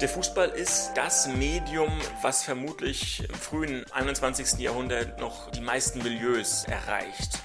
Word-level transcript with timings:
Der 0.00 0.10
Fußball 0.10 0.50
ist 0.50 0.92
das 0.94 1.26
Medium, 1.26 1.90
was 2.20 2.42
vermutlich 2.42 3.26
im 3.26 3.34
frühen 3.34 3.84
21. 3.92 4.58
Jahrhundert 4.58 5.18
noch 5.18 5.50
die 5.52 5.62
meisten 5.62 6.02
Milieus 6.02 6.64
erreicht 6.64 7.40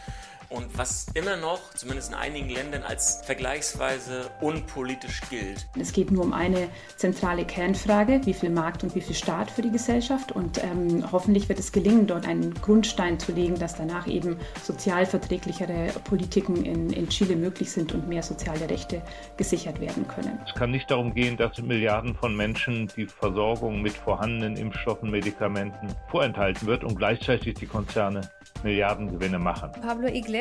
und 0.52 0.78
was 0.78 1.08
immer 1.14 1.38
noch, 1.38 1.60
zumindest 1.76 2.10
in 2.10 2.16
einigen 2.16 2.50
Ländern, 2.50 2.84
als 2.84 3.22
vergleichsweise 3.24 4.30
unpolitisch 4.42 5.22
gilt. 5.30 5.68
Es 5.80 5.94
geht 5.94 6.12
nur 6.12 6.24
um 6.24 6.34
eine 6.34 6.70
zentrale 6.98 7.46
Kernfrage, 7.46 8.22
wie 8.26 8.34
viel 8.34 8.50
Markt 8.50 8.84
und 8.84 8.94
wie 8.96 9.02
viel 9.02 9.16
Staat 9.16 9.50
für 9.50 9.62
die 9.62 9.72
Gesellschaft 9.72 10.32
und 10.32 10.64
ähm, 10.64 11.10
hoffentlich 11.12 11.48
wird 11.50 11.60
es 11.60 11.72
gelingen, 11.72 12.08
dort 12.08 12.28
einen 12.28 12.54
Grundstein 12.56 13.20
zu 13.20 13.32
legen, 13.32 13.58
dass 13.58 13.76
danach 13.76 14.08
eben 14.08 14.38
sozialverträglichere 14.64 15.94
Politiken 16.04 16.66
in, 16.66 16.90
in 16.92 17.08
Chile 17.10 17.36
möglich 17.36 17.72
sind 17.72 17.94
und 17.94 18.08
mehr 18.08 18.24
soziale 18.24 18.70
Rechte 18.70 19.02
gesichert 19.38 19.80
werden 19.80 20.08
können. 20.08 20.38
Es 20.46 20.54
kann 20.54 20.72
nicht 20.72 20.92
darum 20.92 21.14
gehen, 21.14 21.38
dass 21.38 21.62
Milliarden 21.62 22.16
von 22.16 22.36
Menschen 22.36 22.92
die 22.98 23.06
Versorgung 23.06 23.82
mit 23.82 23.94
vorhandenen 23.94 24.58
Impfstoffen, 24.58 25.10
Medikamenten 25.10 25.88
vorenthalten 26.10 26.68
wird 26.68 26.84
und 26.84 26.96
gleichzeitig 26.96 27.56
die 27.56 27.66
Konzerne 27.66 28.22
Milliardengewinne 28.64 29.40
machen. 29.40 29.72
Pablo 29.82 30.08
Iglesias 30.08 30.41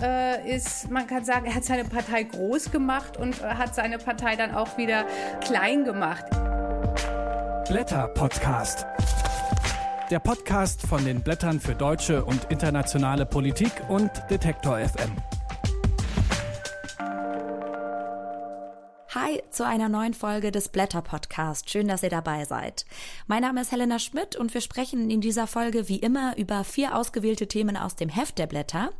äh, 0.00 0.54
ist, 0.54 0.90
man 0.90 1.08
kann 1.08 1.24
sagen, 1.24 1.46
er 1.46 1.54
hat 1.56 1.64
seine 1.64 1.84
Partei 1.84 2.22
groß 2.22 2.70
gemacht 2.70 3.16
und 3.16 3.40
äh, 3.40 3.46
hat 3.46 3.74
seine 3.74 3.98
Partei 3.98 4.36
dann 4.36 4.54
auch 4.54 4.78
wieder 4.78 5.06
klein 5.40 5.84
gemacht. 5.84 6.24
Blätter 7.68 8.06
Podcast. 8.08 8.86
Der 10.08 10.20
Podcast 10.20 10.82
von 10.86 11.04
den 11.04 11.20
Blättern 11.20 11.58
für 11.58 11.74
deutsche 11.74 12.24
und 12.24 12.44
internationale 12.44 13.26
Politik 13.26 13.72
und 13.88 14.10
Detektor 14.30 14.78
FM. 14.78 15.10
Hi 19.14 19.42
zu 19.50 19.64
einer 19.64 19.88
neuen 19.88 20.12
Folge 20.12 20.50
des 20.52 20.68
Blätter 20.68 21.00
Podcast. 21.00 21.70
Schön, 21.70 21.88
dass 21.88 22.02
ihr 22.02 22.10
dabei 22.10 22.44
seid. 22.44 22.84
Mein 23.26 23.40
Name 23.40 23.62
ist 23.62 23.72
Helena 23.72 23.98
Schmidt 23.98 24.36
und 24.36 24.52
wir 24.52 24.60
sprechen 24.60 25.10
in 25.10 25.22
dieser 25.22 25.46
Folge 25.46 25.88
wie 25.88 25.96
immer 25.96 26.36
über 26.36 26.62
vier 26.62 26.94
ausgewählte 26.94 27.48
Themen 27.48 27.78
aus 27.78 27.96
dem 27.96 28.10
Heft 28.10 28.36
der 28.36 28.46
Blätter. 28.46 28.90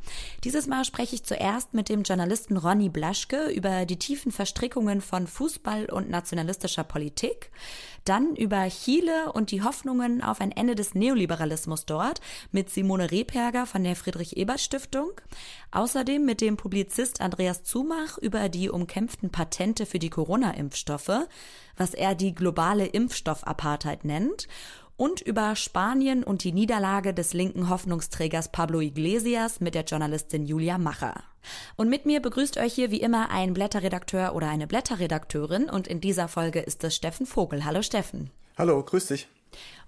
Dieses 0.45 0.67
Mal 0.67 0.87
spreche 0.87 1.15
ich 1.15 1.25
zuerst 1.25 1.75
mit 1.75 1.91
dem 1.91 2.05
Journalisten 2.05 2.57
Ronny 2.57 2.89
Blaschke 2.89 3.51
über 3.51 3.85
die 3.85 3.99
tiefen 3.99 4.33
Verstrickungen 4.33 5.03
von 5.03 5.27
Fußball 5.27 5.91
und 5.91 6.09
nationalistischer 6.09 6.85
Politik. 6.85 7.51
Dann 8.05 8.37
über 8.37 8.69
Chile 8.69 9.33
und 9.33 9.51
die 9.51 9.63
Hoffnungen 9.63 10.23
auf 10.23 10.41
ein 10.41 10.53
Ende 10.53 10.75
des 10.75 10.95
Neoliberalismus 10.95 11.87
dort 11.87 12.21
mit 12.53 12.71
Simone 12.71 13.11
Rehperger 13.11 13.67
von 13.67 13.85
der 13.85 13.97
Friedrich-Ebert-Stiftung. 13.97 15.13
Außerdem 15.71 16.25
mit 16.25 16.41
dem 16.41 16.57
Publizist 16.57 17.21
Andreas 17.21 17.65
Zumach 17.65 18.19
über 18.19 18.49
die 18.49 18.71
umkämpften 18.71 19.31
Patente 19.31 19.87
für 19.87 19.99
die 19.99 20.11
Corona-Impfstoffe, 20.11 21.29
was 21.77 21.95
er 21.95 22.15
die 22.15 22.35
globale 22.35 22.87
Impfstoffapartheid 22.87 24.05
nennt 24.05 24.49
und 24.99 25.21
über 25.23 25.57
Spanien 25.57 26.25
und 26.25 26.43
die 26.45 26.53
Niederlage 26.53 27.15
des 27.15 27.33
linken 27.33 27.71
Hoffnungsträgers 27.71 28.51
Pablo 28.51 28.81
Iglesias 28.81 29.61
mit 29.61 29.75
der 29.75 29.85
Journalistin 29.85 30.45
Julia 30.45 30.77
Macher. 30.77 31.23
Und 31.77 31.89
mit 31.89 32.05
mir 32.05 32.21
begrüßt 32.21 32.59
euch 32.59 32.75
hier 32.75 32.91
wie 32.91 33.01
immer 33.01 33.31
ein 33.31 33.55
Blätterredakteur 33.55 34.35
oder 34.35 34.49
eine 34.49 34.67
Blätterredakteurin 34.67 35.71
und 35.71 35.87
in 35.87 36.01
dieser 36.01 36.27
Folge 36.27 36.59
ist 36.59 36.83
es 36.83 36.97
Steffen 36.97 37.27
Vogel. 37.27 37.65
Hallo 37.65 37.81
Steffen. 37.81 38.31
Hallo, 38.59 38.83
grüß 38.83 39.07
dich. 39.07 39.29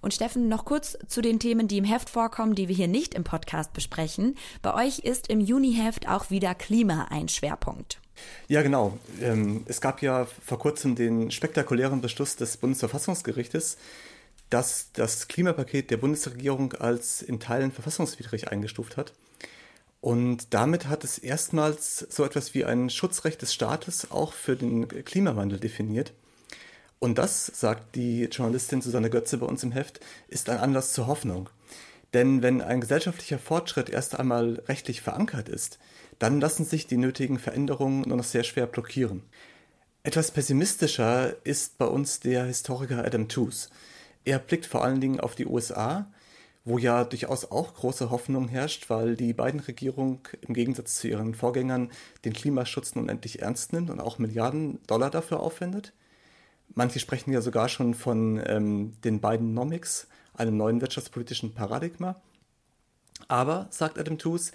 Und 0.01 0.13
Steffen, 0.13 0.47
noch 0.47 0.63
kurz 0.63 0.97
zu 1.07 1.21
den 1.21 1.39
Themen, 1.39 1.67
die 1.67 1.77
im 1.77 1.83
Heft 1.83 2.09
vorkommen, 2.09 2.55
die 2.55 2.69
wir 2.69 2.75
hier 2.75 2.87
nicht 2.87 3.13
im 3.13 3.25
Podcast 3.25 3.73
besprechen. 3.73 4.35
Bei 4.61 4.73
euch 4.73 4.99
ist 4.99 5.27
im 5.27 5.41
Juniheft 5.41 6.07
auch 6.07 6.29
wieder 6.29 6.55
Klima 6.55 7.07
ein 7.09 7.27
Schwerpunkt. 7.27 7.99
Ja, 8.47 8.61
genau. 8.61 8.97
Ähm, 9.21 9.63
es 9.67 9.81
gab 9.81 10.01
ja 10.01 10.25
vor 10.25 10.57
kurzem 10.57 10.95
den 10.95 11.31
spektakulären 11.31 12.01
Beschluss 12.01 12.37
des 12.37 12.57
Bundesverfassungsgerichtes, 12.57 13.77
das 14.51 14.91
das 14.93 15.27
Klimapaket 15.27 15.89
der 15.89 15.97
Bundesregierung 15.97 16.73
als 16.73 17.23
in 17.23 17.39
Teilen 17.39 17.71
verfassungswidrig 17.71 18.51
eingestuft 18.51 18.97
hat. 18.97 19.13
Und 20.01 20.53
damit 20.53 20.87
hat 20.87 21.03
es 21.03 21.17
erstmals 21.17 21.99
so 21.99 22.23
etwas 22.25 22.53
wie 22.53 22.65
ein 22.65 22.89
Schutzrecht 22.89 23.41
des 23.41 23.53
Staates 23.53 24.11
auch 24.11 24.33
für 24.33 24.55
den 24.55 24.87
Klimawandel 24.87 25.59
definiert. 25.59 26.13
Und 26.99 27.17
das, 27.17 27.47
sagt 27.47 27.95
die 27.95 28.25
Journalistin 28.25 28.81
Susanne 28.81 29.09
Götze 29.09 29.37
bei 29.37 29.45
uns 29.45 29.63
im 29.63 29.71
Heft, 29.71 29.99
ist 30.27 30.49
ein 30.49 30.59
Anlass 30.59 30.93
zur 30.93 31.07
Hoffnung. 31.07 31.49
Denn 32.13 32.41
wenn 32.41 32.61
ein 32.61 32.81
gesellschaftlicher 32.81 33.39
Fortschritt 33.39 33.89
erst 33.89 34.19
einmal 34.19 34.61
rechtlich 34.67 35.01
verankert 35.01 35.49
ist, 35.49 35.79
dann 36.19 36.41
lassen 36.41 36.65
sich 36.65 36.87
die 36.87 36.97
nötigen 36.97 37.39
Veränderungen 37.39 38.01
nur 38.01 38.17
noch 38.17 38.23
sehr 38.23 38.43
schwer 38.43 38.67
blockieren. 38.67 39.23
Etwas 40.03 40.31
pessimistischer 40.31 41.35
ist 41.43 41.77
bei 41.77 41.85
uns 41.85 42.19
der 42.19 42.45
Historiker 42.45 43.05
Adam 43.05 43.27
Tooze. 43.27 43.69
Er 44.23 44.39
blickt 44.39 44.65
vor 44.65 44.83
allen 44.83 45.01
Dingen 45.01 45.19
auf 45.19 45.35
die 45.35 45.47
USA, 45.47 46.11
wo 46.63 46.77
ja 46.77 47.03
durchaus 47.03 47.49
auch 47.49 47.73
große 47.73 48.11
Hoffnung 48.11 48.47
herrscht, 48.47 48.89
weil 48.89 49.15
die 49.15 49.33
beiden 49.33 49.59
Regierung 49.59 50.27
im 50.41 50.53
Gegensatz 50.53 50.99
zu 50.99 51.07
ihren 51.07 51.33
Vorgängern 51.33 51.89
den 52.23 52.33
Klimaschutz 52.33 52.93
nun 52.93 53.09
endlich 53.09 53.41
ernst 53.41 53.73
nimmt 53.73 53.89
und 53.89 53.99
auch 53.99 54.19
Milliarden 54.19 54.79
Dollar 54.85 55.09
dafür 55.09 55.39
aufwendet. 55.39 55.93
Manche 56.73 56.99
sprechen 56.99 57.33
ja 57.33 57.41
sogar 57.41 57.67
schon 57.67 57.95
von 57.95 58.41
ähm, 58.45 58.93
den 59.03 59.19
beiden 59.19 59.53
Nomics, 59.53 60.07
einem 60.33 60.55
neuen 60.55 60.81
wirtschaftspolitischen 60.81 61.53
Paradigma. 61.53 62.21
Aber, 63.27 63.67
sagt 63.71 63.97
Adam 63.97 64.17
Tooze, 64.17 64.51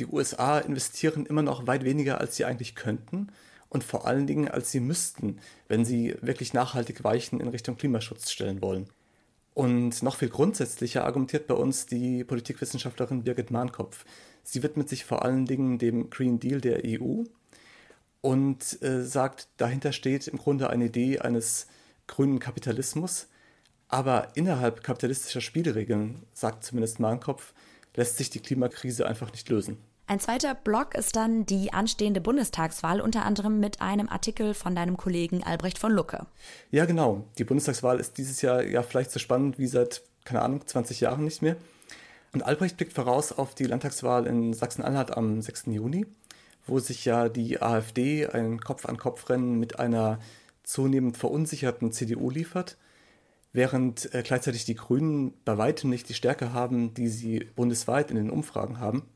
die 0.00 0.06
USA 0.06 0.58
investieren 0.58 1.26
immer 1.26 1.42
noch 1.42 1.66
weit 1.66 1.84
weniger, 1.84 2.18
als 2.18 2.36
sie 2.36 2.44
eigentlich 2.46 2.74
könnten 2.74 3.28
und 3.68 3.84
vor 3.84 4.06
allen 4.06 4.26
Dingen, 4.26 4.48
als 4.48 4.70
sie 4.70 4.80
müssten, 4.80 5.38
wenn 5.68 5.84
sie 5.84 6.16
wirklich 6.20 6.54
nachhaltig 6.54 7.04
Weichen 7.04 7.40
in 7.40 7.48
Richtung 7.48 7.76
Klimaschutz 7.76 8.30
stellen 8.30 8.60
wollen. 8.62 8.88
Und 9.54 10.02
noch 10.02 10.16
viel 10.16 10.30
grundsätzlicher 10.30 11.04
argumentiert 11.04 11.46
bei 11.46 11.54
uns 11.54 11.86
die 11.86 12.24
Politikwissenschaftlerin 12.24 13.22
Birgit 13.22 13.50
Mahnkopf. 13.50 14.04
Sie 14.42 14.62
widmet 14.62 14.88
sich 14.88 15.04
vor 15.04 15.24
allen 15.24 15.46
Dingen 15.46 15.78
dem 15.78 16.10
Green 16.10 16.40
Deal 16.40 16.60
der 16.60 16.82
EU 16.84 17.24
und 18.22 18.82
äh, 18.82 19.02
sagt, 19.04 19.48
dahinter 19.58 19.92
steht 19.92 20.26
im 20.26 20.38
Grunde 20.38 20.70
eine 20.70 20.86
Idee 20.86 21.18
eines 21.18 21.66
grünen 22.06 22.38
Kapitalismus. 22.38 23.28
Aber 23.88 24.28
innerhalb 24.36 24.82
kapitalistischer 24.82 25.42
Spielregeln, 25.42 26.22
sagt 26.32 26.64
zumindest 26.64 26.98
Mahnkopf, 26.98 27.52
lässt 27.94 28.16
sich 28.16 28.30
die 28.30 28.40
Klimakrise 28.40 29.06
einfach 29.06 29.30
nicht 29.32 29.50
lösen. 29.50 29.76
Ein 30.12 30.20
zweiter 30.20 30.54
Block 30.54 30.94
ist 30.94 31.16
dann 31.16 31.46
die 31.46 31.72
anstehende 31.72 32.20
Bundestagswahl, 32.20 33.00
unter 33.00 33.24
anderem 33.24 33.60
mit 33.60 33.80
einem 33.80 34.10
Artikel 34.10 34.52
von 34.52 34.76
deinem 34.76 34.98
Kollegen 34.98 35.42
Albrecht 35.42 35.78
von 35.78 35.90
Lucke. 35.90 36.26
Ja, 36.70 36.84
genau. 36.84 37.24
Die 37.38 37.44
Bundestagswahl 37.44 37.98
ist 37.98 38.18
dieses 38.18 38.42
Jahr 38.42 38.62
ja 38.62 38.82
vielleicht 38.82 39.10
so 39.10 39.18
spannend 39.18 39.58
wie 39.58 39.66
seit, 39.66 40.02
keine 40.26 40.42
Ahnung, 40.42 40.66
20 40.66 41.00
Jahren 41.00 41.24
nicht 41.24 41.40
mehr. 41.40 41.56
Und 42.34 42.42
Albrecht 42.42 42.76
blickt 42.76 42.92
voraus 42.92 43.32
auf 43.32 43.54
die 43.54 43.64
Landtagswahl 43.64 44.26
in 44.26 44.52
Sachsen-Anhalt 44.52 45.16
am 45.16 45.40
6. 45.40 45.68
Juni, 45.68 46.04
wo 46.66 46.78
sich 46.78 47.06
ja 47.06 47.30
die 47.30 47.62
AfD 47.62 48.26
ein 48.26 48.60
Kopf-an-Kopf-Rennen 48.60 49.58
mit 49.58 49.78
einer 49.78 50.18
zunehmend 50.62 51.16
verunsicherten 51.16 51.90
CDU 51.90 52.28
liefert, 52.28 52.76
während 53.54 54.14
äh, 54.14 54.22
gleichzeitig 54.22 54.66
die 54.66 54.74
Grünen 54.74 55.32
bei 55.46 55.56
weitem 55.56 55.88
nicht 55.88 56.10
die 56.10 56.14
Stärke 56.14 56.52
haben, 56.52 56.92
die 56.92 57.08
sie 57.08 57.48
bundesweit 57.56 58.10
in 58.10 58.18
den 58.18 58.28
Umfragen 58.28 58.78
haben 58.78 59.08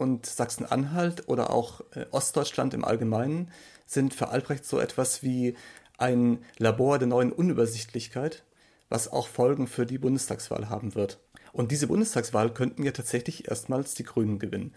und 0.00 0.24
Sachsen-Anhalt 0.24 1.28
oder 1.28 1.50
auch 1.50 1.82
äh, 1.94 2.06
Ostdeutschland 2.10 2.72
im 2.72 2.84
Allgemeinen 2.84 3.50
sind 3.86 4.14
für 4.14 4.28
Albrecht 4.28 4.64
so 4.64 4.80
etwas 4.80 5.22
wie 5.22 5.54
ein 5.98 6.38
Labor 6.56 6.98
der 6.98 7.08
neuen 7.08 7.32
Unübersichtlichkeit, 7.32 8.42
was 8.88 9.12
auch 9.12 9.28
Folgen 9.28 9.66
für 9.66 9.84
die 9.84 9.98
Bundestagswahl 9.98 10.70
haben 10.70 10.94
wird. 10.94 11.20
Und 11.52 11.70
diese 11.70 11.86
Bundestagswahl 11.86 12.54
könnten 12.54 12.82
ja 12.82 12.92
tatsächlich 12.92 13.48
erstmals 13.48 13.94
die 13.94 14.04
Grünen 14.04 14.38
gewinnen. 14.38 14.74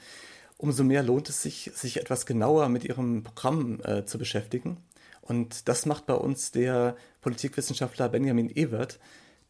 Umso 0.57 0.83
mehr 0.83 1.03
lohnt 1.03 1.29
es 1.29 1.41
sich, 1.41 1.71
sich 1.73 2.01
etwas 2.01 2.25
genauer 2.25 2.67
mit 2.67 2.83
ihrem 2.83 3.23
Programm 3.23 3.79
äh, 3.83 4.05
zu 4.05 4.17
beschäftigen. 4.17 4.77
Und 5.21 5.69
das 5.69 5.85
macht 5.85 6.05
bei 6.05 6.15
uns 6.15 6.51
der 6.51 6.97
Politikwissenschaftler 7.21 8.09
Benjamin 8.09 8.49
Ewert, 8.49 8.99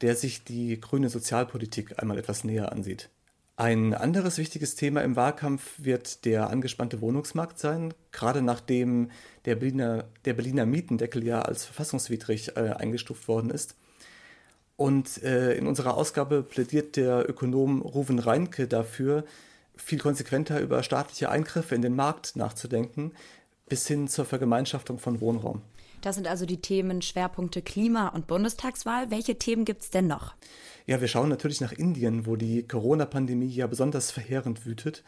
der 0.01 0.15
sich 0.15 0.43
die 0.43 0.79
grüne 0.79 1.09
Sozialpolitik 1.09 1.99
einmal 1.99 2.19
etwas 2.19 2.43
näher 2.43 2.71
ansieht. 2.71 3.09
Ein 3.55 3.93
anderes 3.93 4.39
wichtiges 4.39 4.73
Thema 4.75 5.01
im 5.01 5.15
Wahlkampf 5.15 5.73
wird 5.77 6.25
der 6.25 6.49
angespannte 6.49 7.01
Wohnungsmarkt 7.01 7.59
sein, 7.59 7.93
gerade 8.11 8.41
nachdem 8.41 9.11
der 9.45 9.55
Berliner, 9.55 10.05
der 10.25 10.33
Berliner 10.33 10.65
Mietendeckel 10.65 11.23
ja 11.23 11.43
als 11.43 11.65
verfassungswidrig 11.65 12.57
äh, 12.57 12.71
eingestuft 12.71 13.27
worden 13.27 13.51
ist. 13.51 13.75
Und 14.75 15.21
äh, 15.21 15.53
in 15.53 15.67
unserer 15.67 15.95
Ausgabe 15.95 16.41
plädiert 16.41 16.95
der 16.95 17.29
Ökonom 17.29 17.83
Ruven 17.83 18.17
Reinke 18.17 18.67
dafür, 18.67 19.23
viel 19.75 19.99
konsequenter 19.99 20.59
über 20.59 20.81
staatliche 20.81 21.29
Eingriffe 21.29 21.75
in 21.75 21.83
den 21.83 21.95
Markt 21.95 22.35
nachzudenken, 22.35 23.11
bis 23.69 23.87
hin 23.87 24.07
zur 24.07 24.25
Vergemeinschaftung 24.25 24.97
von 24.97 25.21
Wohnraum. 25.21 25.61
Das 26.03 26.15
sind 26.15 26.27
also 26.27 26.45
die 26.45 26.59
Themen 26.59 27.01
Schwerpunkte 27.01 27.61
Klima 27.61 28.09
und 28.09 28.27
Bundestagswahl. 28.27 29.09
Welche 29.09 29.39
Themen 29.39 29.63
gibt 29.63 29.83
es 29.83 29.89
denn 29.89 30.05
noch? 30.05 30.35
Ja, 30.85 30.99
wir 30.99 31.07
schauen 31.07 31.29
natürlich 31.29 31.61
nach 31.61 31.71
Indien, 31.71 32.25
wo 32.25 32.35
die 32.35 32.67
Corona-Pandemie 32.67 33.47
ja 33.47 33.67
besonders 33.67 34.11
verheerend 34.11 34.65
wütet. 34.65 35.03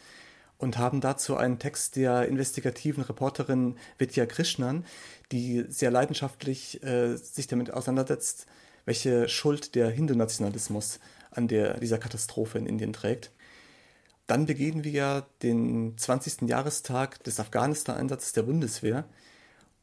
und 0.58 0.78
haben 0.78 1.02
dazu 1.02 1.36
einen 1.36 1.60
Text 1.60 1.98
der 1.98 2.30
investigativen 2.30 3.04
Reporterin 3.04 3.76
Vidya 3.98 4.26
Krishnan, 4.26 4.86
die 5.34 5.66
sehr 5.68 5.92
leidenschaftlich 5.92 6.82
äh, 6.82 7.18
sich 7.18 7.48
damit 7.48 7.74
auseinandersetzt, 7.74 8.46
welche 8.86 9.28
Schuld 9.28 9.76
der 9.76 9.90
Hindu-Nationalismus 9.90 11.02
an 11.30 11.50
der, 11.50 11.78
dieser 11.82 11.98
Katastrophe 11.98 12.58
in 12.58 12.68
Indien 12.68 12.94
trägt. 12.94 13.34
Dann 14.28 14.46
begehen 14.46 14.86
wir 14.86 15.28
den 15.44 15.98
20. 15.98 16.44
Jahrestag 16.44 17.22
des 17.26 17.42
Afghanistan-Einsatzes 17.42 18.32
der 18.32 18.44
Bundeswehr. 18.44 19.04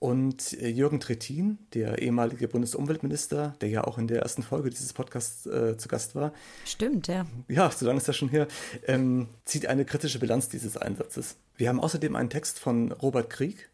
Und 0.02 0.60
äh, 0.60 0.66
Jürgen 0.66 0.98
Trittin, 0.98 1.58
der 1.74 2.02
ehemalige 2.02 2.48
Bundesumweltminister, 2.48 3.54
der 3.60 3.68
ja 3.68 3.84
auch 3.84 3.98
in 3.98 4.08
der 4.08 4.22
ersten 4.22 4.42
Folge 4.42 4.68
dieses 4.68 4.92
Podcasts 4.92 5.46
äh, 5.46 5.76
zu 5.78 5.86
Gast 5.86 6.16
war. 6.16 6.32
Stimmt, 6.64 7.06
ja. 7.06 7.24
Ja, 7.46 7.70
so 7.70 7.86
lange 7.86 7.98
ist 7.98 8.08
das 8.08 8.16
schon 8.16 8.28
her. 8.28 8.48
Ähm, 8.88 9.28
zieht 9.44 9.66
eine 9.66 9.84
kritische 9.84 10.18
Bilanz 10.18 10.48
dieses 10.48 10.76
Einsatzes. 10.76 11.36
Wir 11.56 11.68
haben 11.68 11.78
außerdem 11.78 12.16
einen 12.16 12.30
Text 12.30 12.58
von 12.58 12.90
Robert 12.90 13.30
Krieg, 13.30 13.70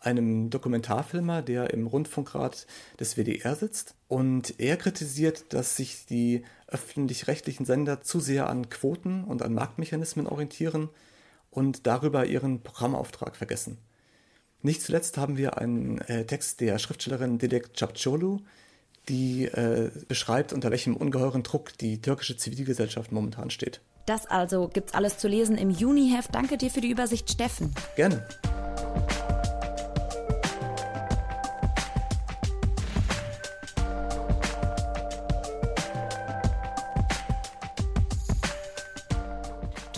einem 0.00 0.50
Dokumentarfilmer, 0.50 1.42
der 1.42 1.74
im 1.74 1.88
Rundfunkrat 1.88 2.68
des 3.00 3.16
WDR 3.16 3.56
sitzt. 3.56 3.96
Und 4.06 4.60
er 4.60 4.76
kritisiert, 4.76 5.52
dass 5.52 5.76
sich 5.76 6.06
die 6.06 6.44
öffentlich-rechtlichen 6.68 7.66
Sender 7.66 8.02
zu 8.02 8.20
sehr 8.20 8.48
an 8.48 8.70
Quoten 8.70 9.24
und 9.24 9.42
an 9.42 9.52
Marktmechanismen 9.52 10.28
orientieren 10.28 10.90
und 11.50 11.88
darüber 11.88 12.24
ihren 12.24 12.62
Programmauftrag 12.62 13.34
vergessen. 13.34 13.78
Nicht 14.62 14.82
zuletzt 14.82 15.18
haben 15.18 15.36
wir 15.36 15.58
einen 15.58 16.00
äh, 16.02 16.24
Text 16.24 16.60
der 16.60 16.78
Schriftstellerin 16.78 17.38
Dilek 17.38 17.70
Çapçolu, 17.74 18.40
die 19.08 19.46
äh, 19.46 19.90
beschreibt, 20.06 20.52
unter 20.52 20.70
welchem 20.70 20.96
ungeheuren 20.96 21.42
Druck 21.42 21.76
die 21.78 22.00
türkische 22.00 22.36
Zivilgesellschaft 22.36 23.10
momentan 23.10 23.50
steht. 23.50 23.80
Das 24.06 24.26
also 24.26 24.68
gibt's 24.68 24.94
alles 24.94 25.18
zu 25.18 25.28
lesen 25.28 25.56
im 25.56 25.70
Juniheft. 25.70 26.34
Danke 26.34 26.56
dir 26.56 26.70
für 26.70 26.80
die 26.80 26.90
Übersicht, 26.90 27.30
Steffen. 27.30 27.74
Gerne. 27.96 28.26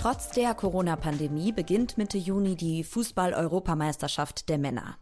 Trotz 0.05 0.29
der 0.33 0.53
Corona-Pandemie 0.53 1.51
beginnt 1.51 1.97
Mitte 1.97 2.19
Juni 2.19 2.57
die 2.57 2.85
Fußball-Europameisterschaft 2.85 4.51
der 4.51 4.59
Männer. 4.59 4.99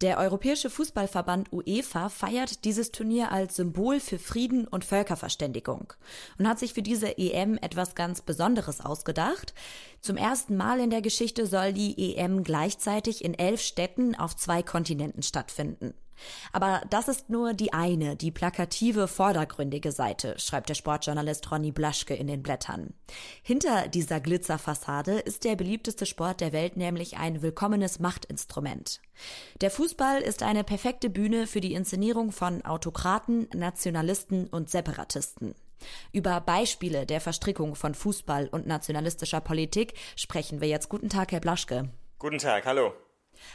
Der 0.00 0.18
Europäische 0.18 0.68
Fußballverband 0.68 1.52
UEFA 1.52 2.08
feiert 2.08 2.64
dieses 2.64 2.90
Turnier 2.90 3.30
als 3.30 3.54
Symbol 3.54 4.00
für 4.00 4.18
Frieden 4.18 4.66
und 4.66 4.84
Völkerverständigung 4.84 5.92
und 6.38 6.48
hat 6.48 6.58
sich 6.58 6.72
für 6.72 6.82
diese 6.82 7.18
EM 7.18 7.56
etwas 7.58 7.94
ganz 7.94 8.20
Besonderes 8.20 8.80
ausgedacht. 8.80 9.54
Zum 10.00 10.16
ersten 10.16 10.56
Mal 10.56 10.80
in 10.80 10.90
der 10.90 11.02
Geschichte 11.02 11.46
soll 11.46 11.72
die 11.72 12.16
EM 12.16 12.42
gleichzeitig 12.42 13.24
in 13.24 13.34
elf 13.34 13.60
Städten 13.60 14.16
auf 14.16 14.34
zwei 14.34 14.64
Kontinenten 14.64 15.22
stattfinden. 15.22 15.94
Aber 16.52 16.82
das 16.90 17.08
ist 17.08 17.30
nur 17.30 17.54
die 17.54 17.72
eine, 17.72 18.16
die 18.16 18.30
plakative, 18.30 19.08
vordergründige 19.08 19.92
Seite, 19.92 20.38
schreibt 20.38 20.68
der 20.68 20.74
Sportjournalist 20.74 21.50
Ronny 21.50 21.72
Blaschke 21.72 22.14
in 22.14 22.26
den 22.26 22.42
Blättern. 22.42 22.94
Hinter 23.42 23.88
dieser 23.88 24.20
Glitzerfassade 24.20 25.18
ist 25.18 25.44
der 25.44 25.56
beliebteste 25.56 26.06
Sport 26.06 26.40
der 26.40 26.52
Welt 26.52 26.76
nämlich 26.76 27.16
ein 27.18 27.42
willkommenes 27.42 27.98
Machtinstrument. 27.98 29.00
Der 29.60 29.70
Fußball 29.70 30.20
ist 30.20 30.42
eine 30.42 30.64
perfekte 30.64 31.10
Bühne 31.10 31.46
für 31.46 31.60
die 31.60 31.74
Inszenierung 31.74 32.32
von 32.32 32.64
Autokraten, 32.64 33.48
Nationalisten 33.54 34.46
und 34.46 34.70
Separatisten. 34.70 35.54
Über 36.12 36.40
Beispiele 36.40 37.06
der 37.06 37.20
Verstrickung 37.20 37.74
von 37.74 37.94
Fußball 37.94 38.48
und 38.48 38.66
nationalistischer 38.66 39.40
Politik 39.40 39.94
sprechen 40.16 40.60
wir 40.60 40.68
jetzt. 40.68 40.88
Guten 40.88 41.08
Tag, 41.08 41.32
Herr 41.32 41.40
Blaschke. 41.40 41.88
Guten 42.18 42.38
Tag, 42.38 42.66
hallo. 42.66 42.92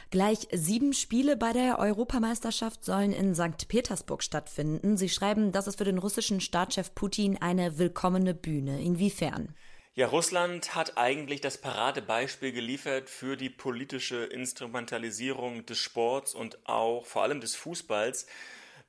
Gleich 0.10 0.48
sieben 0.52 0.94
Spiele 0.94 1.38
bei 1.38 1.54
der 1.54 1.80
Europameisterschaft 1.80 2.84
sollen 2.84 3.14
in 3.14 3.36
St. 3.36 3.68
Petersburg 3.68 4.24
stattfinden. 4.24 4.98
Sie 4.98 5.10
schreiben, 5.10 5.52
das 5.52 5.68
ist 5.68 5.78
für 5.78 5.86
den 5.86 5.98
russischen 5.98 6.42
Staatschef 6.42 6.94
Putin 6.96 7.38
eine 7.42 7.78
willkommene 7.78 8.34
Bühne. 8.34 8.82
Inwiefern? 8.82 9.56
Ja, 9.98 10.06
Russland 10.06 10.76
hat 10.76 10.96
eigentlich 10.96 11.42
das 11.42 11.58
Paradebeispiel 11.58 12.52
geliefert 12.52 13.10
für 13.10 13.36
die 13.36 13.50
politische 13.50 14.26
Instrumentalisierung 14.26 15.66
des 15.66 15.80
Sports 15.80 16.36
und 16.36 16.60
auch 16.68 17.04
vor 17.06 17.24
allem 17.24 17.42
des 17.42 17.56
Fußballs. 17.56 18.28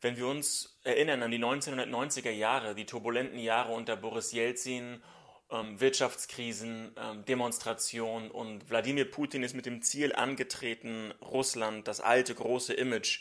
Wenn 0.03 0.19
wir 0.19 0.27
uns 0.27 0.79
erinnern 0.85 1.23
an 1.23 1.31
die 1.31 1.39
1990er 1.39 2.31
Jahre, 2.31 2.75
die 2.75 2.85
turbulenten 2.85 3.39
Jahre 3.39 3.73
unter 3.73 3.97
Boris 3.97 4.33
Jelzin 4.33 5.03
Wirtschaftskrisen, 5.51 6.93
ähm, 6.97 7.25
Demonstrationen 7.25 8.31
und 8.31 8.69
Wladimir 8.69 9.11
Putin 9.11 9.43
ist 9.43 9.55
mit 9.55 9.67
dem 9.67 9.83
Ziel 9.83 10.15
angetreten, 10.15 11.13
Russland, 11.23 11.89
das 11.89 12.01
alte 12.01 12.35
große 12.35 12.75
Image 12.75 13.21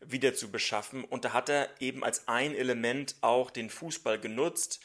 wieder 0.00 0.34
zu 0.34 0.50
beschaffen. 0.50 1.04
Und 1.04 1.24
da 1.24 1.32
hat 1.32 1.48
er 1.48 1.68
eben 1.80 2.04
als 2.04 2.26
ein 2.26 2.54
Element 2.54 3.16
auch 3.20 3.50
den 3.50 3.70
Fußball 3.70 4.18
genutzt. 4.18 4.80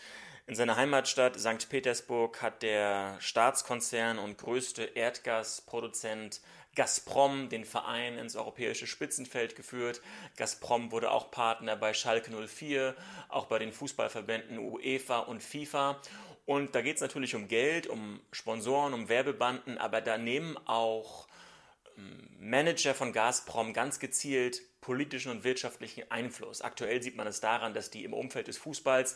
In 0.45 0.55
seiner 0.55 0.75
Heimatstadt 0.75 1.39
St. 1.39 1.69
Petersburg 1.69 2.41
hat 2.41 2.63
der 2.63 3.15
Staatskonzern 3.19 4.19
und 4.19 4.37
größte 4.37 4.83
Erdgasproduzent 4.83 6.41
Gazprom 6.75 7.49
den 7.49 7.65
Verein 7.65 8.17
ins 8.17 8.35
europäische 8.35 8.87
Spitzenfeld 8.87 9.55
geführt. 9.55 10.01
Gazprom 10.37 10.91
wurde 10.91 11.11
auch 11.11 11.29
Partner 11.29 11.75
bei 11.75 11.93
Schalke 11.93 12.31
04, 12.31 12.95
auch 13.29 13.45
bei 13.45 13.59
den 13.59 13.71
Fußballverbänden 13.71 14.57
UEFA 14.57 15.19
und 15.19 15.43
FIFA. 15.43 16.01
Und 16.45 16.75
da 16.75 16.81
geht 16.81 16.95
es 16.95 17.01
natürlich 17.01 17.35
um 17.35 17.47
Geld, 17.47 17.87
um 17.87 18.19
Sponsoren, 18.31 18.93
um 18.93 19.07
Werbebanden, 19.09 19.77
aber 19.77 20.01
da 20.01 20.17
nehmen 20.17 20.57
auch 20.65 21.27
ähm, 21.97 22.29
Manager 22.39 22.93
von 22.93 23.13
Gazprom 23.13 23.73
ganz 23.73 23.99
gezielt 23.99 24.61
politischen 24.81 25.31
und 25.31 25.45
wirtschaftlichen 25.45 26.11
Einfluss. 26.11 26.61
Aktuell 26.61 27.01
sieht 27.01 27.15
man 27.15 27.25
es 27.27 27.39
daran, 27.39 27.73
dass 27.73 27.89
die 27.89 28.03
im 28.03 28.13
Umfeld 28.13 28.47
des 28.47 28.57
Fußballs 28.57 29.15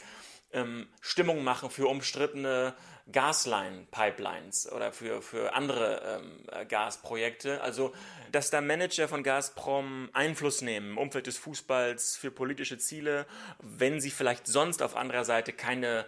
ähm, 0.54 0.88
Stimmung 1.02 1.44
machen 1.44 1.70
für 1.70 1.88
umstrittene 1.88 2.74
Gasline-Pipelines 3.12 4.72
oder 4.72 4.94
für, 4.94 5.22
für 5.22 5.54
andere 5.54 6.22
ähm, 6.22 6.68
Gasprojekte. 6.70 7.62
Also, 7.62 7.94
dass 8.32 8.50
da 8.50 8.62
Manager 8.62 9.10
von 9.10 9.24
Gazprom 9.24 10.10
Einfluss 10.14 10.62
nehmen 10.62 10.92
im 10.92 10.98
Umfeld 10.98 11.28
des 11.28 11.38
Fußballs 11.38 12.16
für 12.16 12.32
politische 12.32 12.78
Ziele, 12.78 13.26
wenn 13.60 14.00
sie 14.00 14.12
vielleicht 14.12 14.48
sonst 14.48 14.82
auf 14.82 14.96
anderer 14.96 15.26
Seite 15.26 15.52
keine 15.52 16.06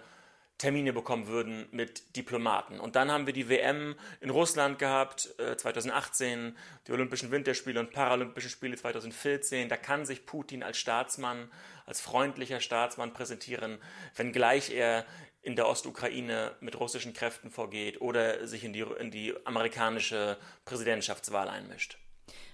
Termine 0.59 0.91
bekommen 0.94 1.27
würden 1.27 1.67
mit 1.71 2.15
Diplomaten. 2.17 2.79
Und 2.79 2.95
dann 2.97 3.09
haben 3.11 3.25
wir 3.25 3.33
die 3.33 3.50
WM 3.50 3.95
in 4.19 4.29
Russland 4.29 4.77
gehabt, 4.77 5.33
äh, 5.39 5.56
2018, 5.56 6.56
die 6.85 6.91
Olympischen 6.91 7.31
Winterspiele 7.31 7.79
und 7.79 7.91
Paralympischen 7.91 8.50
Spiele 8.51 8.75
2014. 8.75 9.69
Da 9.69 9.77
kann 9.77 10.06
sich 10.06 10.25
Putin 10.25 10.62
als 10.62 10.77
Staatsmann, 10.77 11.50
als 11.86 12.01
freundlicher 12.01 12.60
Staatsmann 12.60 13.13
präsentieren, 13.13 13.79
wenngleich 14.15 14.69
er 14.72 15.05
in 15.41 15.55
der 15.55 15.67
Ostukraine 15.67 16.51
mit 16.60 16.77
russischen 16.77 17.13
Kräften 17.13 17.50
vorgeht 17.50 18.01
oder 18.01 18.45
sich 18.45 18.65
in 18.65 18.74
die, 18.74 18.86
in 19.00 19.12
die 19.12 19.34
amerikanische 19.45 20.38
Präsidentschaftswahl 20.65 21.48
einmischt. 21.48 21.98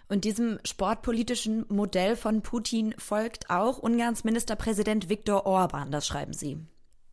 Und 0.08 0.24
diesem 0.24 0.60
sportpolitischen 0.63 1.65
Modell 1.70 2.15
von 2.15 2.44
Putin 2.44 2.94
folgt 3.00 3.50
auch 3.50 3.80
Ungarns 3.80 4.24
Ministerpräsident 4.24 5.10
Viktor 5.10 5.48
Orban, 5.48 5.89
das 5.89 6.06
schreiben 6.06 6.34
Sie. 6.34 6.60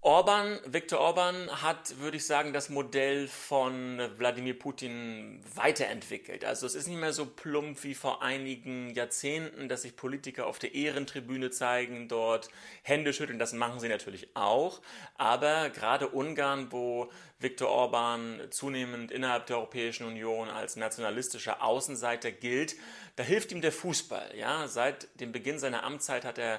Orban, 0.04 0.58
Viktor 0.66 0.98
Orban 0.98 1.62
hat, 1.62 2.00
würde 2.00 2.16
ich 2.16 2.26
sagen, 2.26 2.52
das 2.52 2.68
Modell 2.70 3.28
von 3.28 4.00
Wladimir 4.18 4.58
Putin 4.58 5.40
weiterentwickelt. 5.54 6.44
Also 6.44 6.66
es 6.66 6.74
ist 6.74 6.88
nicht 6.88 6.98
mehr 6.98 7.12
so 7.12 7.24
plump 7.24 7.84
wie 7.84 7.94
vor 7.94 8.20
einigen 8.20 8.92
Jahrzehnten, 8.94 9.68
dass 9.68 9.82
sich 9.82 9.94
Politiker 9.94 10.48
auf 10.48 10.58
der 10.58 10.74
Ehrentribüne 10.74 11.50
zeigen, 11.50 12.08
dort 12.08 12.48
Hände 12.82 13.12
schütteln. 13.12 13.38
Das 13.38 13.52
machen 13.52 13.78
sie 13.78 13.88
natürlich 13.88 14.34
auch. 14.34 14.80
Aber 15.18 15.70
gerade 15.70 16.08
Ungarn, 16.08 16.72
wo 16.72 17.08
Viktor 17.38 17.68
Orban 17.68 18.40
zunehmend 18.50 19.12
innerhalb 19.12 19.46
der 19.46 19.58
Europäischen 19.58 20.04
Union 20.04 20.48
als 20.48 20.74
nationalistischer 20.74 21.62
Außenseiter 21.62 22.32
gilt, 22.32 22.74
da 23.14 23.22
hilft 23.22 23.52
ihm 23.52 23.60
der 23.60 23.70
Fußball. 23.70 24.32
Ja, 24.36 24.66
seit 24.66 25.20
dem 25.20 25.30
Beginn 25.30 25.60
seiner 25.60 25.84
Amtszeit 25.84 26.24
hat 26.24 26.38
er 26.38 26.58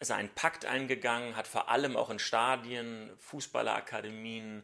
ist 0.00 0.10
einen 0.10 0.28
Pakt 0.28 0.66
eingegangen, 0.66 1.36
hat 1.36 1.46
vor 1.46 1.70
allem 1.70 1.96
auch 1.96 2.10
in 2.10 2.18
Stadien, 2.18 3.10
Fußballerakademien 3.18 4.62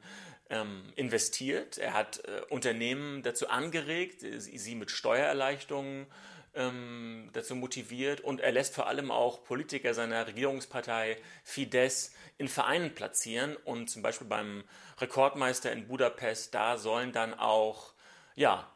ähm, 0.51 0.93
investiert. 0.97 1.79
Er 1.79 1.95
hat 1.95 2.23
äh, 2.25 2.43
Unternehmen 2.51 3.23
dazu 3.23 3.49
angeregt, 3.49 4.21
sie, 4.21 4.39
sie 4.39 4.75
mit 4.75 4.91
Steuererleichterungen 4.91 6.07
ähm, 6.55 7.31
dazu 7.33 7.57
motiviert 7.57 8.21
und 8.21 8.41
er 8.41 8.53
lässt 8.53 8.75
vor 8.75 8.87
allem 8.87 9.11
auch 9.11 9.43
Politiker 9.45 9.95
seiner 9.95 10.27
Regierungspartei 10.27 11.17
Fidesz 11.45 12.13
in 12.37 12.49
Vereinen 12.49 12.95
platzieren 12.95 13.57
und 13.57 13.89
zum 13.89 14.03
Beispiel 14.03 14.27
beim 14.27 14.65
Rekordmeister 14.99 15.73
in 15.73 15.89
Budapest, 15.89 16.55
da 16.55 16.77
sollen 16.77 17.13
dann 17.13 17.33
auch 17.33 17.95
ja, 18.35 18.71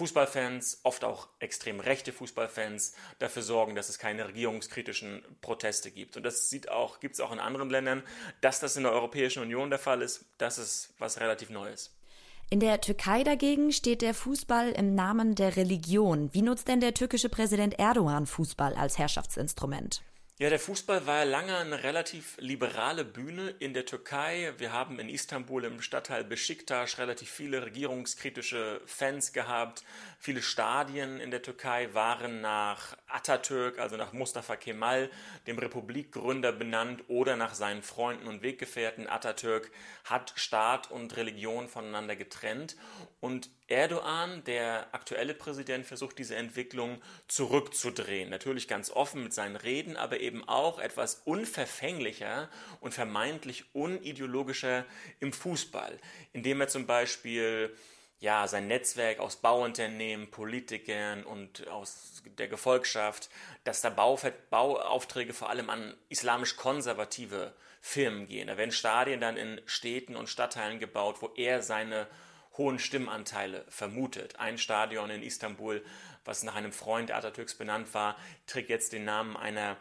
Fußballfans, 0.00 0.80
oft 0.84 1.04
auch 1.04 1.28
extrem 1.40 1.78
rechte 1.78 2.10
Fußballfans, 2.10 2.94
dafür 3.18 3.42
sorgen, 3.42 3.74
dass 3.74 3.90
es 3.90 3.98
keine 3.98 4.26
regierungskritischen 4.26 5.22
Proteste 5.42 5.90
gibt. 5.90 6.16
Und 6.16 6.22
das 6.22 6.50
auch, 6.70 7.00
gibt 7.00 7.16
es 7.16 7.20
auch 7.20 7.32
in 7.32 7.38
anderen 7.38 7.68
Ländern. 7.68 8.02
Dass 8.40 8.60
das 8.60 8.78
in 8.78 8.84
der 8.84 8.92
Europäischen 8.92 9.42
Union 9.42 9.68
der 9.68 9.78
Fall 9.78 10.00
ist, 10.00 10.24
das 10.38 10.56
ist 10.56 10.94
was 10.98 11.20
relativ 11.20 11.50
Neues. 11.50 11.94
In 12.48 12.60
der 12.60 12.80
Türkei 12.80 13.24
dagegen 13.24 13.72
steht 13.72 14.00
der 14.00 14.14
Fußball 14.14 14.70
im 14.70 14.94
Namen 14.94 15.34
der 15.34 15.56
Religion. 15.56 16.32
Wie 16.32 16.40
nutzt 16.40 16.68
denn 16.68 16.80
der 16.80 16.94
türkische 16.94 17.28
Präsident 17.28 17.78
Erdogan 17.78 18.24
Fußball 18.24 18.72
als 18.72 18.96
Herrschaftsinstrument? 18.96 20.02
Ja, 20.40 20.48
der 20.48 20.58
Fußball 20.58 21.06
war 21.06 21.26
lange 21.26 21.54
eine 21.54 21.82
relativ 21.82 22.38
liberale 22.38 23.04
Bühne 23.04 23.50
in 23.58 23.74
der 23.74 23.84
Türkei. 23.84 24.54
Wir 24.56 24.72
haben 24.72 24.98
in 24.98 25.10
Istanbul 25.10 25.64
im 25.64 25.82
Stadtteil 25.82 26.24
Besiktas 26.24 26.96
relativ 26.96 27.28
viele 27.28 27.66
regierungskritische 27.66 28.80
Fans 28.86 29.34
gehabt. 29.34 29.84
Viele 30.18 30.40
Stadien 30.40 31.20
in 31.20 31.30
der 31.30 31.42
Türkei 31.42 31.92
waren 31.92 32.40
nach 32.40 32.96
Atatürk, 33.06 33.78
also 33.78 33.98
nach 33.98 34.14
Mustafa 34.14 34.56
Kemal, 34.56 35.10
dem 35.46 35.58
Republikgründer 35.58 36.52
benannt 36.52 37.04
oder 37.08 37.36
nach 37.36 37.52
seinen 37.52 37.82
Freunden 37.82 38.26
und 38.26 38.40
Weggefährten. 38.40 39.08
Atatürk 39.08 39.70
hat 40.04 40.32
Staat 40.36 40.90
und 40.90 41.18
Religion 41.18 41.68
voneinander 41.68 42.16
getrennt 42.16 42.76
und 43.20 43.50
Erdogan, 43.70 44.42
der 44.44 44.88
aktuelle 44.92 45.34
Präsident, 45.34 45.86
versucht 45.86 46.18
diese 46.18 46.36
Entwicklung 46.36 47.00
zurückzudrehen. 47.28 48.28
Natürlich 48.28 48.68
ganz 48.68 48.90
offen 48.90 49.22
mit 49.22 49.32
seinen 49.32 49.56
Reden, 49.56 49.96
aber 49.96 50.20
eben 50.20 50.46
auch 50.48 50.78
etwas 50.78 51.22
unverfänglicher 51.24 52.48
und 52.80 52.92
vermeintlich 52.92 53.64
unideologischer 53.74 54.84
im 55.20 55.32
Fußball, 55.32 55.98
indem 56.32 56.60
er 56.60 56.68
zum 56.68 56.86
Beispiel 56.86 57.74
ja, 58.20 58.46
sein 58.46 58.66
Netzwerk 58.66 59.18
aus 59.18 59.36
Bauunternehmen, 59.36 60.30
Politikern 60.30 61.24
und 61.24 61.66
aus 61.68 62.22
der 62.38 62.48
Gefolgschaft, 62.48 63.30
dass 63.64 63.80
da 63.80 63.88
Bau, 63.88 64.18
Bauaufträge 64.50 65.32
vor 65.32 65.48
allem 65.48 65.70
an 65.70 65.94
islamisch-konservative 66.10 67.54
Firmen 67.80 68.28
gehen. 68.28 68.48
Da 68.48 68.58
werden 68.58 68.72
Stadien 68.72 69.20
dann 69.20 69.38
in 69.38 69.60
Städten 69.64 70.16
und 70.16 70.28
Stadtteilen 70.28 70.78
gebaut, 70.78 71.22
wo 71.22 71.30
er 71.34 71.62
seine 71.62 72.06
hohen 72.56 72.78
Stimmanteile 72.78 73.64
vermutet. 73.68 74.38
Ein 74.38 74.58
Stadion 74.58 75.10
in 75.10 75.22
Istanbul, 75.22 75.84
was 76.24 76.42
nach 76.42 76.54
einem 76.54 76.72
Freund 76.72 77.10
Atatürks 77.10 77.54
benannt 77.54 77.92
war, 77.94 78.16
trägt 78.46 78.70
jetzt 78.70 78.92
den 78.92 79.04
Namen 79.04 79.36
einer 79.36 79.76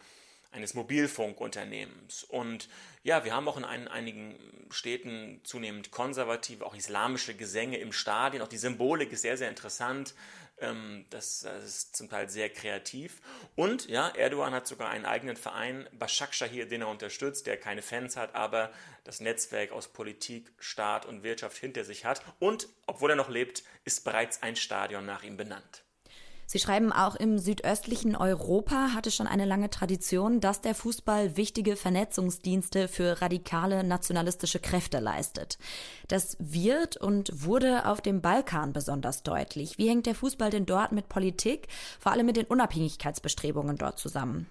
eines 0.51 0.73
Mobilfunkunternehmens. 0.73 2.23
Und 2.23 2.69
ja, 3.03 3.23
wir 3.23 3.33
haben 3.33 3.47
auch 3.47 3.57
in 3.57 3.65
ein, 3.65 3.87
einigen 3.87 4.35
Städten 4.71 5.41
zunehmend 5.43 5.91
konservative, 5.91 6.65
auch 6.65 6.75
islamische 6.75 7.35
Gesänge 7.35 7.77
im 7.77 7.91
Stadion. 7.91 8.41
Auch 8.41 8.47
die 8.47 8.57
Symbolik 8.57 9.11
ist 9.11 9.21
sehr, 9.21 9.37
sehr 9.37 9.49
interessant. 9.49 10.15
Ähm, 10.61 11.05
das, 11.09 11.41
das, 11.41 11.63
ist 11.63 11.95
zum 11.95 12.09
Teil 12.09 12.29
sehr 12.29 12.49
kreativ. 12.49 13.21
Und 13.55 13.87
ja, 13.89 14.09
Erdogan 14.09 14.53
hat 14.53 14.67
sogar 14.67 14.89
einen 14.89 15.05
eigenen 15.05 15.35
Verein, 15.35 15.87
Başakşehir, 15.97 16.65
den 16.65 16.81
er 16.81 16.89
unterstützt, 16.89 17.47
der 17.47 17.57
keine 17.57 17.81
Fans 17.81 18.15
hat, 18.17 18.35
aber 18.35 18.71
das 19.03 19.19
Netzwerk 19.19 19.71
aus 19.71 19.87
Politik, 19.87 20.51
Staat 20.59 21.05
und 21.05 21.23
Wirtschaft 21.23 21.57
hinter 21.57 21.83
sich 21.83 22.05
hat. 22.05 22.21
Und 22.39 22.67
obwohl 22.85 23.11
er 23.11 23.15
noch 23.15 23.29
lebt, 23.29 23.63
ist 23.85 24.03
bereits 24.03 24.43
ein 24.43 24.55
Stadion 24.55 25.05
nach 25.05 25.23
ihm 25.23 25.37
benannt. 25.37 25.83
Sie 26.51 26.57
schreiben 26.57 26.91
auch 26.91 27.15
im 27.15 27.37
südöstlichen 27.37 28.15
Europa 28.15 28.95
hatte 28.95 29.11
schon 29.11 29.27
eine 29.27 29.45
lange 29.45 29.69
Tradition, 29.69 30.41
dass 30.41 30.61
der 30.61 30.73
Fußball 30.73 31.37
wichtige 31.37 31.75
Vernetzungsdienste 31.75 32.87
für 32.87 33.21
radikale 33.21 33.83
nationalistische 33.83 34.57
Kräfte 34.57 34.97
leistet. 34.97 35.59
Das 36.07 36.37
wird 36.39 36.97
und 36.97 37.29
wurde 37.45 37.85
auf 37.85 38.01
dem 38.01 38.21
Balkan 38.21 38.73
besonders 38.73 39.21
deutlich. 39.21 39.77
Wie 39.77 39.89
hängt 39.89 40.07
der 40.07 40.15
Fußball 40.15 40.49
denn 40.49 40.65
dort 40.65 40.91
mit 40.91 41.07
Politik, 41.07 41.67
vor 41.99 42.13
allem 42.13 42.25
mit 42.25 42.35
den 42.35 42.47
Unabhängigkeitsbestrebungen 42.47 43.77
dort 43.77 43.99
zusammen? 43.99 44.49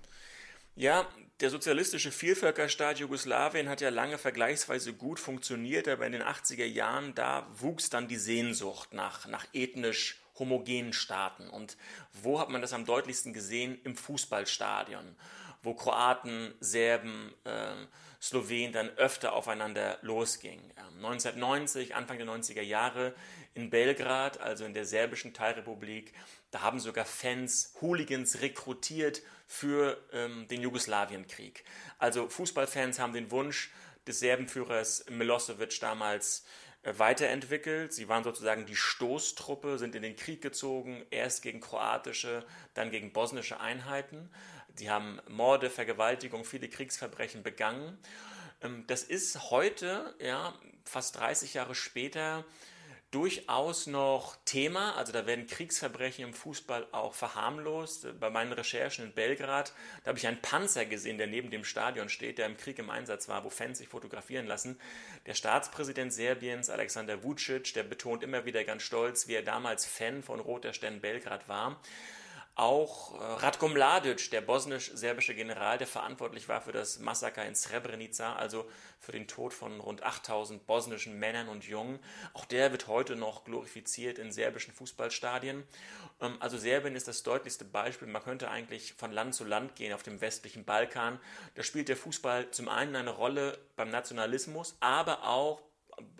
Ja, 0.76 1.04
der 1.40 1.50
sozialistische 1.50 2.12
Vielvölkerstaat 2.12 3.00
Jugoslawien 3.00 3.68
hat 3.68 3.80
ja 3.80 3.88
lange 3.88 4.18
vergleichsweise 4.18 4.92
gut 4.92 5.18
funktioniert, 5.18 5.88
aber 5.88 6.06
in 6.06 6.12
den 6.12 6.22
80er 6.22 6.64
Jahren, 6.64 7.16
da 7.16 7.48
wuchs 7.58 7.90
dann 7.90 8.06
die 8.06 8.18
Sehnsucht 8.18 8.92
nach, 8.92 9.26
nach 9.26 9.48
ethnisch 9.52 10.20
homogenen 10.38 10.92
Staaten. 10.92 11.48
Und 11.48 11.76
wo 12.22 12.40
hat 12.40 12.50
man 12.50 12.60
das 12.60 12.72
am 12.72 12.84
deutlichsten 12.84 13.32
gesehen? 13.32 13.78
Im 13.84 13.96
Fußballstadion, 13.96 15.16
wo 15.62 15.74
Kroaten, 15.74 16.54
Serben, 16.60 17.34
äh, 17.44 17.74
Slowenen 18.20 18.72
dann 18.72 18.88
öfter 18.90 19.32
aufeinander 19.32 19.98
losgingen. 20.02 20.64
Ähm, 20.76 21.04
1990, 21.04 21.94
Anfang 21.94 22.18
der 22.18 22.26
90er 22.26 22.62
Jahre 22.62 23.14
in 23.54 23.70
Belgrad, 23.70 24.40
also 24.40 24.64
in 24.64 24.74
der 24.74 24.84
serbischen 24.84 25.34
Teilrepublik, 25.34 26.12
da 26.50 26.62
haben 26.62 26.80
sogar 26.80 27.04
Fans 27.04 27.74
Hooligans 27.80 28.40
rekrutiert 28.40 29.22
für 29.46 30.02
ähm, 30.12 30.48
den 30.48 30.62
Jugoslawienkrieg. 30.62 31.64
Also 31.98 32.28
Fußballfans 32.28 32.98
haben 32.98 33.12
den 33.12 33.30
Wunsch 33.30 33.70
des 34.06 34.20
Serbenführers 34.20 35.04
Milosevic 35.10 35.78
damals 35.80 36.44
weiterentwickelt. 36.84 37.92
Sie 37.92 38.08
waren 38.08 38.24
sozusagen 38.24 38.66
die 38.66 38.76
Stoßtruppe, 38.76 39.78
sind 39.78 39.94
in 39.94 40.02
den 40.02 40.16
Krieg 40.16 40.42
gezogen, 40.42 41.04
erst 41.10 41.42
gegen 41.42 41.60
kroatische, 41.60 42.44
dann 42.74 42.90
gegen 42.90 43.12
bosnische 43.12 43.60
Einheiten. 43.60 44.30
Sie 44.74 44.90
haben 44.90 45.20
Morde, 45.28 45.70
Vergewaltigung, 45.70 46.44
viele 46.44 46.68
Kriegsverbrechen 46.68 47.42
begangen. 47.42 47.98
Ähm, 48.62 48.84
das 48.86 49.02
ist 49.02 49.50
heute, 49.50 50.14
ja, 50.20 50.54
fast 50.84 51.16
30 51.18 51.54
Jahre 51.54 51.74
später, 51.74 52.44
durchaus 53.10 53.86
noch 53.86 54.36
Thema. 54.44 54.96
Also 54.96 55.12
da 55.12 55.26
werden 55.26 55.46
Kriegsverbrechen 55.46 56.24
im 56.24 56.34
Fußball 56.34 56.86
auch 56.92 57.14
verharmlost. 57.14 58.18
Bei 58.20 58.30
meinen 58.30 58.52
Recherchen 58.52 59.06
in 59.06 59.12
Belgrad, 59.12 59.72
da 60.02 60.08
habe 60.08 60.18
ich 60.18 60.26
einen 60.26 60.42
Panzer 60.42 60.84
gesehen, 60.84 61.18
der 61.18 61.26
neben 61.26 61.50
dem 61.50 61.64
Stadion 61.64 62.08
steht, 62.08 62.38
der 62.38 62.46
im 62.46 62.56
Krieg 62.56 62.78
im 62.78 62.90
Einsatz 62.90 63.28
war, 63.28 63.44
wo 63.44 63.50
Fans 63.50 63.78
sich 63.78 63.88
fotografieren 63.88 64.46
lassen. 64.46 64.78
Der 65.26 65.34
Staatspräsident 65.34 66.12
Serbiens, 66.12 66.70
Alexander 66.70 67.22
Vucic, 67.22 67.72
der 67.74 67.82
betont 67.82 68.22
immer 68.22 68.44
wieder 68.44 68.64
ganz 68.64 68.82
stolz, 68.82 69.28
wie 69.28 69.34
er 69.34 69.42
damals 69.42 69.86
Fan 69.86 70.22
von 70.22 70.40
Roter 70.40 70.72
Stern 70.72 71.00
Belgrad 71.00 71.48
war. 71.48 71.80
Auch 72.58 73.14
äh, 73.14 73.22
Ratko 73.22 73.68
Mladic, 73.68 74.32
der 74.32 74.40
bosnisch-serbische 74.40 75.32
General, 75.36 75.78
der 75.78 75.86
verantwortlich 75.86 76.48
war 76.48 76.60
für 76.60 76.72
das 76.72 76.98
Massaker 76.98 77.46
in 77.46 77.54
Srebrenica, 77.54 78.34
also 78.34 78.68
für 78.98 79.12
den 79.12 79.28
Tod 79.28 79.54
von 79.54 79.78
rund 79.78 80.02
8000 80.02 80.66
bosnischen 80.66 81.20
Männern 81.20 81.48
und 81.48 81.68
Jungen, 81.68 82.00
auch 82.34 82.44
der 82.44 82.72
wird 82.72 82.88
heute 82.88 83.14
noch 83.14 83.44
glorifiziert 83.44 84.18
in 84.18 84.32
serbischen 84.32 84.74
Fußballstadien. 84.74 85.62
Ähm, 86.20 86.36
also 86.40 86.58
Serbien 86.58 86.96
ist 86.96 87.06
das 87.06 87.22
deutlichste 87.22 87.64
Beispiel. 87.64 88.08
Man 88.08 88.24
könnte 88.24 88.50
eigentlich 88.50 88.92
von 88.94 89.12
Land 89.12 89.36
zu 89.36 89.44
Land 89.44 89.76
gehen 89.76 89.92
auf 89.92 90.02
dem 90.02 90.20
westlichen 90.20 90.64
Balkan. 90.64 91.20
Da 91.54 91.62
spielt 91.62 91.88
der 91.88 91.96
Fußball 91.96 92.50
zum 92.50 92.68
einen 92.68 92.96
eine 92.96 93.10
Rolle 93.10 93.56
beim 93.76 93.90
Nationalismus, 93.90 94.76
aber 94.80 95.28
auch 95.28 95.62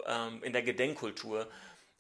ähm, 0.07 0.45
in 0.45 0.52
der 0.52 0.62
Gedenkkultur 0.62 1.50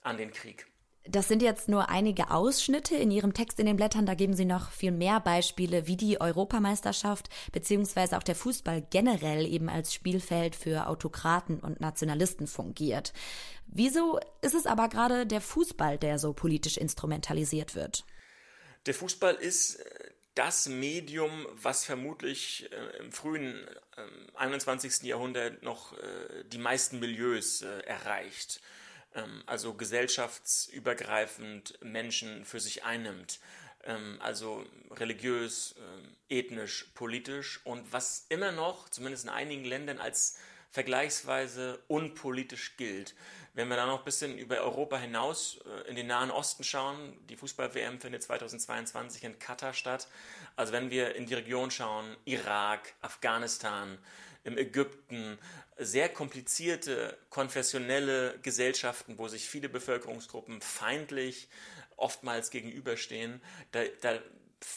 an 0.02 0.16
den 0.16 0.32
Krieg. 0.32 0.68
Das 1.10 1.26
sind 1.26 1.40
jetzt 1.40 1.70
nur 1.70 1.88
einige 1.88 2.30
Ausschnitte 2.30 2.94
in 2.94 3.10
Ihrem 3.10 3.32
Text 3.32 3.58
in 3.58 3.64
den 3.64 3.76
Blättern. 3.76 4.04
Da 4.04 4.12
geben 4.12 4.34
Sie 4.34 4.44
noch 4.44 4.70
viel 4.70 4.90
mehr 4.90 5.20
Beispiele, 5.20 5.86
wie 5.86 5.96
die 5.96 6.20
Europameisterschaft 6.20 7.30
beziehungsweise 7.50 8.18
auch 8.18 8.22
der 8.22 8.34
Fußball 8.34 8.86
generell 8.90 9.46
eben 9.46 9.70
als 9.70 9.94
Spielfeld 9.94 10.54
für 10.54 10.86
Autokraten 10.86 11.60
und 11.60 11.80
Nationalisten 11.80 12.46
fungiert. 12.46 13.14
Wieso 13.66 14.20
ist 14.42 14.54
es 14.54 14.66
aber 14.66 14.90
gerade 14.90 15.26
der 15.26 15.40
Fußball, 15.40 15.96
der 15.96 16.18
so 16.18 16.34
politisch 16.34 16.76
instrumentalisiert 16.76 17.74
wird? 17.74 18.04
Der 18.84 18.92
Fußball 18.92 19.34
ist 19.34 19.76
äh, 19.76 20.10
das 20.34 20.68
Medium, 20.68 21.46
was 21.54 21.84
vermutlich 21.86 22.70
äh, 22.70 22.98
im 22.98 23.12
frühen 23.12 23.66
äh, 23.96 24.36
21. 24.36 25.02
Jahrhundert 25.04 25.62
noch 25.62 25.94
äh, 25.94 26.44
die 26.44 26.58
meisten 26.58 27.00
Milieus 27.00 27.62
erreicht. 27.62 28.60
Ähm, 29.14 29.42
also 29.46 29.74
gesellschaftsübergreifend 29.74 31.78
Menschen 31.82 32.44
für 32.44 32.60
sich 32.60 32.84
einnimmt, 32.84 33.40
ähm, 33.84 34.18
also 34.20 34.64
religiös, 34.90 35.74
ähm, 35.78 36.16
ethnisch, 36.28 36.90
politisch 36.94 37.60
und 37.64 37.92
was 37.92 38.26
immer 38.28 38.52
noch, 38.52 38.88
zumindest 38.88 39.24
in 39.24 39.30
einigen 39.30 39.64
Ländern, 39.64 39.98
als 39.98 40.38
vergleichsweise 40.70 41.82
unpolitisch 41.88 42.76
gilt. 42.76 43.14
Wenn 43.54 43.68
wir 43.68 43.76
dann 43.76 43.88
noch 43.88 44.00
ein 44.00 44.04
bisschen 44.04 44.36
über 44.36 44.60
Europa 44.60 44.98
hinaus 44.98 45.58
äh, 45.64 45.88
in 45.88 45.96
den 45.96 46.06
Nahen 46.06 46.30
Osten 46.30 46.62
schauen, 46.62 47.16
die 47.28 47.36
Fußball-WM 47.36 48.00
findet 48.00 48.22
2022 48.22 49.24
in 49.24 49.38
Katar 49.38 49.72
statt. 49.72 50.08
Also 50.54 50.72
wenn 50.72 50.90
wir 50.90 51.16
in 51.16 51.26
die 51.26 51.34
Region 51.34 51.70
schauen, 51.70 52.16
Irak, 52.24 52.94
Afghanistan, 53.00 53.98
im 54.44 54.56
Ägypten, 54.56 55.38
sehr 55.78 56.08
komplizierte 56.08 57.16
konfessionelle 57.30 58.38
Gesellschaften, 58.42 59.18
wo 59.18 59.28
sich 59.28 59.48
viele 59.48 59.68
Bevölkerungsgruppen 59.68 60.60
feindlich 60.60 61.48
oftmals 61.96 62.50
gegenüberstehen, 62.50 63.40
da, 63.72 63.80
da 64.00 64.18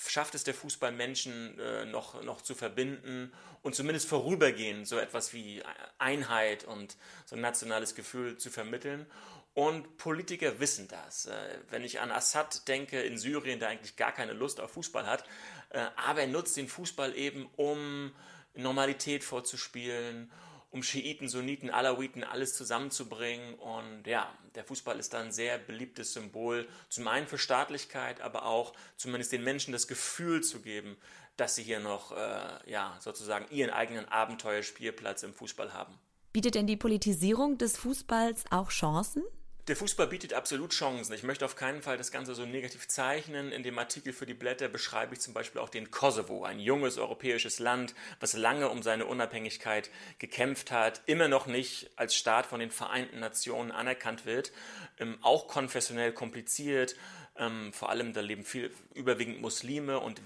schafft 0.07 0.35
es 0.35 0.43
der 0.43 0.53
Fußball 0.53 0.91
Menschen 0.91 1.59
äh, 1.59 1.85
noch, 1.85 2.21
noch 2.23 2.41
zu 2.41 2.55
verbinden 2.55 3.31
und 3.63 3.75
zumindest 3.75 4.07
vorübergehend 4.07 4.87
so 4.87 4.97
etwas 4.97 5.33
wie 5.33 5.63
Einheit 5.97 6.63
und 6.65 6.97
so 7.25 7.35
ein 7.35 7.41
nationales 7.41 7.95
Gefühl 7.95 8.37
zu 8.37 8.49
vermitteln. 8.49 9.05
Und 9.53 9.97
Politiker 9.97 10.59
wissen 10.59 10.87
das. 10.87 11.25
Äh, 11.25 11.59
wenn 11.69 11.83
ich 11.83 11.99
an 11.99 12.11
Assad 12.11 12.67
denke 12.67 13.01
in 13.01 13.17
Syrien, 13.17 13.59
der 13.59 13.69
eigentlich 13.69 13.95
gar 13.95 14.11
keine 14.11 14.33
Lust 14.33 14.59
auf 14.59 14.71
Fußball 14.71 15.05
hat, 15.05 15.25
äh, 15.69 15.85
aber 15.95 16.21
er 16.21 16.27
nutzt 16.27 16.57
den 16.57 16.67
Fußball 16.67 17.15
eben, 17.15 17.49
um 17.57 18.13
Normalität 18.53 19.23
vorzuspielen, 19.23 20.31
um 20.71 20.83
Schiiten, 20.83 21.27
Sunniten, 21.27 21.69
Alawiten, 21.69 22.23
alles 22.23 22.55
zusammenzubringen. 22.55 23.53
Und 23.55 24.07
ja, 24.07 24.33
der 24.55 24.63
Fußball 24.63 24.97
ist 24.99 25.13
dann 25.13 25.27
ein 25.27 25.31
sehr 25.31 25.57
beliebtes 25.57 26.13
Symbol, 26.13 26.67
zum 26.89 27.07
einen 27.07 27.27
für 27.27 27.37
Staatlichkeit, 27.37 28.21
aber 28.21 28.45
auch 28.45 28.73
zumindest 28.95 29.33
den 29.33 29.43
Menschen 29.43 29.73
das 29.73 29.87
Gefühl 29.87 30.41
zu 30.41 30.61
geben, 30.61 30.97
dass 31.37 31.55
sie 31.55 31.63
hier 31.63 31.79
noch 31.79 32.11
äh, 32.13 32.71
ja, 32.71 32.97
sozusagen 32.99 33.45
ihren 33.51 33.71
eigenen 33.71 34.07
Abenteuerspielplatz 34.07 35.23
im 35.23 35.33
Fußball 35.33 35.73
haben. 35.73 35.97
Bietet 36.33 36.55
denn 36.55 36.67
die 36.67 36.77
Politisierung 36.77 37.57
des 37.57 37.77
Fußballs 37.77 38.45
auch 38.51 38.69
Chancen? 38.69 39.23
Der 39.67 39.75
Fußball 39.75 40.07
bietet 40.07 40.33
absolut 40.33 40.71
Chancen. 40.71 41.13
Ich 41.13 41.21
möchte 41.21 41.45
auf 41.45 41.55
keinen 41.55 41.83
Fall 41.83 41.95
das 41.95 42.11
Ganze 42.11 42.33
so 42.33 42.47
negativ 42.47 42.87
zeichnen. 42.87 43.51
In 43.51 43.61
dem 43.61 43.77
Artikel 43.77 44.11
für 44.11 44.25
die 44.25 44.33
Blätter 44.33 44.67
beschreibe 44.67 45.13
ich 45.13 45.21
zum 45.21 45.35
Beispiel 45.35 45.61
auch 45.61 45.69
den 45.69 45.91
Kosovo, 45.91 46.43
ein 46.43 46.59
junges 46.59 46.97
europäisches 46.97 47.59
Land, 47.59 47.93
was 48.19 48.33
lange 48.33 48.69
um 48.69 48.81
seine 48.81 49.05
Unabhängigkeit 49.05 49.91
gekämpft 50.17 50.71
hat, 50.71 51.03
immer 51.05 51.27
noch 51.27 51.45
nicht 51.45 51.91
als 51.95 52.15
Staat 52.15 52.47
von 52.47 52.59
den 52.59 52.71
Vereinten 52.71 53.19
Nationen 53.19 53.71
anerkannt 53.71 54.25
wird, 54.25 54.51
ähm, 54.97 55.19
auch 55.21 55.47
konfessionell 55.47 56.11
kompliziert. 56.11 56.95
Ähm, 57.37 57.71
vor 57.71 57.89
allem 57.89 58.13
da 58.13 58.21
leben 58.21 58.43
viel 58.43 58.73
überwiegend 58.95 59.41
Muslime 59.41 59.99
und 59.99 60.21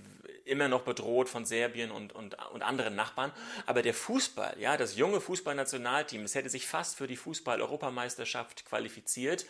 immer 0.45 0.67
noch 0.67 0.83
bedroht 0.83 1.27
von 1.27 1.45
Serbien 1.45 1.91
und, 1.91 2.13
und, 2.13 2.37
und 2.51 2.61
anderen 2.61 2.95
Nachbarn. 2.95 3.31
Aber 3.65 3.81
der 3.81 3.93
Fußball, 3.93 4.55
ja, 4.59 4.77
das 4.77 4.95
junge 4.95 5.19
Fußballnationalteam, 5.19 6.23
es 6.23 6.35
hätte 6.35 6.49
sich 6.49 6.67
fast 6.67 6.97
für 6.97 7.07
die 7.07 7.17
Fußball-Europameisterschaft 7.17 8.65
qualifiziert 8.65 9.45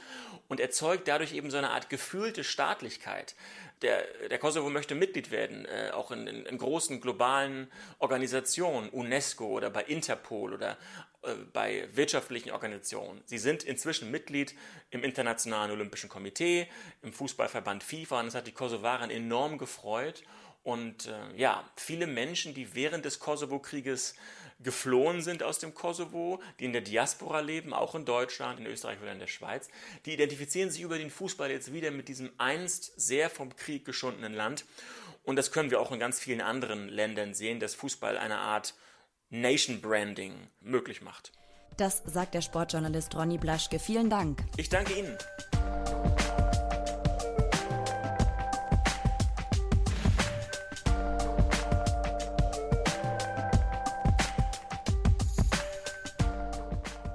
und 0.48 0.60
erzeugt 0.60 1.08
dadurch 1.08 1.34
eben 1.34 1.52
so 1.52 1.58
eine 1.58 1.72
Art 1.72 1.90
gefühlte 1.90 2.44
Staatlichkeit. 2.44 3.36
Der, 3.82 4.06
der 4.30 4.40
Kosovo 4.40 4.70
möchte 4.70 4.96
Mitglied 4.96 5.32
werden, 5.32 5.66
äh, 5.66 5.92
auch 5.92 6.12
in, 6.12 6.28
in, 6.28 6.46
in 6.46 6.58
großen 6.58 7.02
globalen 7.02 7.70
Organisationen, 8.00 8.90
UNESCO 8.90 9.48
oder 9.48 9.70
bei 9.70 9.84
Interpol 9.84 10.54
oder 10.54 10.78
äh, 11.24 11.34
bei 11.52 11.90
wirtschaftlichen 11.94 12.52
Organisationen. 12.52 13.22
Sie 13.26 13.38
sind 13.38 13.64
inzwischen 13.64 14.12
Mitglied 14.12 14.56
im 14.92 15.04
Internationalen 15.04 15.72
Olympischen 15.72 16.10
Komitee, 16.10 16.68
im 17.02 17.12
Fußballverband 17.12 17.84
FIFA 17.84 18.22
und 18.22 18.26
das 18.28 18.36
hat 18.36 18.48
die 18.48 18.54
Kosovaren 18.54 19.10
enorm 19.10 19.58
gefreut. 19.58 20.24
Und 20.66 21.06
äh, 21.06 21.38
ja, 21.38 21.64
viele 21.76 22.08
Menschen, 22.08 22.56
die 22.56 22.74
während 22.74 23.06
des 23.06 23.20
Kosovo-Krieges 23.20 24.16
geflohen 24.60 25.22
sind 25.22 25.44
aus 25.44 25.60
dem 25.60 25.76
Kosovo, 25.76 26.42
die 26.60 26.66
in 26.66 26.74
der 26.74 26.82
Diaspora 26.82 27.42
leben, 27.42 27.72
auch 27.72 27.94
in 27.94 28.04
Deutschland, 28.04 28.60
in 28.60 28.66
Österreich 28.66 29.00
oder 29.00 29.12
in 29.12 29.20
der 29.20 29.28
Schweiz, 29.28 29.70
die 30.08 30.14
identifizieren 30.14 30.72
sich 30.72 30.82
über 30.82 30.98
den 30.98 31.12
Fußball 31.12 31.52
jetzt 31.52 31.72
wieder 31.72 31.92
mit 31.92 32.08
diesem 32.08 32.32
einst 32.40 33.00
sehr 33.00 33.30
vom 33.30 33.56
Krieg 33.56 33.86
geschundenen 33.86 34.34
Land. 34.34 34.66
Und 35.24 35.36
das 35.36 35.52
können 35.52 35.70
wir 35.70 35.80
auch 35.80 35.92
in 35.92 36.00
ganz 36.00 36.20
vielen 36.20 36.42
anderen 36.42 36.90
Ländern 36.90 37.36
sehen, 37.36 37.60
dass 37.60 37.76
Fußball 37.76 38.18
eine 38.18 38.38
Art 38.40 38.74
Nation 39.30 39.82
Branding 39.82 40.34
möglich 40.62 41.04
macht. 41.04 41.32
Das 41.78 42.02
sagt 42.08 42.34
der 42.34 42.42
Sportjournalist 42.42 43.14
Ronny 43.14 43.38
Blaschke. 43.38 43.78
Vielen 43.78 44.10
Dank. 44.10 44.40
Ich 44.58 44.70
danke 44.70 44.94
Ihnen. 44.94 45.16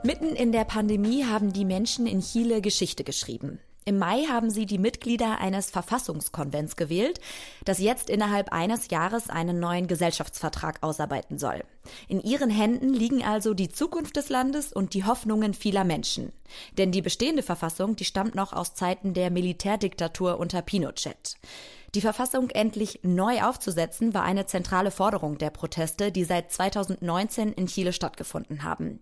Mitten 0.02 0.34
in 0.34 0.50
der 0.50 0.64
Pandemie 0.64 1.26
haben 1.26 1.52
die 1.52 1.66
Menschen 1.66 2.06
in 2.06 2.22
Chile 2.22 2.62
Geschichte 2.62 3.04
geschrieben. 3.04 3.60
Im 3.84 3.98
Mai 3.98 4.24
haben 4.30 4.48
sie 4.48 4.64
die 4.64 4.78
Mitglieder 4.78 5.40
eines 5.40 5.70
Verfassungskonvents 5.70 6.76
gewählt, 6.76 7.20
das 7.66 7.80
jetzt 7.80 8.08
innerhalb 8.08 8.50
eines 8.50 8.88
Jahres 8.88 9.28
einen 9.28 9.60
neuen 9.60 9.88
Gesellschaftsvertrag 9.88 10.82
ausarbeiten 10.82 11.38
soll. 11.38 11.64
In 12.08 12.22
ihren 12.22 12.48
Händen 12.48 12.94
liegen 12.94 13.22
also 13.22 13.52
die 13.52 13.68
Zukunft 13.68 14.16
des 14.16 14.30
Landes 14.30 14.72
und 14.72 14.94
die 14.94 15.04
Hoffnungen 15.04 15.52
vieler 15.52 15.84
Menschen. 15.84 16.32
Denn 16.78 16.92
die 16.92 17.02
bestehende 17.02 17.42
Verfassung, 17.42 17.94
die 17.96 18.04
stammt 18.04 18.34
noch 18.34 18.54
aus 18.54 18.74
Zeiten 18.74 19.12
der 19.12 19.30
Militärdiktatur 19.30 20.38
unter 20.38 20.62
Pinochet. 20.62 21.36
Die 21.96 22.00
Verfassung 22.00 22.50
endlich 22.50 23.00
neu 23.02 23.42
aufzusetzen, 23.42 24.14
war 24.14 24.22
eine 24.22 24.46
zentrale 24.46 24.92
Forderung 24.92 25.38
der 25.38 25.50
Proteste, 25.50 26.12
die 26.12 26.22
seit 26.22 26.52
2019 26.52 27.52
in 27.52 27.66
Chile 27.66 27.92
stattgefunden 27.92 28.62
haben. 28.62 29.00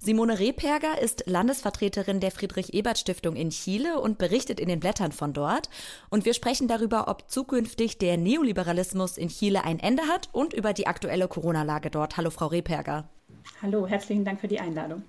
Simone 0.00 0.40
Rehperger 0.40 1.00
ist 1.00 1.24
Landesvertreterin 1.26 2.18
der 2.18 2.32
Friedrich-Ebert-Stiftung 2.32 3.36
in 3.36 3.50
Chile 3.50 4.00
und 4.00 4.18
berichtet 4.18 4.58
in 4.58 4.68
den 4.68 4.80
Blättern 4.80 5.12
von 5.12 5.32
dort. 5.32 5.70
Und 6.10 6.24
wir 6.24 6.34
sprechen 6.34 6.66
darüber, 6.66 7.06
ob 7.06 7.30
zukünftig 7.30 7.98
der 7.98 8.16
Neoliberalismus 8.16 9.16
in 9.16 9.28
Chile 9.28 9.62
ein 9.62 9.78
Ende 9.78 10.02
hat 10.08 10.28
und 10.32 10.54
über 10.54 10.72
die 10.72 10.88
aktuelle 10.88 11.28
Corona-Lage 11.28 11.90
dort. 11.90 12.16
Hallo, 12.16 12.30
Frau 12.30 12.48
Rehperger. 12.48 13.08
Hallo, 13.62 13.86
herzlichen 13.86 14.24
Dank 14.24 14.40
für 14.40 14.48
die 14.48 14.58
Einladung. 14.58 15.04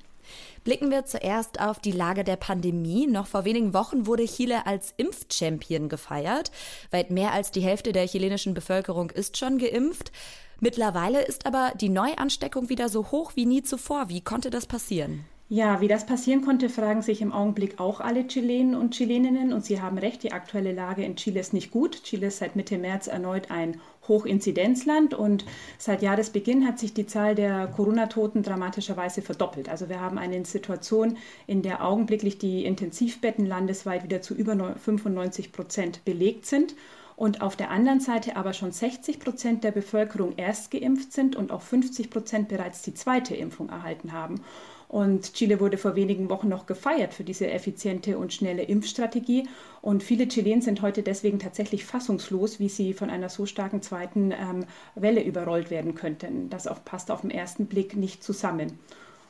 Blicken 0.64 0.92
wir 0.92 1.06
zuerst 1.06 1.60
auf 1.60 1.80
die 1.80 1.92
Lage 1.92 2.24
der 2.24 2.36
Pandemie. 2.36 3.08
Noch 3.08 3.28
vor 3.28 3.46
wenigen 3.46 3.74
Wochen 3.74 4.06
wurde 4.08 4.26
Chile 4.26 4.66
als 4.66 4.94
Impfchampion 4.98 5.90
gefeiert. 5.90 6.52
Weit 6.92 7.12
mehr 7.12 7.32
als 7.32 7.52
die 7.52 7.62
Hälfte 7.62 7.92
der 7.92 8.08
chilenischen 8.08 8.54
Bevölkerung 8.54 9.10
ist 9.10 9.38
schon 9.38 9.58
geimpft. 9.58 10.12
Mittlerweile 10.60 11.22
ist 11.22 11.46
aber 11.46 11.74
die 11.80 11.90
Neuansteckung 11.90 12.70
wieder 12.70 12.90
so 12.90 13.12
hoch 13.12 13.34
wie 13.36 13.46
nie 13.46 13.64
zuvor. 13.64 14.10
Wie 14.10 14.22
konnte 14.22 14.50
das 14.50 14.66
passieren? 14.66 15.26
Ja, 15.48 15.80
wie 15.80 15.88
das 15.88 16.08
passieren 16.08 16.42
konnte, 16.42 16.70
fragen 16.70 17.04
sich 17.04 17.22
im 17.22 17.32
Augenblick 17.32 17.80
auch 17.80 18.00
alle 18.00 18.26
Chilenen 18.26 18.74
und 18.74 18.96
Chileninnen. 18.96 19.54
Und 19.54 19.64
Sie 19.64 19.80
haben 19.80 20.00
recht, 20.00 20.24
die 20.24 20.32
aktuelle 20.32 20.74
Lage 20.74 21.04
in 21.04 21.18
Chile 21.18 21.40
ist 21.40 21.54
nicht 21.54 21.70
gut. 21.70 22.02
Chile 22.04 22.28
ist 22.28 22.40
seit 22.40 22.56
Mitte 22.56 22.80
März 22.80 23.06
erneut 23.06 23.52
ein 23.52 23.80
Hochinzidenzland 24.08 25.14
und 25.14 25.46
seit 25.78 26.02
Jahresbeginn 26.02 26.68
hat 26.68 26.80
sich 26.80 26.94
die 26.94 27.06
Zahl 27.06 27.36
der 27.36 27.68
Corona-Toten 27.68 28.44
dramatischerweise 28.44 29.22
verdoppelt. 29.22 29.70
Also 29.70 29.90
wir 29.90 30.02
haben 30.02 30.18
eine 30.18 30.44
Situation, 30.46 31.18
in 31.48 31.62
der 31.62 31.86
augenblicklich 31.86 32.38
die 32.38 32.66
Intensivbetten 32.66 33.46
landesweit 33.46 34.04
wieder 34.04 34.22
zu 34.22 34.34
über 34.34 34.56
95 34.76 35.52
Prozent 35.52 36.06
belegt 36.06 36.46
sind 36.46 36.76
und 37.16 37.42
auf 37.42 37.56
der 37.56 37.72
anderen 37.72 38.02
Seite 38.02 38.36
aber 38.36 38.54
schon 38.54 38.72
60 38.72 39.20
Prozent 39.20 39.64
der 39.64 39.72
Bevölkerung 39.72 40.34
erst 40.38 40.72
geimpft 40.72 41.14
sind 41.14 41.36
und 41.36 41.52
auch 41.52 41.62
50 41.62 42.10
Prozent 42.10 42.50
bereits 42.50 42.82
die 42.82 42.94
zweite 42.94 43.36
Impfung 43.36 43.70
erhalten 43.70 44.12
haben. 44.12 44.42
Und 44.88 45.34
Chile 45.34 45.60
wurde 45.60 45.78
vor 45.78 45.96
wenigen 45.96 46.30
Wochen 46.30 46.48
noch 46.48 46.66
gefeiert 46.66 47.14
für 47.14 47.24
diese 47.24 47.50
effiziente 47.50 48.18
und 48.18 48.34
schnelle 48.34 48.64
Impfstrategie. 48.64 49.48
Und 49.82 50.04
viele 50.04 50.28
Chilenen 50.28 50.62
sind 50.62 50.82
heute 50.82 51.04
deswegen 51.04 51.40
tatsächlich 51.40 51.86
fassungslos, 51.86 52.60
wie 52.60 52.70
sie 52.70 52.94
von 52.94 53.10
einer 53.10 53.30
so 53.30 53.46
starken 53.46 53.82
zweiten 53.82 54.32
ähm, 54.32 54.66
Welle 54.96 55.24
überrollt 55.24 55.72
werden 55.72 55.96
könnten. 55.96 56.50
Das 56.50 56.68
auch 56.68 56.84
passt 56.86 57.12
auf 57.12 57.22
den 57.22 57.32
ersten 57.32 57.66
Blick 57.66 57.96
nicht 57.96 58.24
zusammen. 58.24 58.80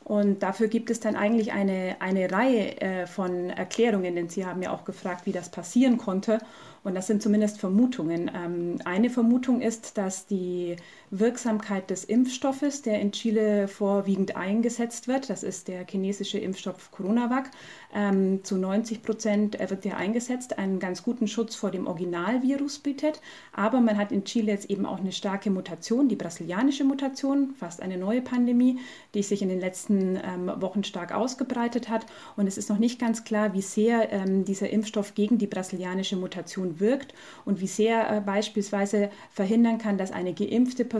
Und 0.06 0.44
dafür 0.44 0.68
gibt 0.68 0.88
es 0.90 1.00
dann 1.00 1.16
eigentlich 1.16 1.52
eine, 1.52 1.96
eine 1.98 2.30
Reihe 2.30 2.80
äh, 2.80 3.06
von 3.08 3.50
Erklärungen, 3.50 4.14
denn 4.14 4.28
Sie 4.28 4.46
haben 4.46 4.62
ja 4.62 4.70
auch 4.70 4.84
gefragt, 4.84 5.26
wie 5.26 5.32
das 5.32 5.50
passieren 5.50 5.96
konnte. 5.96 6.38
Und 6.84 6.94
das 6.94 7.08
sind 7.08 7.20
zumindest 7.20 7.58
Vermutungen. 7.58 8.30
Ähm, 8.32 8.78
eine 8.84 9.10
Vermutung 9.10 9.60
ist, 9.60 9.98
dass 9.98 10.24
die 10.26 10.76
Wirksamkeit 11.10 11.88
des 11.90 12.04
Impfstoffes, 12.04 12.82
der 12.82 13.00
in 13.00 13.12
Chile 13.12 13.68
vorwiegend 13.68 14.36
eingesetzt 14.36 15.06
wird, 15.06 15.30
das 15.30 15.42
ist 15.42 15.68
der 15.68 15.86
chinesische 15.86 16.38
Impfstoff 16.38 16.90
Coronavac, 16.90 17.50
ähm, 17.94 18.42
zu 18.42 18.56
90 18.56 19.02
Prozent 19.02 19.58
wird 19.58 19.84
der 19.84 19.96
eingesetzt, 19.96 20.58
einen 20.58 20.80
ganz 20.80 21.02
guten 21.02 21.28
Schutz 21.28 21.54
vor 21.54 21.70
dem 21.70 21.86
Originalvirus 21.86 22.80
bietet. 22.80 23.20
Aber 23.52 23.80
man 23.80 23.96
hat 23.96 24.10
in 24.10 24.24
Chile 24.24 24.52
jetzt 24.52 24.68
eben 24.68 24.84
auch 24.84 24.98
eine 24.98 25.12
starke 25.12 25.50
Mutation, 25.50 26.08
die 26.08 26.16
brasilianische 26.16 26.84
Mutation, 26.84 27.54
fast 27.56 27.80
eine 27.80 27.98
neue 27.98 28.22
Pandemie, 28.22 28.80
die 29.14 29.22
sich 29.22 29.42
in 29.42 29.48
den 29.48 29.60
letzten 29.60 30.16
ähm, 30.16 30.50
Wochen 30.60 30.82
stark 30.82 31.14
ausgebreitet 31.14 31.88
hat. 31.88 32.06
Und 32.36 32.46
es 32.46 32.58
ist 32.58 32.68
noch 32.68 32.78
nicht 32.78 32.98
ganz 32.98 33.24
klar, 33.24 33.54
wie 33.54 33.62
sehr 33.62 34.26
dieser 34.44 34.70
Impfstoff 34.70 35.14
gegen 35.14 35.38
die 35.38 35.46
brasilianische 35.46 36.16
Mutation 36.16 36.80
wirkt 36.80 37.14
und 37.44 37.60
wie 37.60 37.66
sehr 37.66 37.98
er 37.98 38.20
beispielsweise 38.20 39.10
verhindern 39.30 39.78
kann, 39.78 39.98
dass 39.98 40.10
eine 40.10 40.32
geimpfte 40.32 40.84
Person 40.84 40.95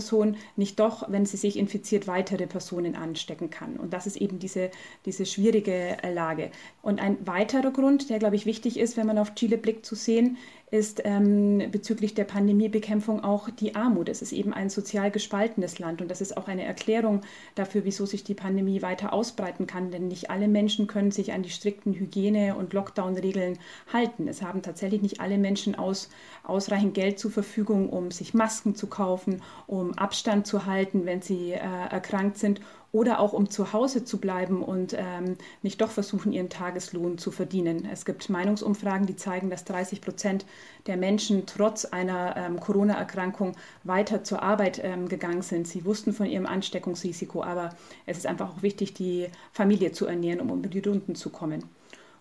nicht 0.56 0.80
doch, 0.80 1.10
wenn 1.10 1.26
sie 1.26 1.36
sich 1.36 1.56
infiziert, 1.56 2.06
weitere 2.06 2.46
Personen 2.46 2.96
anstecken 2.96 3.50
kann. 3.50 3.76
Und 3.76 3.92
das 3.92 4.06
ist 4.06 4.16
eben 4.16 4.38
diese, 4.38 4.70
diese 5.04 5.26
schwierige 5.26 5.96
Lage. 6.12 6.50
Und 6.82 7.00
ein 7.00 7.18
weiterer 7.26 7.70
Grund, 7.70 8.10
der, 8.10 8.18
glaube 8.18 8.36
ich, 8.36 8.46
wichtig 8.46 8.78
ist, 8.78 8.96
wenn 8.96 9.06
man 9.06 9.18
auf 9.18 9.34
Chile 9.34 9.58
blickt, 9.58 9.86
zu 9.86 9.94
sehen, 9.94 10.38
ist 10.76 11.00
ähm, 11.04 11.70
bezüglich 11.70 12.14
der 12.14 12.24
Pandemiebekämpfung 12.24 13.24
auch 13.24 13.48
die 13.48 13.74
Armut. 13.74 14.10
Es 14.10 14.20
ist 14.20 14.32
eben 14.32 14.52
ein 14.52 14.68
sozial 14.68 15.10
gespaltenes 15.10 15.78
Land 15.78 16.02
und 16.02 16.10
das 16.10 16.20
ist 16.20 16.36
auch 16.36 16.48
eine 16.48 16.64
Erklärung 16.64 17.22
dafür, 17.54 17.84
wieso 17.84 18.04
sich 18.04 18.24
die 18.24 18.34
Pandemie 18.34 18.82
weiter 18.82 19.12
ausbreiten 19.14 19.66
kann. 19.66 19.90
Denn 19.90 20.08
nicht 20.08 20.30
alle 20.30 20.48
Menschen 20.48 20.86
können 20.86 21.10
sich 21.10 21.32
an 21.32 21.42
die 21.42 21.50
strikten 21.50 21.94
Hygiene- 21.94 22.56
und 22.56 22.74
Lockdown-Regeln 22.74 23.58
halten. 23.92 24.28
Es 24.28 24.42
haben 24.42 24.60
tatsächlich 24.60 25.00
nicht 25.00 25.20
alle 25.20 25.38
Menschen 25.38 25.74
aus, 25.74 26.10
ausreichend 26.44 26.94
Geld 26.94 27.18
zur 27.18 27.30
Verfügung, 27.30 27.88
um 27.88 28.10
sich 28.10 28.34
Masken 28.34 28.74
zu 28.74 28.86
kaufen, 28.86 29.42
um 29.66 29.94
Abstand 29.94 30.46
zu 30.46 30.66
halten, 30.66 31.06
wenn 31.06 31.22
sie 31.22 31.52
äh, 31.52 31.58
erkrankt 31.58 32.36
sind 32.36 32.60
oder 32.96 33.20
auch 33.20 33.34
um 33.34 33.50
zu 33.50 33.74
Hause 33.74 34.06
zu 34.06 34.16
bleiben 34.16 34.62
und 34.62 34.94
ähm, 34.96 35.36
nicht 35.60 35.82
doch 35.82 35.90
versuchen, 35.90 36.32
ihren 36.32 36.48
Tageslohn 36.48 37.18
zu 37.18 37.30
verdienen. 37.30 37.86
Es 37.92 38.06
gibt 38.06 38.30
Meinungsumfragen, 38.30 39.06
die 39.06 39.16
zeigen, 39.16 39.50
dass 39.50 39.66
30 39.66 40.00
Prozent 40.00 40.46
der 40.86 40.96
Menschen 40.96 41.44
trotz 41.44 41.84
einer 41.84 42.34
ähm, 42.38 42.58
Corona-Erkrankung 42.58 43.52
weiter 43.84 44.24
zur 44.24 44.42
Arbeit 44.42 44.80
ähm, 44.82 45.10
gegangen 45.10 45.42
sind. 45.42 45.68
Sie 45.68 45.84
wussten 45.84 46.14
von 46.14 46.24
ihrem 46.24 46.46
Ansteckungsrisiko, 46.46 47.42
aber 47.42 47.76
es 48.06 48.16
ist 48.16 48.26
einfach 48.26 48.48
auch 48.48 48.62
wichtig, 48.62 48.94
die 48.94 49.26
Familie 49.52 49.92
zu 49.92 50.06
ernähren, 50.06 50.40
um 50.40 50.48
über 50.48 50.68
die 50.68 50.78
Runden 50.78 51.14
zu 51.14 51.28
kommen. 51.28 51.75